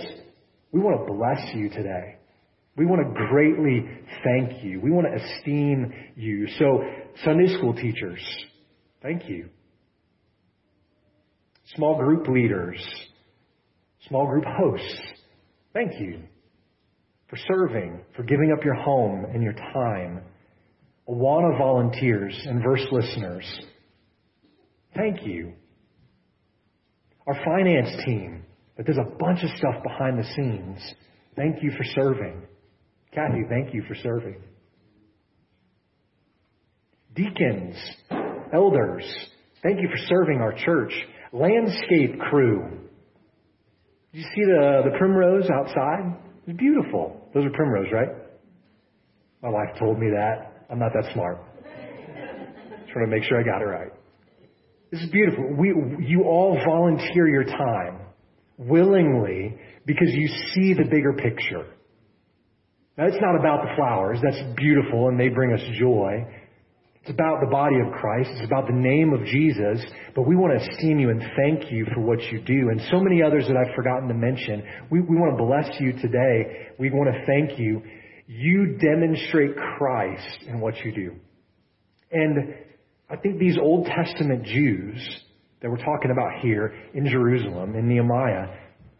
we 0.75 0.81
want 0.81 1.07
to 1.07 1.13
bless 1.13 1.55
you 1.55 1.69
today. 1.69 2.17
We 2.75 2.85
want 2.85 3.01
to 3.01 3.27
greatly 3.29 3.85
thank 4.25 4.61
you. 4.61 4.81
We 4.81 4.91
want 4.91 5.07
to 5.07 5.23
esteem 5.23 5.93
you. 6.17 6.47
So, 6.59 6.83
Sunday 7.23 7.55
school 7.55 7.73
teachers, 7.73 8.19
thank 9.01 9.29
you. 9.29 9.47
Small 11.75 11.97
group 11.97 12.27
leaders, 12.27 12.85
small 14.09 14.27
group 14.27 14.43
hosts, 14.45 14.99
thank 15.73 15.93
you 15.97 16.23
for 17.29 17.37
serving, 17.47 18.01
for 18.13 18.23
giving 18.23 18.51
up 18.51 18.65
your 18.65 18.75
home 18.75 19.25
and 19.33 19.41
your 19.41 19.53
time. 19.53 20.23
Awana 21.07 21.57
volunteers 21.57 22.37
and 22.45 22.61
verse 22.61 22.85
listeners, 22.91 23.45
thank 24.93 25.25
you. 25.25 25.53
Our 27.27 27.35
finance 27.45 28.03
team, 28.05 28.43
that 28.77 28.85
there's 28.85 28.97
a 28.97 29.17
bunch 29.17 29.43
of 29.43 29.49
stuff 29.57 29.81
behind 29.83 30.19
the 30.19 30.27
scenes, 30.35 30.79
thank 31.35 31.63
you 31.63 31.71
for 31.71 31.83
serving. 31.95 32.41
Kathy, 33.13 33.43
thank 33.49 33.73
you 33.73 33.83
for 33.87 33.95
serving. 33.95 34.41
Deacons, 37.15 37.75
elders, 38.53 39.05
thank 39.63 39.79
you 39.79 39.87
for 39.89 39.97
serving 40.07 40.41
our 40.41 40.53
church. 40.53 40.93
Landscape 41.31 42.19
crew. 42.29 42.61
Did 44.11 44.19
you 44.19 44.23
see 44.23 44.43
the, 44.45 44.81
the 44.91 44.97
primrose 44.97 45.49
outside? 45.49 46.17
It's 46.45 46.57
beautiful. 46.57 47.29
Those 47.33 47.45
are 47.45 47.49
primrose, 47.51 47.87
right? 47.91 48.09
My 49.41 49.49
wife 49.49 49.77
told 49.79 49.99
me 49.99 50.07
that. 50.11 50.65
I'm 50.69 50.79
not 50.79 50.91
that 50.93 51.13
smart. 51.13 51.37
Just 51.63 52.91
trying 52.91 53.05
to 53.05 53.11
make 53.11 53.23
sure 53.23 53.39
I 53.39 53.43
got 53.43 53.61
it 53.61 53.65
right. 53.65 53.91
This 54.91 55.01
is 55.01 55.09
beautiful. 55.09 55.55
We, 55.57 55.73
you 56.05 56.23
all 56.23 56.57
volunteer 56.65 57.27
your 57.27 57.43
time 57.43 58.04
willingly 58.57 59.57
because 59.85 60.09
you 60.11 60.27
see 60.53 60.73
the 60.73 60.85
bigger 60.89 61.13
picture. 61.13 61.65
Now, 62.97 63.05
it's 63.07 63.21
not 63.21 63.35
about 63.37 63.63
the 63.63 63.75
flowers. 63.75 64.19
That's 64.23 64.41
beautiful 64.55 65.09
and 65.09 65.19
they 65.19 65.27
bring 65.29 65.53
us 65.53 65.61
joy. 65.77 66.25
It's 67.01 67.11
about 67.11 67.39
the 67.41 67.51
body 67.51 67.75
of 67.85 67.93
Christ. 67.93 68.29
It's 68.33 68.45
about 68.45 68.67
the 68.67 68.73
name 68.73 69.13
of 69.13 69.23
Jesus. 69.25 69.85
But 70.15 70.23
we 70.23 70.35
want 70.35 70.57
to 70.57 70.65
esteem 70.65 70.97
you 70.97 71.09
and 71.09 71.21
thank 71.37 71.71
you 71.71 71.85
for 71.93 72.01
what 72.01 72.19
you 72.31 72.41
do. 72.41 72.69
And 72.69 72.81
so 72.89 72.99
many 72.99 73.21
others 73.21 73.45
that 73.47 73.57
I've 73.57 73.75
forgotten 73.75 74.07
to 74.07 74.15
mention. 74.15 74.63
We, 74.89 75.01
we 75.01 75.15
want 75.15 75.37
to 75.37 75.43
bless 75.43 75.79
you 75.79 75.91
today. 76.01 76.69
We 76.79 76.89
want 76.89 77.13
to 77.13 77.25
thank 77.27 77.59
you. 77.59 77.83
You 78.27 78.77
demonstrate 78.79 79.55
Christ 79.55 80.47
in 80.47 80.59
what 80.59 80.77
you 80.83 80.95
do. 80.95 81.15
And 82.11 82.55
I 83.09 83.17
think 83.17 83.39
these 83.39 83.57
Old 83.61 83.85
Testament 83.85 84.45
Jews 84.45 85.19
that 85.61 85.69
we're 85.69 85.77
talking 85.77 86.11
about 86.11 86.41
here 86.41 86.73
in 86.93 87.07
Jerusalem, 87.07 87.75
in 87.75 87.87
Nehemiah, 87.87 88.47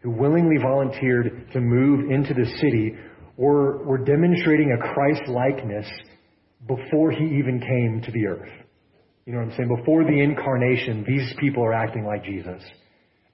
who 0.00 0.10
willingly 0.10 0.56
volunteered 0.62 1.48
to 1.52 1.60
move 1.60 2.10
into 2.10 2.34
the 2.34 2.46
city, 2.60 2.94
were, 3.36 3.84
were 3.84 3.98
demonstrating 3.98 4.72
a 4.72 4.94
Christ 4.94 5.28
likeness 5.28 5.86
before 6.66 7.10
he 7.10 7.24
even 7.24 7.60
came 7.60 8.02
to 8.04 8.12
the 8.12 8.26
earth. 8.26 8.52
You 9.26 9.32
know 9.32 9.40
what 9.40 9.50
I'm 9.50 9.56
saying? 9.56 9.76
Before 9.76 10.04
the 10.04 10.20
incarnation, 10.20 11.04
these 11.06 11.34
people 11.38 11.64
are 11.64 11.72
acting 11.72 12.04
like 12.04 12.24
Jesus. 12.24 12.62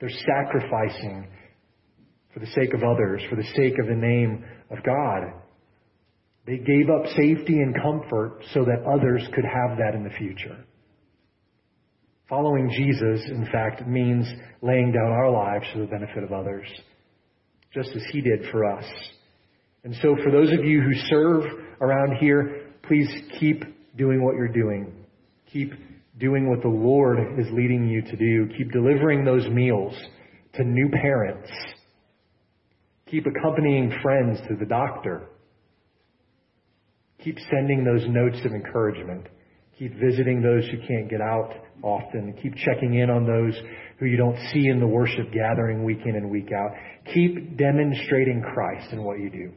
They're 0.01 0.11
sacrificing 0.11 1.29
for 2.33 2.41
the 2.41 2.47
sake 2.47 2.75
of 2.75 2.83
others, 2.83 3.23
for 3.29 3.37
the 3.37 3.45
sake 3.55 3.79
of 3.79 3.87
the 3.87 3.95
name 3.95 4.45
of 4.71 4.83
God. 4.85 5.35
They 6.47 6.57
gave 6.57 6.89
up 6.91 7.07
safety 7.09 7.61
and 7.61 7.75
comfort 7.81 8.43
so 8.53 8.65
that 8.65 8.85
others 8.91 9.23
could 9.35 9.45
have 9.45 9.79
that 9.79 9.95
in 9.95 10.03
the 10.03 10.11
future. 10.11 10.65
Following 12.33 12.71
Jesus, 12.71 13.29
in 13.29 13.47
fact, 13.53 13.87
means 13.87 14.27
laying 14.63 14.91
down 14.91 15.13
our 15.13 15.31
lives 15.31 15.67
for 15.71 15.81
the 15.81 15.87
benefit 15.87 16.25
of 16.25 16.33
others, 16.33 16.67
just 17.75 17.91
as 17.95 18.03
he 18.11 18.23
did 18.23 18.51
for 18.51 18.65
us. 18.65 18.87
And 19.85 19.95
so 20.01 20.17
for 20.25 20.33
those 20.33 20.51
of 20.51 20.65
you 20.65 20.81
who 20.81 20.95
serve 21.11 21.45
around 21.83 22.17
here, 22.21 22.71
please 22.89 23.07
keep 23.39 23.63
doing 23.99 24.25
what 24.25 24.35
you're 24.35 24.49
doing. 24.49 24.95
Keep 25.53 25.75
doing 26.19 26.49
what 26.49 26.63
the 26.63 26.69
Lord 26.69 27.19
is 27.39 27.49
leading 27.53 27.87
you 27.87 28.01
to 28.01 28.17
do. 28.17 28.49
Keep 28.57 28.73
delivering 28.73 29.27
those 29.27 29.47
meals 29.49 29.93
to 30.55 30.65
new 30.65 30.89
parents. 30.89 31.51
Keep 33.11 33.27
accompanying 33.27 33.93
friends 34.01 34.39
to 34.49 34.57
the 34.59 34.65
doctor. 34.65 35.29
Keep 37.23 37.37
sending 37.51 37.85
those 37.85 38.09
notes 38.09 38.39
of 38.47 38.53
encouragement. 38.53 39.27
Keep 39.83 39.99
visiting 39.99 40.41
those 40.41 40.65
who 40.71 40.79
can't 40.87 41.11
get 41.11 41.21
out 41.21 41.51
often. 41.83 42.39
Keep 42.41 42.55
checking 42.55 42.95
in 43.01 43.11
on 43.11 43.27
those 43.27 43.61
who 43.99 44.07
you 44.07 44.17
don't 44.17 44.37
see 44.53 44.69
in 44.69 44.79
the 44.79 44.87
worship 44.87 45.33
gathering 45.33 45.83
week 45.83 45.99
in 46.07 46.15
and 46.15 46.31
week 46.31 46.51
out. 46.57 46.71
Keep 47.13 47.57
demonstrating 47.57 48.45
Christ 48.55 48.93
in 48.93 49.03
what 49.03 49.19
you 49.19 49.29
do. 49.29 49.53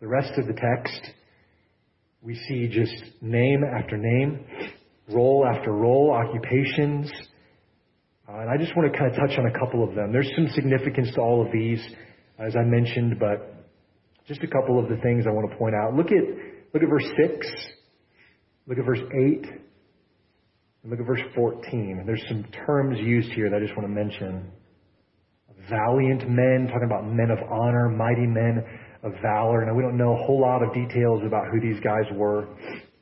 The 0.00 0.08
rest 0.08 0.38
of 0.38 0.46
the 0.46 0.54
text, 0.54 1.00
we 2.22 2.34
see 2.48 2.66
just 2.68 2.94
name 3.20 3.62
after 3.62 3.98
name, 3.98 4.46
role 5.10 5.46
after 5.46 5.70
role, 5.70 6.14
occupations. 6.14 7.10
Uh, 8.26 8.38
and 8.38 8.48
I 8.48 8.56
just 8.56 8.74
want 8.74 8.90
to 8.90 8.98
kind 8.98 9.10
of 9.10 9.18
touch 9.18 9.38
on 9.38 9.44
a 9.54 9.58
couple 9.58 9.86
of 9.86 9.94
them. 9.94 10.12
There's 10.12 10.32
some 10.34 10.48
significance 10.54 11.08
to 11.16 11.20
all 11.20 11.44
of 11.44 11.52
these, 11.52 11.86
as 12.38 12.56
I 12.56 12.62
mentioned, 12.62 13.18
but 13.20 13.54
just 14.26 14.42
a 14.42 14.48
couple 14.48 14.82
of 14.82 14.88
the 14.88 14.96
things 15.02 15.26
I 15.26 15.30
want 15.30 15.50
to 15.50 15.58
point 15.58 15.74
out. 15.74 15.92
Look 15.94 16.06
at, 16.06 16.55
look 16.72 16.82
at 16.82 16.88
verse 16.88 17.06
6. 17.16 17.46
Look 18.66 18.78
at 18.78 18.84
verse 18.84 19.00
8. 19.00 19.46
Look 20.84 21.00
at 21.00 21.06
verse 21.06 21.20
14. 21.34 22.04
There's 22.06 22.22
some 22.28 22.44
terms 22.66 22.98
used 23.00 23.30
here 23.32 23.50
that 23.50 23.56
I 23.56 23.60
just 23.60 23.76
want 23.76 23.88
to 23.88 23.94
mention. 23.94 24.52
Valiant 25.68 26.28
men, 26.28 26.68
talking 26.68 26.86
about 26.86 27.06
men 27.06 27.30
of 27.30 27.38
honor, 27.50 27.88
mighty 27.88 28.26
men 28.26 28.62
of 29.02 29.12
valor. 29.22 29.64
Now, 29.64 29.74
we 29.74 29.82
don't 29.82 29.96
know 29.96 30.12
a 30.12 30.26
whole 30.26 30.40
lot 30.40 30.62
of 30.62 30.72
details 30.72 31.22
about 31.26 31.44
who 31.52 31.60
these 31.60 31.80
guys 31.82 32.04
were, 32.14 32.48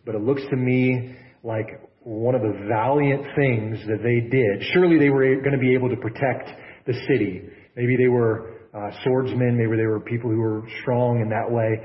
but 0.06 0.14
it 0.14 0.22
looks 0.22 0.42
to 0.50 0.56
me 0.56 1.14
like 1.42 1.66
one 2.00 2.34
of 2.34 2.42
the 2.42 2.66
valiant 2.68 3.24
things 3.36 3.78
that 3.86 4.02
they 4.02 4.28
did. 4.28 4.62
Surely 4.72 4.98
they 4.98 5.10
were 5.10 5.24
going 5.36 5.52
to 5.52 5.58
be 5.58 5.74
able 5.74 5.88
to 5.88 5.96
protect 5.96 6.48
the 6.86 6.94
city. 7.08 7.42
Maybe 7.76 7.96
they 7.96 8.08
were 8.08 8.54
uh, 8.74 8.90
swordsmen, 9.02 9.56
maybe 9.56 9.76
they 9.76 9.86
were 9.86 10.00
people 10.00 10.30
who 10.30 10.38
were 10.38 10.62
strong 10.82 11.20
in 11.20 11.28
that 11.28 11.50
way. 11.50 11.80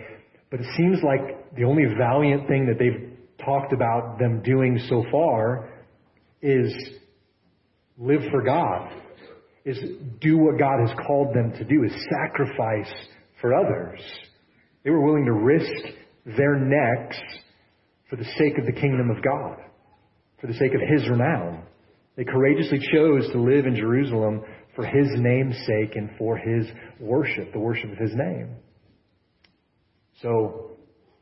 But 0.50 0.62
it 0.62 0.68
seems 0.76 1.00
like 1.04 1.56
the 1.56 1.64
only 1.64 1.84
valiant 1.98 2.48
thing 2.48 2.66
that 2.68 2.80
they've 2.80 3.18
talked 3.44 3.74
about 3.74 4.18
them 4.20 4.42
doing 4.42 4.80
so 4.90 5.04
far 5.12 5.70
is 6.42 6.74
live 7.98 8.22
for 8.32 8.42
God, 8.42 8.92
is 9.66 9.78
do 10.20 10.38
what 10.38 10.58
God 10.58 10.80
has 10.88 10.98
called 11.06 11.36
them 11.36 11.52
to 11.58 11.64
do, 11.64 11.84
is 11.84 11.92
sacrifice 12.10 12.92
for 13.42 13.54
others. 13.54 14.00
They 14.84 14.90
were 14.90 15.06
willing 15.06 15.26
to 15.26 15.34
risk 15.34 15.72
their 16.26 16.56
necks 16.56 17.18
for 18.10 18.16
the 18.16 18.26
sake 18.38 18.58
of 18.58 18.66
the 18.66 18.80
kingdom 18.80 19.10
of 19.10 19.24
God, 19.24 19.58
for 20.42 20.48
the 20.48 20.54
sake 20.54 20.74
of 20.74 20.82
His 20.82 21.08
renown. 21.10 21.64
They 22.16 22.24
courageously 22.24 22.80
chose 22.92 23.30
to 23.32 23.42
live 23.42 23.66
in 23.66 23.76
Jerusalem 23.76 24.42
for 24.76 24.86
His 24.86 25.08
name's 25.16 25.56
sake 25.58 25.96
and 25.96 26.10
for 26.18 26.38
His 26.38 26.66
worship, 27.00 27.54
the 27.54 27.60
worship 27.60 27.92
of 27.92 27.98
His 27.98 28.12
name. 28.16 28.56
So, 30.22 30.72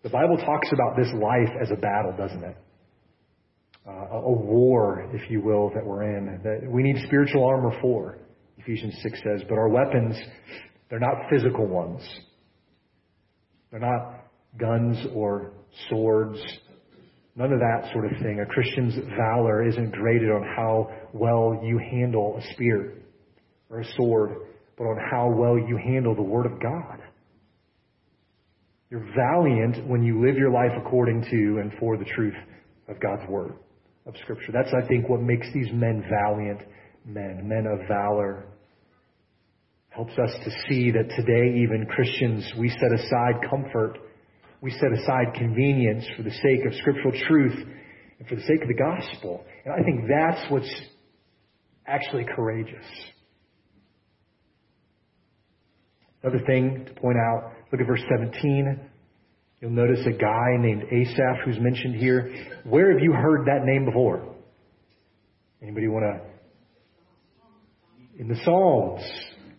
the 0.03 0.09
Bible 0.09 0.37
talks 0.37 0.69
about 0.71 0.95
this 0.95 1.11
life 1.13 1.53
as 1.61 1.69
a 1.71 1.75
battle, 1.75 2.13
doesn't 2.17 2.43
it? 2.43 2.57
Uh, 3.87 4.17
a 4.17 4.31
war, 4.31 5.09
if 5.13 5.29
you 5.29 5.41
will, 5.41 5.71
that 5.73 5.85
we're 5.85 6.03
in. 6.03 6.41
That 6.43 6.69
we 6.69 6.83
need 6.83 6.97
spiritual 7.05 7.45
armor 7.45 7.77
for, 7.81 8.17
Ephesians 8.57 8.97
6 9.01 9.19
says, 9.23 9.41
but 9.47 9.55
our 9.57 9.69
weapons, 9.69 10.17
they're 10.89 10.99
not 10.99 11.29
physical 11.29 11.65
ones. 11.65 12.01
They're 13.71 13.79
not 13.79 14.25
guns 14.57 14.97
or 15.13 15.51
swords. 15.89 16.39
None 17.35 17.53
of 17.53 17.59
that 17.59 17.91
sort 17.93 18.05
of 18.05 18.11
thing. 18.21 18.39
A 18.39 18.45
Christian's 18.45 18.95
valor 19.15 19.67
isn't 19.67 19.91
graded 19.91 20.31
on 20.31 20.43
how 20.55 20.89
well 21.13 21.61
you 21.63 21.77
handle 21.77 22.37
a 22.37 22.53
spear 22.53 22.95
or 23.69 23.81
a 23.81 23.85
sword, 23.95 24.31
but 24.77 24.85
on 24.85 24.97
how 25.11 25.29
well 25.29 25.57
you 25.57 25.77
handle 25.77 26.15
the 26.15 26.21
Word 26.21 26.45
of 26.45 26.59
God. 26.61 26.99
You're 28.89 29.05
valiant 29.15 29.85
when 29.87 30.01
you 30.01 30.25
live 30.25 30.37
your 30.37 30.51
life 30.51 30.71
according 30.79 31.23
to 31.23 31.59
and 31.61 31.73
for 31.79 31.97
the 31.97 32.05
truth 32.05 32.35
of 32.87 32.99
God's 33.01 33.27
Word, 33.29 33.53
of 34.05 34.13
Scripture. 34.23 34.53
That's, 34.53 34.73
I 34.73 34.87
think, 34.87 35.09
what 35.09 35.21
makes 35.21 35.47
these 35.53 35.71
men 35.73 36.03
valiant 36.09 36.61
men, 37.05 37.47
men 37.47 37.65
of 37.67 37.85
valor. 37.87 38.45
Helps 39.89 40.13
us 40.13 40.31
to 40.43 40.51
see 40.69 40.91
that 40.91 41.09
today, 41.17 41.59
even 41.63 41.87
Christians, 41.89 42.49
we 42.57 42.69
set 42.69 42.93
aside 42.93 43.49
comfort, 43.49 43.97
we 44.61 44.71
set 44.71 44.91
aside 44.93 45.33
convenience 45.35 46.05
for 46.15 46.23
the 46.23 46.31
sake 46.31 46.65
of 46.65 46.73
scriptural 46.75 47.13
truth 47.27 47.67
and 48.19 48.27
for 48.27 48.35
the 48.35 48.41
sake 48.41 48.61
of 48.61 48.67
the 48.67 48.73
gospel. 48.73 49.43
And 49.65 49.73
I 49.73 49.83
think 49.83 50.07
that's 50.07 50.51
what's 50.51 50.81
actually 51.85 52.25
courageous. 52.35 52.85
Another 56.23 56.43
thing 56.45 56.85
to 56.85 57.01
point 57.01 57.17
out, 57.17 57.53
look 57.71 57.81
at 57.81 57.87
verse 57.87 58.03
17. 58.17 58.79
You'll 59.59 59.71
notice 59.71 60.05
a 60.05 60.11
guy 60.11 60.55
named 60.59 60.83
Asaph 60.83 61.43
who's 61.43 61.59
mentioned 61.59 61.95
here. 61.95 62.31
Where 62.63 62.91
have 62.91 63.01
you 63.01 63.11
heard 63.11 63.47
that 63.47 63.65
name 63.65 63.85
before? 63.85 64.35
Anybody 65.61 65.87
want 65.87 66.05
to? 66.05 66.21
In 68.21 68.27
the 68.27 68.37
Psalms. 68.43 69.01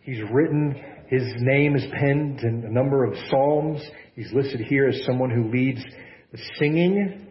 He's 0.03 0.21
written, 0.33 0.75
his 1.09 1.23
name 1.39 1.75
is 1.77 1.85
penned 1.99 2.41
in 2.41 2.65
a 2.65 2.71
number 2.71 3.05
of 3.05 3.15
Psalms. 3.29 3.83
He's 4.15 4.33
listed 4.33 4.61
here 4.61 4.89
as 4.89 5.05
someone 5.05 5.31
who 5.31 5.51
leads 5.51 5.85
the 6.33 6.39
singing. 6.59 7.27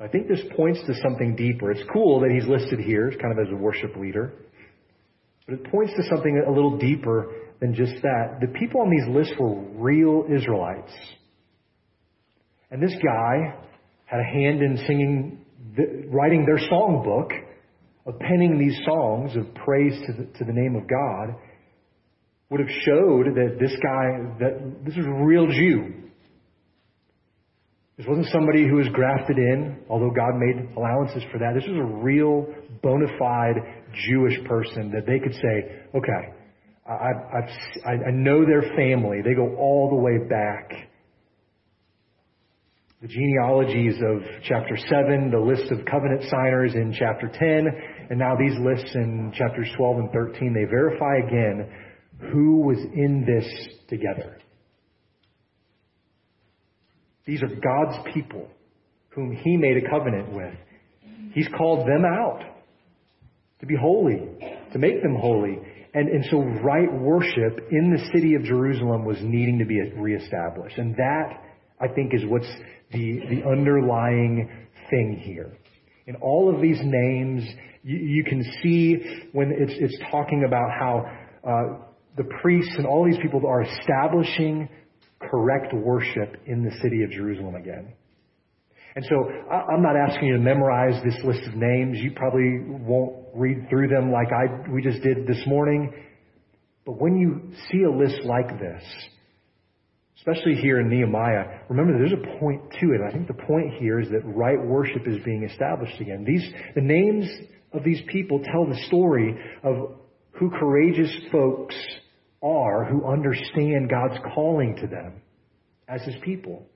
I 0.00 0.08
think 0.08 0.28
this 0.28 0.40
points 0.56 0.80
to 0.86 0.94
something 1.02 1.36
deeper. 1.36 1.70
It's 1.70 1.88
cool 1.92 2.20
that 2.20 2.30
he's 2.30 2.48
listed 2.48 2.80
here 2.80 3.12
kind 3.20 3.38
of 3.38 3.46
as 3.46 3.52
a 3.52 3.56
worship 3.56 3.96
leader. 3.96 4.32
But 5.46 5.54
it 5.54 5.70
points 5.70 5.92
to 5.96 6.02
something 6.08 6.42
a 6.46 6.50
little 6.50 6.78
deeper 6.78 7.32
than 7.60 7.74
just 7.74 7.92
that. 8.02 8.38
The 8.40 8.58
people 8.58 8.80
on 8.80 8.90
these 8.90 9.14
lists 9.14 9.34
were 9.38 9.54
real 9.54 10.24
Israelites. 10.34 10.92
And 12.70 12.82
this 12.82 12.94
guy 13.04 13.54
had 14.06 14.20
a 14.20 14.24
hand 14.24 14.62
in 14.62 14.76
singing, 14.86 15.44
writing 16.08 16.46
their 16.46 16.58
songbook, 16.68 17.30
of 18.06 18.18
penning 18.18 18.58
these 18.58 18.78
songs 18.86 19.36
of 19.36 19.54
praise 19.54 19.92
to 20.06 20.12
the, 20.12 20.24
to 20.38 20.44
the 20.44 20.52
name 20.52 20.74
of 20.74 20.88
God, 20.88 21.36
would 22.48 22.60
have 22.60 22.68
showed 22.84 23.26
that 23.36 23.58
this 23.60 23.72
guy, 23.82 24.38
that 24.40 24.84
this 24.84 24.96
was 24.96 25.06
a 25.06 25.24
real 25.24 25.46
Jew. 25.46 25.94
This 27.96 28.06
wasn't 28.08 28.28
somebody 28.32 28.66
who 28.66 28.76
was 28.76 28.88
grafted 28.88 29.36
in, 29.36 29.84
although 29.90 30.10
God 30.10 30.32
made 30.36 30.74
allowances 30.74 31.22
for 31.30 31.38
that. 31.38 31.52
This 31.54 31.68
was 31.68 31.76
a 31.76 32.02
real, 32.02 32.46
bona 32.82 33.06
fide 33.18 33.56
Jewish 34.08 34.42
person 34.48 34.90
that 34.92 35.04
they 35.06 35.18
could 35.18 35.34
say, 35.34 35.84
okay, 35.94 36.39
I, 36.90 37.38
I, 37.86 37.90
I 38.08 38.10
know 38.10 38.44
their 38.44 38.62
family. 38.76 39.18
They 39.24 39.34
go 39.34 39.54
all 39.56 39.90
the 39.90 39.96
way 39.96 40.18
back. 40.28 40.72
The 43.00 43.08
genealogies 43.08 43.94
of 44.02 44.22
chapter 44.44 44.76
7, 44.76 45.30
the 45.30 45.38
list 45.38 45.70
of 45.72 45.86
covenant 45.86 46.22
signers 46.30 46.74
in 46.74 46.92
chapter 46.98 47.30
10, 47.32 47.66
and 48.10 48.18
now 48.18 48.34
these 48.36 48.58
lists 48.60 48.94
in 48.94 49.32
chapters 49.34 49.68
12 49.76 49.96
and 49.98 50.10
13, 50.12 50.52
they 50.52 50.64
verify 50.64 51.16
again 51.26 51.70
who 52.32 52.60
was 52.66 52.78
in 52.78 53.24
this 53.24 53.46
together. 53.88 54.36
These 57.24 57.42
are 57.42 57.48
God's 57.48 58.12
people 58.12 58.48
whom 59.10 59.34
He 59.34 59.56
made 59.56 59.76
a 59.78 59.88
covenant 59.88 60.32
with. 60.32 60.54
He's 61.32 61.48
called 61.56 61.86
them 61.86 62.04
out 62.04 62.42
to 63.60 63.66
be 63.66 63.76
holy, 63.80 64.18
to 64.72 64.78
make 64.78 65.02
them 65.02 65.14
holy. 65.14 65.58
And, 65.92 66.08
and 66.08 66.24
so 66.30 66.38
right 66.62 66.92
worship 66.92 67.66
in 67.70 67.92
the 67.92 68.10
city 68.12 68.34
of 68.34 68.44
Jerusalem 68.44 69.04
was 69.04 69.16
needing 69.20 69.58
to 69.58 69.64
be 69.64 69.80
reestablished. 69.96 70.78
And 70.78 70.94
that, 70.96 71.42
I 71.80 71.88
think, 71.88 72.14
is 72.14 72.22
what's 72.26 72.50
the, 72.92 73.20
the 73.28 73.48
underlying 73.48 74.48
thing 74.88 75.20
here. 75.20 75.52
In 76.06 76.16
all 76.16 76.52
of 76.54 76.60
these 76.60 76.78
names, 76.82 77.44
you, 77.82 77.96
you 77.96 78.24
can 78.24 78.44
see 78.62 79.28
when 79.32 79.50
it's, 79.50 79.72
it's 79.76 79.98
talking 80.10 80.44
about 80.46 80.70
how 80.78 81.06
uh, 81.46 81.84
the 82.16 82.24
priests 82.40 82.74
and 82.76 82.86
all 82.86 83.04
these 83.04 83.20
people 83.22 83.44
are 83.46 83.62
establishing 83.62 84.68
correct 85.20 85.72
worship 85.74 86.36
in 86.46 86.62
the 86.62 86.70
city 86.82 87.02
of 87.02 87.10
Jerusalem 87.10 87.54
again. 87.56 87.92
And 88.96 89.04
so 89.08 89.16
I'm 89.50 89.82
not 89.82 89.94
asking 89.96 90.28
you 90.28 90.36
to 90.36 90.42
memorize 90.42 91.00
this 91.04 91.16
list 91.24 91.46
of 91.46 91.54
names. 91.54 91.98
You 92.00 92.10
probably 92.16 92.58
won't 92.66 93.26
read 93.34 93.68
through 93.68 93.88
them 93.88 94.10
like 94.10 94.28
I, 94.32 94.68
we 94.70 94.82
just 94.82 95.02
did 95.02 95.26
this 95.26 95.42
morning. 95.46 95.92
But 96.84 97.00
when 97.00 97.16
you 97.16 97.52
see 97.70 97.82
a 97.84 97.90
list 97.90 98.24
like 98.24 98.58
this, 98.58 98.82
especially 100.16 100.56
here 100.56 100.80
in 100.80 100.88
Nehemiah, 100.88 101.60
remember 101.68 101.96
there's 101.98 102.12
a 102.12 102.38
point 102.40 102.62
to 102.80 102.86
it. 102.92 103.00
I 103.06 103.12
think 103.12 103.28
the 103.28 103.34
point 103.46 103.74
here 103.78 104.00
is 104.00 104.08
that 104.10 104.22
right 104.24 104.60
worship 104.60 105.06
is 105.06 105.22
being 105.24 105.44
established 105.44 106.00
again. 106.00 106.24
These, 106.26 106.44
the 106.74 106.80
names 106.80 107.28
of 107.72 107.84
these 107.84 108.02
people 108.08 108.42
tell 108.42 108.66
the 108.66 108.80
story 108.88 109.38
of 109.62 109.94
who 110.32 110.50
courageous 110.50 111.14
folks 111.30 111.76
are 112.42 112.84
who 112.86 113.06
understand 113.06 113.90
God's 113.90 114.18
calling 114.34 114.76
to 114.80 114.86
them 114.86 115.20
as 115.88 116.02
His 116.02 116.16
people. 116.24 116.66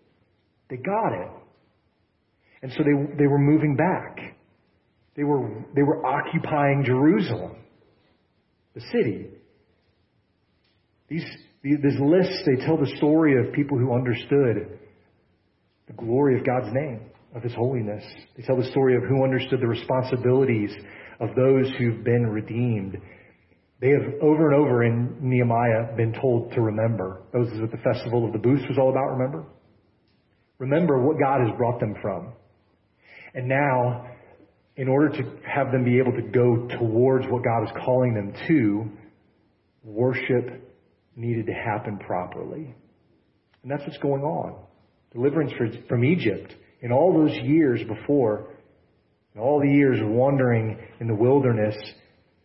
They 0.71 0.77
got 0.77 1.13
it. 1.13 1.29
And 2.65 2.73
so 2.73 2.79
they, 2.83 3.17
they 3.19 3.27
were 3.27 3.39
moving 3.39 3.77
back. 3.77 4.17
They 5.17 5.23
were, 5.23 5.67
they 5.77 5.83
were 5.83 6.05
occupying 6.05 6.83
Jerusalem, 6.83 7.57
the 8.75 8.81
city. 8.91 9.27
These, 11.11 11.27
these 11.63 12.01
lists, 12.01 12.43
they 12.47 12.65
tell 12.65 12.79
the 12.79 12.91
story 12.97 13.39
of 13.39 13.53
people 13.53 13.77
who 13.77 13.95
understood 13.95 14.79
the 15.89 15.93
glory 15.93 16.39
of 16.39 16.47
God's 16.47 16.73
name, 16.73 17.03
of 17.35 17.43
His 17.43 17.53
holiness. 17.53 18.03
They 18.35 18.43
tell 18.45 18.57
the 18.57 18.71
story 18.71 18.97
of 18.97 19.03
who 19.03 19.23
understood 19.25 19.61
the 19.61 19.67
responsibilities 19.67 20.71
of 21.21 21.37
those 21.37 21.71
who've 21.79 22.03
been 22.03 22.27
redeemed. 22.27 22.97
They 23.83 23.91
have 23.91 24.23
over 24.23 24.51
and 24.51 24.59
over 24.59 24.85
in 24.85 25.19
Nehemiah 25.21 25.95
been 25.99 26.19
told 26.19 26.53
to 26.53 26.63
remember. 26.63 27.25
Those 27.31 27.49
is 27.49 27.61
what 27.61 27.73
the 27.73 27.85
festival 27.85 28.25
of 28.25 28.33
the 28.33 28.39
booths 28.39 28.65
was 28.71 28.79
all 28.79 28.89
about, 28.89 29.19
remember? 29.19 29.45
Remember 30.59 31.07
what 31.07 31.21
God 31.21 31.47
has 31.47 31.55
brought 31.59 31.79
them 31.79 31.95
from. 32.01 32.33
And 33.35 33.49
now, 33.49 34.07
in 34.77 34.89
order 34.89 35.09
to 35.11 35.23
have 35.47 35.73
them 35.73 35.85
be 35.85 35.99
able 35.99 36.13
to 36.13 36.23
go 36.23 36.69
towards 36.79 37.27
what 37.29 37.45
God 37.45 37.65
is 37.65 37.71
calling 37.85 38.15
them 38.15 38.33
to, 38.49 38.85
worship 39.83 40.63
needed 41.17 41.47
to 41.47 41.53
happen 41.53 41.99
properly. 41.99 42.75
And 43.63 43.71
that's 43.71 43.83
what's 43.83 43.99
going 43.99 44.23
on. 44.23 44.57
Deliverance 45.13 45.53
from 45.89 46.05
Egypt 46.05 46.55
in 46.83 46.93
all 46.93 47.13
those 47.13 47.37
years 47.45 47.81
before 47.87 48.49
And 49.35 49.43
all 49.43 49.61
the 49.61 49.71
years 49.71 49.99
wandering 50.03 50.79
in 51.01 51.09
the 51.09 51.15
wilderness 51.15 51.75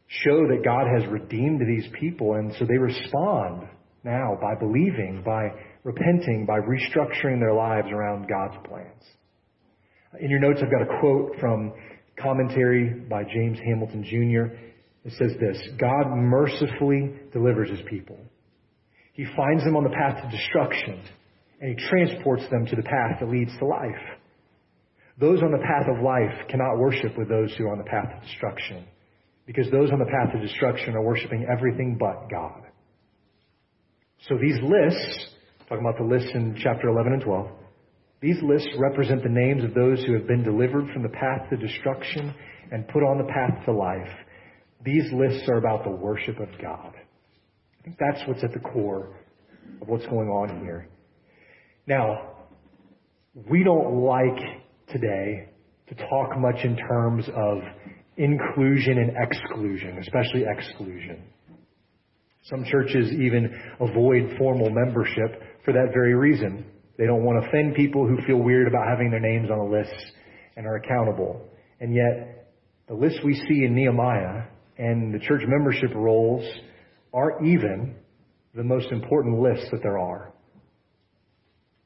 show 0.07 0.47
that 0.47 0.63
God 0.65 0.87
has 0.87 1.07
redeemed 1.11 1.61
these 1.61 1.87
people, 1.99 2.33
and 2.33 2.51
so 2.57 2.65
they 2.65 2.77
respond 2.77 3.67
now 4.03 4.35
by 4.41 4.55
believing, 4.55 5.21
by 5.23 5.49
repenting, 5.83 6.47
by 6.47 6.57
restructuring 6.59 7.39
their 7.39 7.53
lives 7.53 7.87
around 7.91 8.27
God's 8.27 8.57
plans. 8.67 9.03
In 10.17 10.31
your 10.31 10.39
notes, 10.39 10.59
I've 10.63 10.71
got 10.71 10.81
a 10.81 10.99
quote 10.99 11.35
from 11.39 11.71
commentary 12.17 12.89
by 12.89 13.23
James 13.23 13.59
Hamilton 13.63 14.03
Jr. 14.03 14.55
It 15.05 15.13
says 15.17 15.31
this 15.39 15.57
God 15.79 16.07
mercifully 16.15 17.13
delivers 17.31 17.69
his 17.69 17.81
people. 17.87 18.17
He 19.13 19.25
finds 19.35 19.63
them 19.63 19.75
on 19.75 19.83
the 19.83 19.89
path 19.89 20.23
to 20.23 20.35
destruction, 20.35 21.01
and 21.61 21.77
he 21.77 21.87
transports 21.87 22.43
them 22.49 22.65
to 22.65 22.75
the 22.75 22.83
path 22.83 23.19
that 23.19 23.29
leads 23.29 23.51
to 23.59 23.65
life. 23.65 24.17
Those 25.19 25.43
on 25.43 25.51
the 25.51 25.59
path 25.59 25.87
of 25.93 26.03
life 26.03 26.47
cannot 26.47 26.77
worship 26.77 27.17
with 27.17 27.29
those 27.29 27.53
who 27.57 27.65
are 27.65 27.73
on 27.73 27.77
the 27.77 27.83
path 27.83 28.09
of 28.15 28.23
destruction, 28.23 28.85
because 29.45 29.69
those 29.69 29.91
on 29.91 29.99
the 29.99 30.05
path 30.05 30.33
of 30.33 30.41
destruction 30.41 30.95
are 30.95 31.03
worshiping 31.03 31.45
everything 31.51 31.97
but 31.99 32.29
God. 32.31 32.63
So 34.27 34.37
these 34.41 34.57
lists, 34.63 35.27
talking 35.67 35.85
about 35.85 35.97
the 35.97 36.05
lists 36.05 36.31
in 36.33 36.57
chapter 36.63 36.87
11 36.87 37.13
and 37.13 37.21
12, 37.21 37.47
these 38.21 38.37
lists 38.43 38.69
represent 38.77 39.23
the 39.23 39.29
names 39.29 39.63
of 39.63 39.73
those 39.73 40.03
who 40.03 40.13
have 40.13 40.27
been 40.27 40.43
delivered 40.43 40.91
from 40.93 41.03
the 41.03 41.09
path 41.09 41.49
to 41.49 41.57
destruction 41.57 42.33
and 42.71 42.87
put 42.89 43.01
on 43.01 43.17
the 43.17 43.31
path 43.31 43.65
to 43.65 43.71
life. 43.71 44.11
These 44.83 45.11
lists 45.13 45.47
are 45.47 45.57
about 45.57 45.83
the 45.85 45.91
worship 45.91 46.39
of 46.39 46.49
God. 46.61 46.93
I 46.95 47.83
think 47.83 47.97
that's 47.97 48.27
what's 48.27 48.43
at 48.43 48.51
the 48.51 48.59
core 48.59 49.15
of 49.81 49.87
what's 49.87 50.05
going 50.07 50.27
on 50.27 50.59
here. 50.61 50.89
Now, 51.87 52.35
we 53.49 53.63
don't 53.63 54.03
like 54.03 54.39
today 54.89 55.49
to 55.87 55.95
talk 55.95 56.37
much 56.37 56.63
in 56.63 56.75
terms 56.75 57.25
of 57.35 57.57
inclusion 58.17 58.97
and 58.97 59.11
exclusion, 59.17 59.97
especially 59.99 60.43
exclusion. 60.45 61.23
Some 62.43 62.65
churches 62.65 63.11
even 63.13 63.49
avoid 63.79 64.37
formal 64.37 64.69
membership 64.69 65.41
for 65.63 65.73
that 65.73 65.89
very 65.93 66.15
reason. 66.15 66.65
They 66.99 67.05
don't 67.05 67.23
want 67.23 67.41
to 67.41 67.47
offend 67.47 67.75
people 67.75 68.05
who 68.05 68.17
feel 68.27 68.35
weird 68.35 68.67
about 68.67 68.85
having 68.89 69.09
their 69.09 69.21
names 69.21 69.49
on 69.49 69.57
a 69.57 69.65
list 69.65 69.95
and 70.57 70.67
are 70.67 70.75
accountable. 70.75 71.41
And 71.79 71.95
yet, 71.95 72.49
the 72.89 72.93
list 72.93 73.19
we 73.23 73.35
see 73.35 73.63
in 73.63 73.73
Nehemiah 73.73 74.43
and 74.77 75.13
the 75.13 75.19
church 75.19 75.41
membership 75.47 75.95
rolls 75.95 76.43
are 77.13 77.41
even 77.45 77.95
the 78.53 78.63
most 78.63 78.91
important 78.91 79.39
lists 79.39 79.67
that 79.71 79.81
there 79.81 79.97
are. 79.97 80.33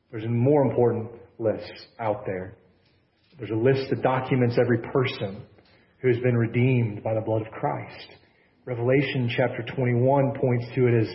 There's 0.10 0.24
a 0.24 0.30
more 0.30 0.64
important 0.64 1.12
list 1.38 1.72
out 2.00 2.26
there. 2.26 2.58
There's 3.38 3.52
a 3.52 3.56
list 3.56 3.92
that 3.92 4.02
documents 4.02 4.58
every 4.60 4.80
person 4.80 5.44
who 6.02 6.08
has 6.08 6.18
been 6.22 6.36
redeemed 6.36 7.04
by 7.04 7.14
the 7.14 7.22
blood 7.22 7.44
of 7.44 7.52
Christ. 7.52 8.08
Revelation 8.66 9.30
chapter 9.38 9.64
21 9.76 10.34
points 10.42 10.66
to 10.74 10.88
it 10.88 11.02
as 11.02 11.08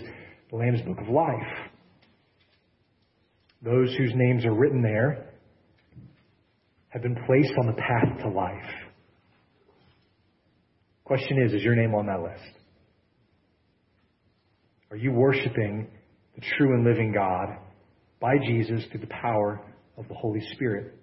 the 0.50 0.56
Lamb's 0.56 0.82
Book 0.82 0.98
of 1.00 1.08
Life. 1.08 1.67
Those 3.62 3.94
whose 3.96 4.12
names 4.14 4.44
are 4.44 4.54
written 4.54 4.82
there 4.82 5.32
have 6.90 7.02
been 7.02 7.16
placed 7.26 7.52
on 7.60 7.66
the 7.66 7.72
path 7.72 8.22
to 8.22 8.28
life. 8.28 8.54
Question 11.04 11.42
is, 11.42 11.52
is 11.52 11.62
your 11.62 11.74
name 11.74 11.94
on 11.94 12.06
that 12.06 12.20
list? 12.22 12.54
Are 14.90 14.96
you 14.96 15.12
worshiping 15.12 15.88
the 16.34 16.42
true 16.56 16.74
and 16.74 16.84
living 16.84 17.12
God 17.12 17.48
by 18.20 18.34
Jesus 18.46 18.84
through 18.90 19.00
the 19.00 19.06
power 19.06 19.60
of 19.96 20.06
the 20.08 20.14
Holy 20.14 20.40
Spirit? 20.52 20.94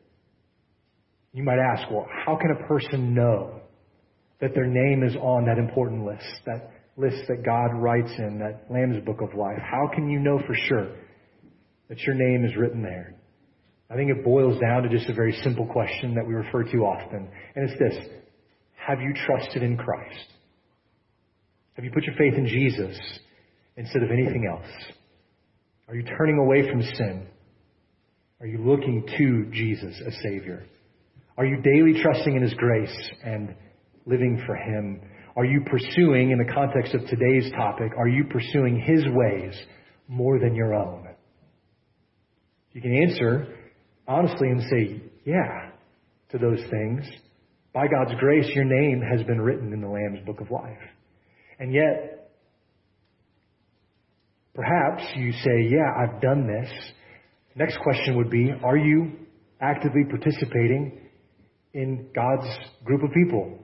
You 1.34 1.44
might 1.44 1.60
ask, 1.60 1.90
well, 1.92 2.08
how 2.26 2.38
can 2.38 2.52
a 2.52 2.68
person 2.68 3.14
know 3.14 3.60
that 4.40 4.54
their 4.54 4.68
name 4.68 5.04
is 5.04 5.16
on 5.18 5.46
that 5.46 5.58
important 5.58 6.06
list, 6.06 6.26
that 6.46 6.72
list 6.98 7.28
that 7.28 7.44
God 7.46 7.82
writes 7.82 8.12
in, 8.18 8.40
that 8.40 8.72
Lamb's 8.72 9.04
Book 9.06 9.22
of 9.22 9.38
Life? 9.38 9.60
How 9.60 9.90
can 9.94 10.10
you 10.10 10.20
know 10.20 10.40
for 10.48 10.56
sure 10.68 10.88
that 11.90 12.00
your 12.02 12.16
name 12.16 12.46
is 12.46 12.56
written 12.58 12.82
there? 12.82 13.16
I 13.90 13.96
think 13.96 14.10
it 14.10 14.24
boils 14.24 14.60
down 14.60 14.84
to 14.84 14.90
just 14.90 15.10
a 15.10 15.14
very 15.14 15.34
simple 15.44 15.68
question 15.68 16.16
that 16.16 16.26
we 16.26 16.34
refer 16.34 16.64
to 16.64 16.78
often, 16.80 17.30
and 17.56 17.70
it's 17.70 17.80
this 17.80 18.08
Have 18.76 19.00
you 19.00 19.14
trusted 19.26 19.62
in 19.64 19.78
Christ? 19.78 20.26
Have 21.76 21.86
you 21.86 21.92
put 21.92 22.04
your 22.04 22.16
faith 22.16 22.34
in 22.36 22.48
Jesus 22.48 22.98
instead 23.78 24.02
of 24.02 24.10
anything 24.12 24.48
else? 24.50 24.72
Are 25.88 25.96
you 25.96 26.04
turning 26.18 26.40
away 26.40 26.70
from 26.70 26.82
sin? 26.82 27.28
Are 28.42 28.48
you 28.48 28.58
looking 28.58 29.06
to 29.18 29.52
Jesus 29.52 30.02
as 30.06 30.14
Savior? 30.24 30.66
Are 31.38 31.46
you 31.46 31.62
daily 31.62 32.02
trusting 32.02 32.36
in 32.36 32.42
His 32.42 32.54
grace 32.56 33.12
and 33.24 33.56
living 34.06 34.42
for 34.46 34.56
Him? 34.56 35.02
Are 35.36 35.46
you 35.46 35.62
pursuing, 35.70 36.32
in 36.32 36.38
the 36.38 36.54
context 36.54 36.96
of 36.96 37.02
today's 37.08 37.52
topic, 37.52 37.92
are 37.98 38.08
you 38.08 38.24
pursuing 38.32 38.80
His 38.80 39.04
ways 39.10 39.54
more 40.08 40.40
than 40.40 40.56
your 40.56 40.74
own? 40.74 41.08
You 42.76 42.82
can 42.82 42.94
answer 42.94 43.48
honestly 44.06 44.50
and 44.50 44.62
say, 44.70 45.02
yeah, 45.24 45.70
to 46.32 46.38
those 46.38 46.60
things. 46.70 47.06
By 47.74 47.86
God's 47.88 48.20
grace, 48.20 48.48
your 48.54 48.66
name 48.66 49.02
has 49.10 49.26
been 49.26 49.40
written 49.40 49.72
in 49.72 49.80
the 49.80 49.88
Lamb's 49.88 50.26
Book 50.26 50.42
of 50.42 50.52
Life. 50.52 50.78
And 51.58 51.74
yet, 51.74 52.32
perhaps 54.54 55.04
you 55.16 55.32
say, 55.32 55.70
yeah, 55.70 55.90
I've 55.98 56.22
done 56.22 56.48
this. 56.48 56.70
Next 57.56 57.78
question 57.82 58.18
would 58.18 58.30
be, 58.30 58.52
are 58.62 58.78
you 58.78 59.14
actively 59.62 60.04
participating 60.10 61.00
in 61.74 62.10
God's 62.14 62.50
group 62.84 63.04
of 63.04 63.12
people? 63.14 63.58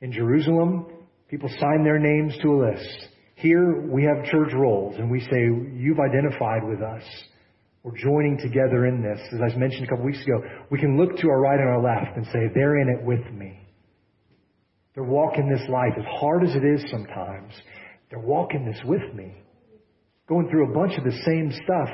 In 0.00 0.10
Jerusalem, 0.10 0.86
people 1.28 1.48
sign 1.48 1.84
their 1.84 2.00
names 2.00 2.36
to 2.42 2.48
a 2.48 2.58
list. 2.70 3.06
Here, 3.36 3.82
we 3.88 4.02
have 4.02 4.24
church 4.32 4.52
rolls, 4.52 4.96
and 4.98 5.08
we 5.08 5.20
say, 5.20 5.44
you've 5.74 6.00
identified 6.00 6.64
with 6.64 6.82
us. 6.82 7.04
We're 7.82 7.98
joining 7.98 8.38
together 8.38 8.86
in 8.86 9.02
this. 9.02 9.18
As 9.34 9.40
I 9.40 9.58
mentioned 9.58 9.84
a 9.84 9.88
couple 9.88 10.04
weeks 10.04 10.22
ago, 10.22 10.40
we 10.70 10.78
can 10.78 10.96
look 10.96 11.16
to 11.16 11.28
our 11.28 11.40
right 11.40 11.58
and 11.58 11.68
our 11.68 11.82
left 11.82 12.16
and 12.16 12.24
say, 12.26 12.46
they're 12.54 12.80
in 12.80 12.88
it 12.88 13.04
with 13.04 13.24
me. 13.32 13.58
They're 14.94 15.02
walking 15.02 15.48
this 15.48 15.68
life 15.68 15.94
as 15.98 16.04
hard 16.20 16.44
as 16.44 16.54
it 16.54 16.64
is 16.64 16.84
sometimes. 16.90 17.52
They're 18.08 18.20
walking 18.20 18.64
this 18.64 18.80
with 18.84 19.02
me. 19.14 19.34
Going 20.28 20.48
through 20.48 20.70
a 20.70 20.74
bunch 20.74 20.96
of 20.96 21.02
the 21.02 21.18
same 21.24 21.50
stuff. 21.64 21.88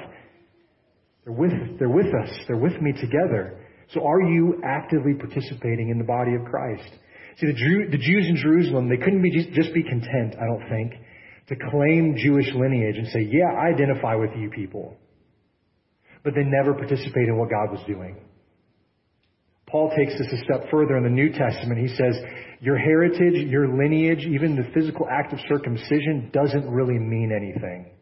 They're 1.25 1.33
with, 1.33 1.79
they're 1.79 1.89
with 1.89 2.13
us. 2.23 2.37
They're 2.47 2.59
with 2.59 2.79
me 2.83 2.93
together. 2.93 3.65
So 3.95 4.05
are 4.05 4.21
you 4.21 4.61
actively 4.67 5.15
participating 5.15 5.89
in 5.89 5.97
the 5.97 6.05
body 6.05 6.35
of 6.35 6.45
Christ? 6.45 6.91
See, 7.39 7.47
the, 7.47 7.55
Jew, 7.55 7.89
the 7.91 7.97
Jews 7.97 8.27
in 8.29 8.37
Jerusalem, 8.37 8.91
they 8.91 8.99
couldn't 8.99 9.23
be 9.23 9.31
just, 9.31 9.53
just 9.53 9.73
be 9.73 9.83
content, 9.83 10.37
I 10.37 10.45
don't 10.45 10.69
think, 10.69 11.01
to 11.49 11.57
claim 11.71 12.17
Jewish 12.19 12.53
lineage 12.55 12.97
and 12.99 13.07
say, 13.09 13.21
yeah, 13.21 13.57
I 13.57 13.73
identify 13.73 14.17
with 14.17 14.31
you 14.37 14.51
people 14.51 14.99
but 16.29 16.35
they 16.35 16.45
never 16.45 16.75
participate 16.75 17.27
in 17.27 17.39
what 17.39 17.49
God 17.49 17.73
was 17.73 17.81
doing. 17.87 18.15
Paul 19.67 19.91
takes 19.97 20.13
this 20.19 20.31
a 20.31 20.45
step 20.45 20.71
further 20.71 20.99
in 20.99 21.05
the 21.05 21.09
New 21.09 21.33
Testament. 21.33 21.81
He 21.81 21.89
says, 21.89 22.21
Your 22.61 22.77
heritage, 22.77 23.49
your 23.49 23.75
lineage, 23.75 24.27
even 24.27 24.55
the 24.55 24.71
physical 24.75 25.07
act 25.11 25.33
of 25.33 25.39
circumcision 25.49 26.29
doesn't 26.31 26.69
really 26.69 26.99
mean 26.99 27.33
anything. 27.35 27.93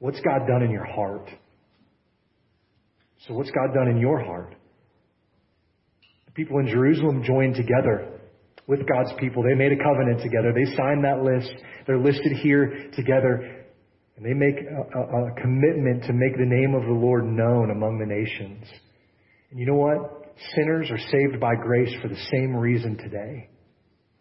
What's 0.00 0.18
God 0.18 0.48
done 0.48 0.64
in 0.64 0.72
your 0.72 0.84
heart? 0.84 1.30
So, 3.28 3.34
what's 3.34 3.52
God 3.52 3.72
done 3.72 3.86
in 3.86 3.98
your 3.98 4.18
heart? 4.18 4.56
The 6.26 6.32
people 6.32 6.58
in 6.58 6.66
Jerusalem 6.66 7.22
joined 7.22 7.54
together 7.54 8.18
with 8.66 8.80
God's 8.80 9.12
people. 9.20 9.44
They 9.44 9.54
made 9.54 9.70
a 9.70 9.80
covenant 9.80 10.22
together. 10.22 10.52
They 10.52 10.74
signed 10.74 11.04
that 11.04 11.22
list. 11.22 11.54
They're 11.86 12.00
listed 12.00 12.32
here 12.42 12.90
together. 12.96 13.59
And 14.20 14.28
they 14.28 14.34
make 14.34 14.56
a, 14.66 14.98
a, 14.98 15.40
commitment 15.40 16.04
to 16.04 16.12
make 16.12 16.36
the 16.36 16.44
name 16.44 16.74
of 16.74 16.82
the 16.82 16.92
Lord 16.92 17.24
known 17.24 17.70
among 17.70 17.98
the 17.98 18.04
nations. 18.04 18.66
And 19.50 19.58
you 19.58 19.64
know 19.64 19.76
what? 19.76 20.34
Sinners 20.54 20.90
are 20.90 20.98
saved 20.98 21.40
by 21.40 21.54
grace 21.54 21.94
for 22.02 22.08
the 22.08 22.20
same 22.30 22.54
reason 22.54 22.98
today 22.98 23.48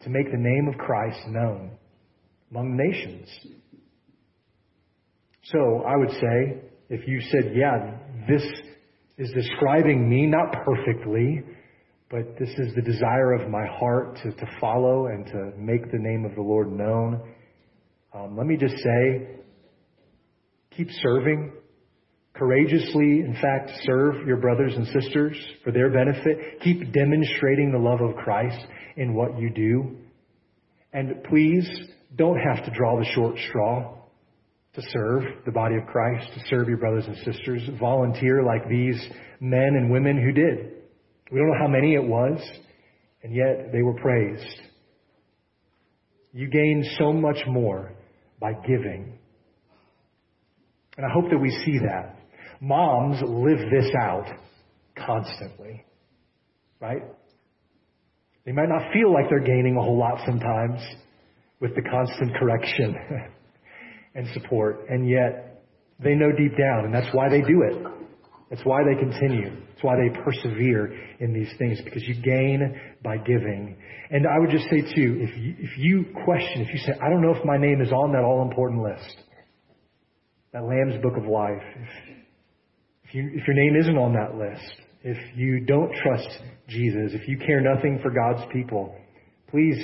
to 0.04 0.10
make 0.10 0.32
the 0.32 0.38
name 0.38 0.70
of 0.70 0.80
Christ 0.80 1.20
known 1.28 1.72
among 2.50 2.78
the 2.78 2.84
nations. 2.84 3.28
So 5.43 5.84
I 5.86 5.97
would 5.97 6.12
say, 6.12 6.62
if 6.89 7.06
you 7.06 7.20
said, 7.32 7.54
yeah, 7.54 7.97
this 8.30 8.43
is 9.18 9.30
describing 9.34 10.10
me, 10.10 10.28
not 10.28 10.64
perfectly, 10.64 11.43
but 12.10 12.39
this 12.39 12.50
is 12.58 12.74
the 12.74 12.82
desire 12.82 13.34
of 13.34 13.50
my 13.50 13.66
heart 13.68 14.18
to, 14.24 14.32
to 14.32 14.45
follow 14.62 15.08
and 15.08 15.26
to 15.26 15.52
make 15.58 15.91
the 15.91 16.00
name 16.00 16.24
of 16.24 16.36
the 16.36 16.41
Lord 16.41 16.72
known. 16.72 17.34
Um, 18.14 18.38
let 18.38 18.47
me 18.47 18.56
just 18.56 18.78
say, 18.78 19.39
Keep 20.80 20.92
serving. 21.02 21.52
Courageously, 22.34 23.20
in 23.20 23.36
fact, 23.42 23.70
serve 23.84 24.26
your 24.26 24.38
brothers 24.38 24.74
and 24.74 24.88
sisters 24.88 25.36
for 25.62 25.74
their 25.74 25.90
benefit. 25.90 26.62
Keep 26.64 26.94
demonstrating 26.94 27.74
the 27.74 27.78
love 27.78 28.00
of 28.00 28.16
Christ 28.16 28.66
in 28.96 29.14
what 29.14 29.38
you 29.38 29.50
do. 29.50 29.98
And 30.94 31.22
please 31.26 31.70
don't 32.16 32.40
have 32.40 32.64
to 32.64 32.72
draw 32.72 32.98
the 32.98 33.06
short 33.14 33.36
straw 33.50 33.94
to 34.76 34.82
serve 34.94 35.24
the 35.46 35.52
body 35.52 35.76
of 35.76 35.86
Christ, 35.88 36.32
to 36.34 36.40
serve 36.48 36.70
your 36.70 36.78
brothers 36.78 37.04
and 37.08 37.18
sisters. 37.18 37.62
Volunteer 37.78 38.42
like 38.42 38.70
these 38.70 39.06
men 39.42 39.76
and 39.76 39.92
women 39.92 40.16
who 40.16 40.32
did. 40.32 40.76
We 41.30 41.40
don't 41.40 41.50
know 41.50 41.60
how 41.60 41.68
many 41.68 41.96
it 41.96 42.08
was. 42.08 42.40
and 43.24 43.36
yet 43.36 43.74
they 43.74 43.82
were 43.82 43.96
praised. 43.96 44.62
You 46.32 46.48
gain 46.48 46.90
so 46.98 47.12
much 47.12 47.40
more 47.48 47.92
by 48.40 48.54
giving. 48.66 49.18
And 51.00 51.10
I 51.10 51.14
hope 51.14 51.30
that 51.30 51.38
we 51.38 51.50
see 51.64 51.80
that. 51.80 52.18
Moms 52.60 53.22
live 53.22 53.60
this 53.72 53.89
out 53.97 54.26
constantly, 54.97 55.86
right? 56.82 57.02
They 58.45 58.52
might 58.52 58.68
not 58.68 58.91
feel 58.91 59.14
like 59.14 59.30
they're 59.30 59.39
gaining 59.39 59.78
a 59.78 59.82
whole 59.82 59.97
lot 59.97 60.20
sometimes 60.26 60.82
with 61.62 61.74
the 61.74 61.84
constant 61.89 62.36
correction 62.36 62.97
and 64.16 64.28
support, 64.34 64.89
and 64.89 65.10
yet 65.10 65.64
they 66.04 66.16
know 66.16 66.34
deep 66.34 66.58
down, 66.58 66.84
and 66.84 66.93
that's 66.93 67.16
why 67.16 67.30
they 67.30 67.43
do 67.43 67.64
it. 67.72 67.82
That's 68.50 68.66
why 68.66 68.80
they 68.84 69.00
continue. 69.00 69.52
That's 69.70 69.84
why 69.84 69.95
they 69.95 70.22
persevere 70.22 71.00
in 71.22 71.32
these 71.32 71.54
things 71.58 71.80
because 71.82 72.04
you 72.04 72.16
gain 72.16 72.78
by 73.02 73.16
giving. 73.20 73.78
And 74.12 74.28
I 74.28 74.38
would 74.38 74.50
just 74.50 74.66
say 74.66 74.82
too, 74.82 75.18
if 75.22 75.38
you, 75.38 75.56
if 75.60 75.78
you 75.78 76.06
question, 76.26 76.62
if 76.62 76.74
you 76.74 76.80
say, 76.80 76.91
I 77.02 77.10
don't 77.10 77.22
know 77.22 77.34
if 77.34 77.45
my 77.45 77.58
name 77.58 77.80
is 77.80 77.89
on 77.93 78.12
that 78.12 78.26
all 78.26 78.41
important 78.41 78.84
list, 78.84 79.29
that 80.54 80.64
Lamb's 80.64 81.02
Book 81.02 81.18
of 81.18 81.26
Life, 81.26 81.62
if, 81.76 81.89
if, 83.04 83.14
you, 83.14 83.30
if 83.34 83.47
your 83.47 83.56
name 83.56 83.76
isn't 83.80 83.97
on 83.97 84.14
that 84.14 84.36
list, 84.36 84.72
if 85.04 85.18
you 85.36 85.62
don't 85.62 85.91
trust 86.04 86.30
Jesus, 86.68 87.12
if 87.14 87.28
you 87.28 87.38
care 87.38 87.62
nothing 87.62 88.00
for 88.02 88.12
God's 88.12 88.52
people, 88.52 88.95
please 89.50 89.78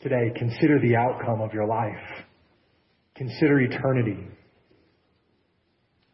today 0.00 0.32
consider 0.36 0.80
the 0.80 0.96
outcome 0.96 1.40
of 1.40 1.52
your 1.52 1.66
life. 1.66 2.24
Consider 3.16 3.60
eternity. 3.60 4.28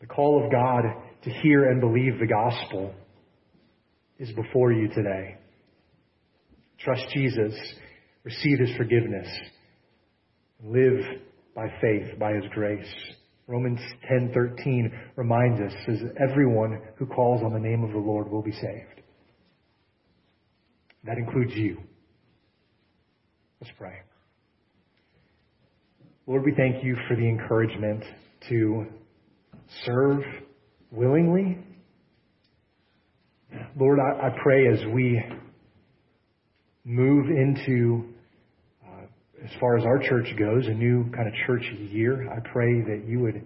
The 0.00 0.06
call 0.06 0.44
of 0.44 0.50
God 0.50 0.84
to 1.22 1.30
hear 1.30 1.70
and 1.70 1.80
believe 1.80 2.18
the 2.18 2.26
gospel 2.26 2.92
is 4.18 4.30
before 4.32 4.72
you 4.72 4.88
today. 4.88 5.36
Trust 6.78 7.04
Jesus, 7.14 7.54
receive 8.24 8.58
his 8.58 8.76
forgiveness, 8.76 9.28
live 10.62 11.00
by 11.54 11.66
faith, 11.80 12.18
by 12.18 12.32
his 12.32 12.44
grace. 12.52 12.92
Romans 13.46 13.80
10:13 14.10 14.90
reminds 15.16 15.60
us 15.60 15.72
says 15.86 16.02
everyone 16.18 16.80
who 16.96 17.06
calls 17.06 17.42
on 17.42 17.52
the 17.52 17.58
name 17.58 17.84
of 17.84 17.92
the 17.92 17.98
Lord 17.98 18.30
will 18.30 18.42
be 18.42 18.52
saved. 18.52 19.02
That 21.04 21.18
includes 21.18 21.54
you. 21.54 21.78
Let's 23.60 23.72
pray. 23.76 23.96
Lord, 26.26 26.44
we 26.44 26.54
thank 26.54 26.82
you 26.82 26.96
for 27.06 27.16
the 27.16 27.28
encouragement 27.28 28.02
to 28.48 28.86
serve 29.84 30.22
willingly. 30.90 31.58
Lord, 33.78 33.98
I, 34.00 34.28
I 34.28 34.30
pray 34.42 34.66
as 34.68 34.78
we 34.92 35.22
move 36.84 37.26
into, 37.26 38.13
as 39.44 39.50
far 39.60 39.76
as 39.76 39.84
our 39.84 39.98
church 39.98 40.26
goes, 40.38 40.66
a 40.66 40.74
new 40.74 41.04
kind 41.14 41.28
of 41.28 41.34
church 41.46 41.62
year, 41.90 42.32
I 42.32 42.40
pray 42.50 42.80
that 42.80 43.04
you 43.06 43.20
would 43.20 43.44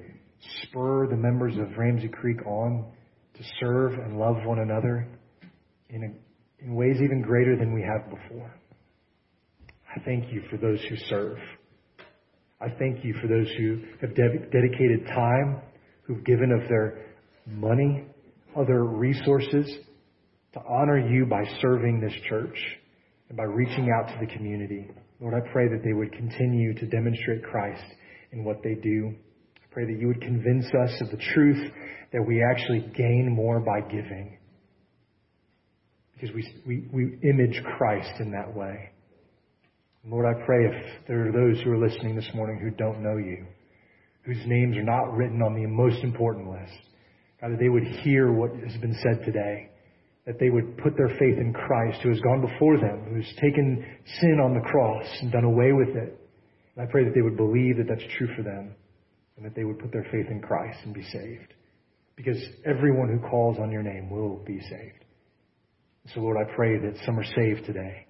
spur 0.62 1.08
the 1.08 1.16
members 1.16 1.56
of 1.58 1.76
Ramsey 1.76 2.08
Creek 2.08 2.46
on 2.46 2.86
to 3.34 3.42
serve 3.58 3.94
and 3.94 4.16
love 4.16 4.36
one 4.44 4.60
another 4.60 5.08
in, 5.90 6.04
a, 6.04 6.64
in 6.64 6.74
ways 6.74 6.96
even 7.02 7.20
greater 7.20 7.56
than 7.56 7.74
we 7.74 7.82
have 7.82 8.08
before. 8.10 8.54
I 9.94 10.00
thank 10.04 10.32
you 10.32 10.42
for 10.50 10.56
those 10.56 10.80
who 10.88 10.96
serve. 11.08 11.38
I 12.60 12.68
thank 12.78 13.04
you 13.04 13.14
for 13.20 13.26
those 13.26 13.48
who 13.58 13.82
have 14.00 14.14
de- 14.14 14.50
dedicated 14.52 15.06
time, 15.06 15.62
who've 16.02 16.24
given 16.24 16.52
of 16.52 16.68
their 16.68 17.06
money, 17.46 18.04
other 18.56 18.84
resources 18.84 19.68
to 20.52 20.60
honor 20.68 20.98
you 20.98 21.26
by 21.26 21.42
serving 21.60 22.00
this 22.00 22.14
church 22.28 22.56
and 23.28 23.36
by 23.36 23.44
reaching 23.44 23.90
out 23.90 24.08
to 24.08 24.18
the 24.24 24.32
community. 24.32 24.88
Lord, 25.20 25.34
I 25.34 25.52
pray 25.52 25.68
that 25.68 25.82
they 25.84 25.92
would 25.92 26.12
continue 26.12 26.74
to 26.74 26.86
demonstrate 26.86 27.42
Christ 27.42 27.84
in 28.32 28.44
what 28.44 28.62
they 28.62 28.74
do. 28.74 29.14
I 29.56 29.74
pray 29.74 29.84
that 29.86 29.98
you 29.98 30.06
would 30.08 30.20
convince 30.20 30.66
us 30.66 31.00
of 31.00 31.10
the 31.10 31.22
truth 31.34 31.70
that 32.12 32.22
we 32.26 32.42
actually 32.42 32.80
gain 32.96 33.32
more 33.34 33.60
by 33.60 33.80
giving. 33.80 34.38
Because 36.14 36.34
we, 36.34 36.48
we, 36.66 36.88
we 36.92 37.28
image 37.28 37.60
Christ 37.76 38.20
in 38.20 38.30
that 38.32 38.54
way. 38.54 38.90
Lord, 40.06 40.24
I 40.26 40.44
pray 40.46 40.64
if 40.64 41.06
there 41.06 41.28
are 41.28 41.32
those 41.32 41.62
who 41.62 41.72
are 41.72 41.78
listening 41.78 42.16
this 42.16 42.28
morning 42.34 42.60
who 42.60 42.70
don't 42.70 43.02
know 43.02 43.18
you, 43.18 43.44
whose 44.22 44.38
names 44.46 44.76
are 44.76 44.82
not 44.82 45.12
written 45.14 45.42
on 45.42 45.54
the 45.54 45.66
most 45.66 46.02
important 46.02 46.50
list, 46.50 46.78
God, 47.40 47.52
that 47.52 47.58
they 47.60 47.68
would 47.68 47.84
hear 48.02 48.32
what 48.32 48.50
has 48.50 48.80
been 48.80 48.96
said 49.02 49.24
today, 49.24 49.70
that 50.28 50.38
they 50.38 50.50
would 50.50 50.76
put 50.76 50.94
their 50.94 51.08
faith 51.08 51.38
in 51.40 51.54
Christ 51.54 52.00
who 52.02 52.10
has 52.10 52.20
gone 52.20 52.42
before 52.42 52.76
them, 52.76 53.06
who 53.08 53.16
has 53.16 53.32
taken 53.40 53.82
sin 54.20 54.38
on 54.44 54.52
the 54.52 54.60
cross 54.60 55.06
and 55.22 55.32
done 55.32 55.44
away 55.44 55.72
with 55.72 55.88
it. 55.96 56.20
And 56.76 56.86
I 56.86 56.90
pray 56.92 57.02
that 57.04 57.14
they 57.14 57.22
would 57.22 57.38
believe 57.38 57.78
that 57.78 57.86
that's 57.88 58.12
true 58.18 58.28
for 58.36 58.42
them 58.42 58.74
and 59.36 59.46
that 59.46 59.54
they 59.56 59.64
would 59.64 59.78
put 59.78 59.90
their 59.90 60.06
faith 60.12 60.26
in 60.30 60.42
Christ 60.42 60.80
and 60.84 60.92
be 60.92 61.02
saved. 61.02 61.54
Because 62.14 62.36
everyone 62.66 63.08
who 63.08 63.26
calls 63.26 63.56
on 63.58 63.72
your 63.72 63.82
name 63.82 64.10
will 64.10 64.44
be 64.44 64.60
saved. 64.60 65.02
So 66.12 66.20
Lord, 66.20 66.36
I 66.36 66.54
pray 66.54 66.76
that 66.76 67.02
some 67.06 67.18
are 67.18 67.24
saved 67.24 67.64
today. 67.64 68.06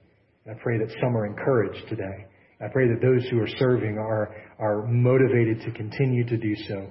I 0.50 0.54
pray 0.60 0.76
that 0.78 0.92
some 1.00 1.16
are 1.16 1.24
encouraged 1.24 1.88
today. 1.88 2.26
I 2.60 2.66
pray 2.66 2.88
that 2.88 3.00
those 3.00 3.28
who 3.30 3.40
are 3.40 3.58
serving 3.60 3.96
are, 3.96 4.34
are 4.58 4.84
motivated 4.88 5.60
to 5.60 5.70
continue 5.70 6.26
to 6.26 6.36
do 6.36 6.56
so 6.66 6.88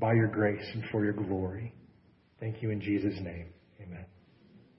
by 0.00 0.14
your 0.14 0.28
grace 0.28 0.66
and 0.74 0.82
for 0.90 1.04
your 1.04 1.12
glory. 1.12 1.72
Thank 2.40 2.60
you 2.60 2.70
in 2.70 2.80
Jesus' 2.80 3.20
name. 3.20 3.46
Amen. 3.80 4.06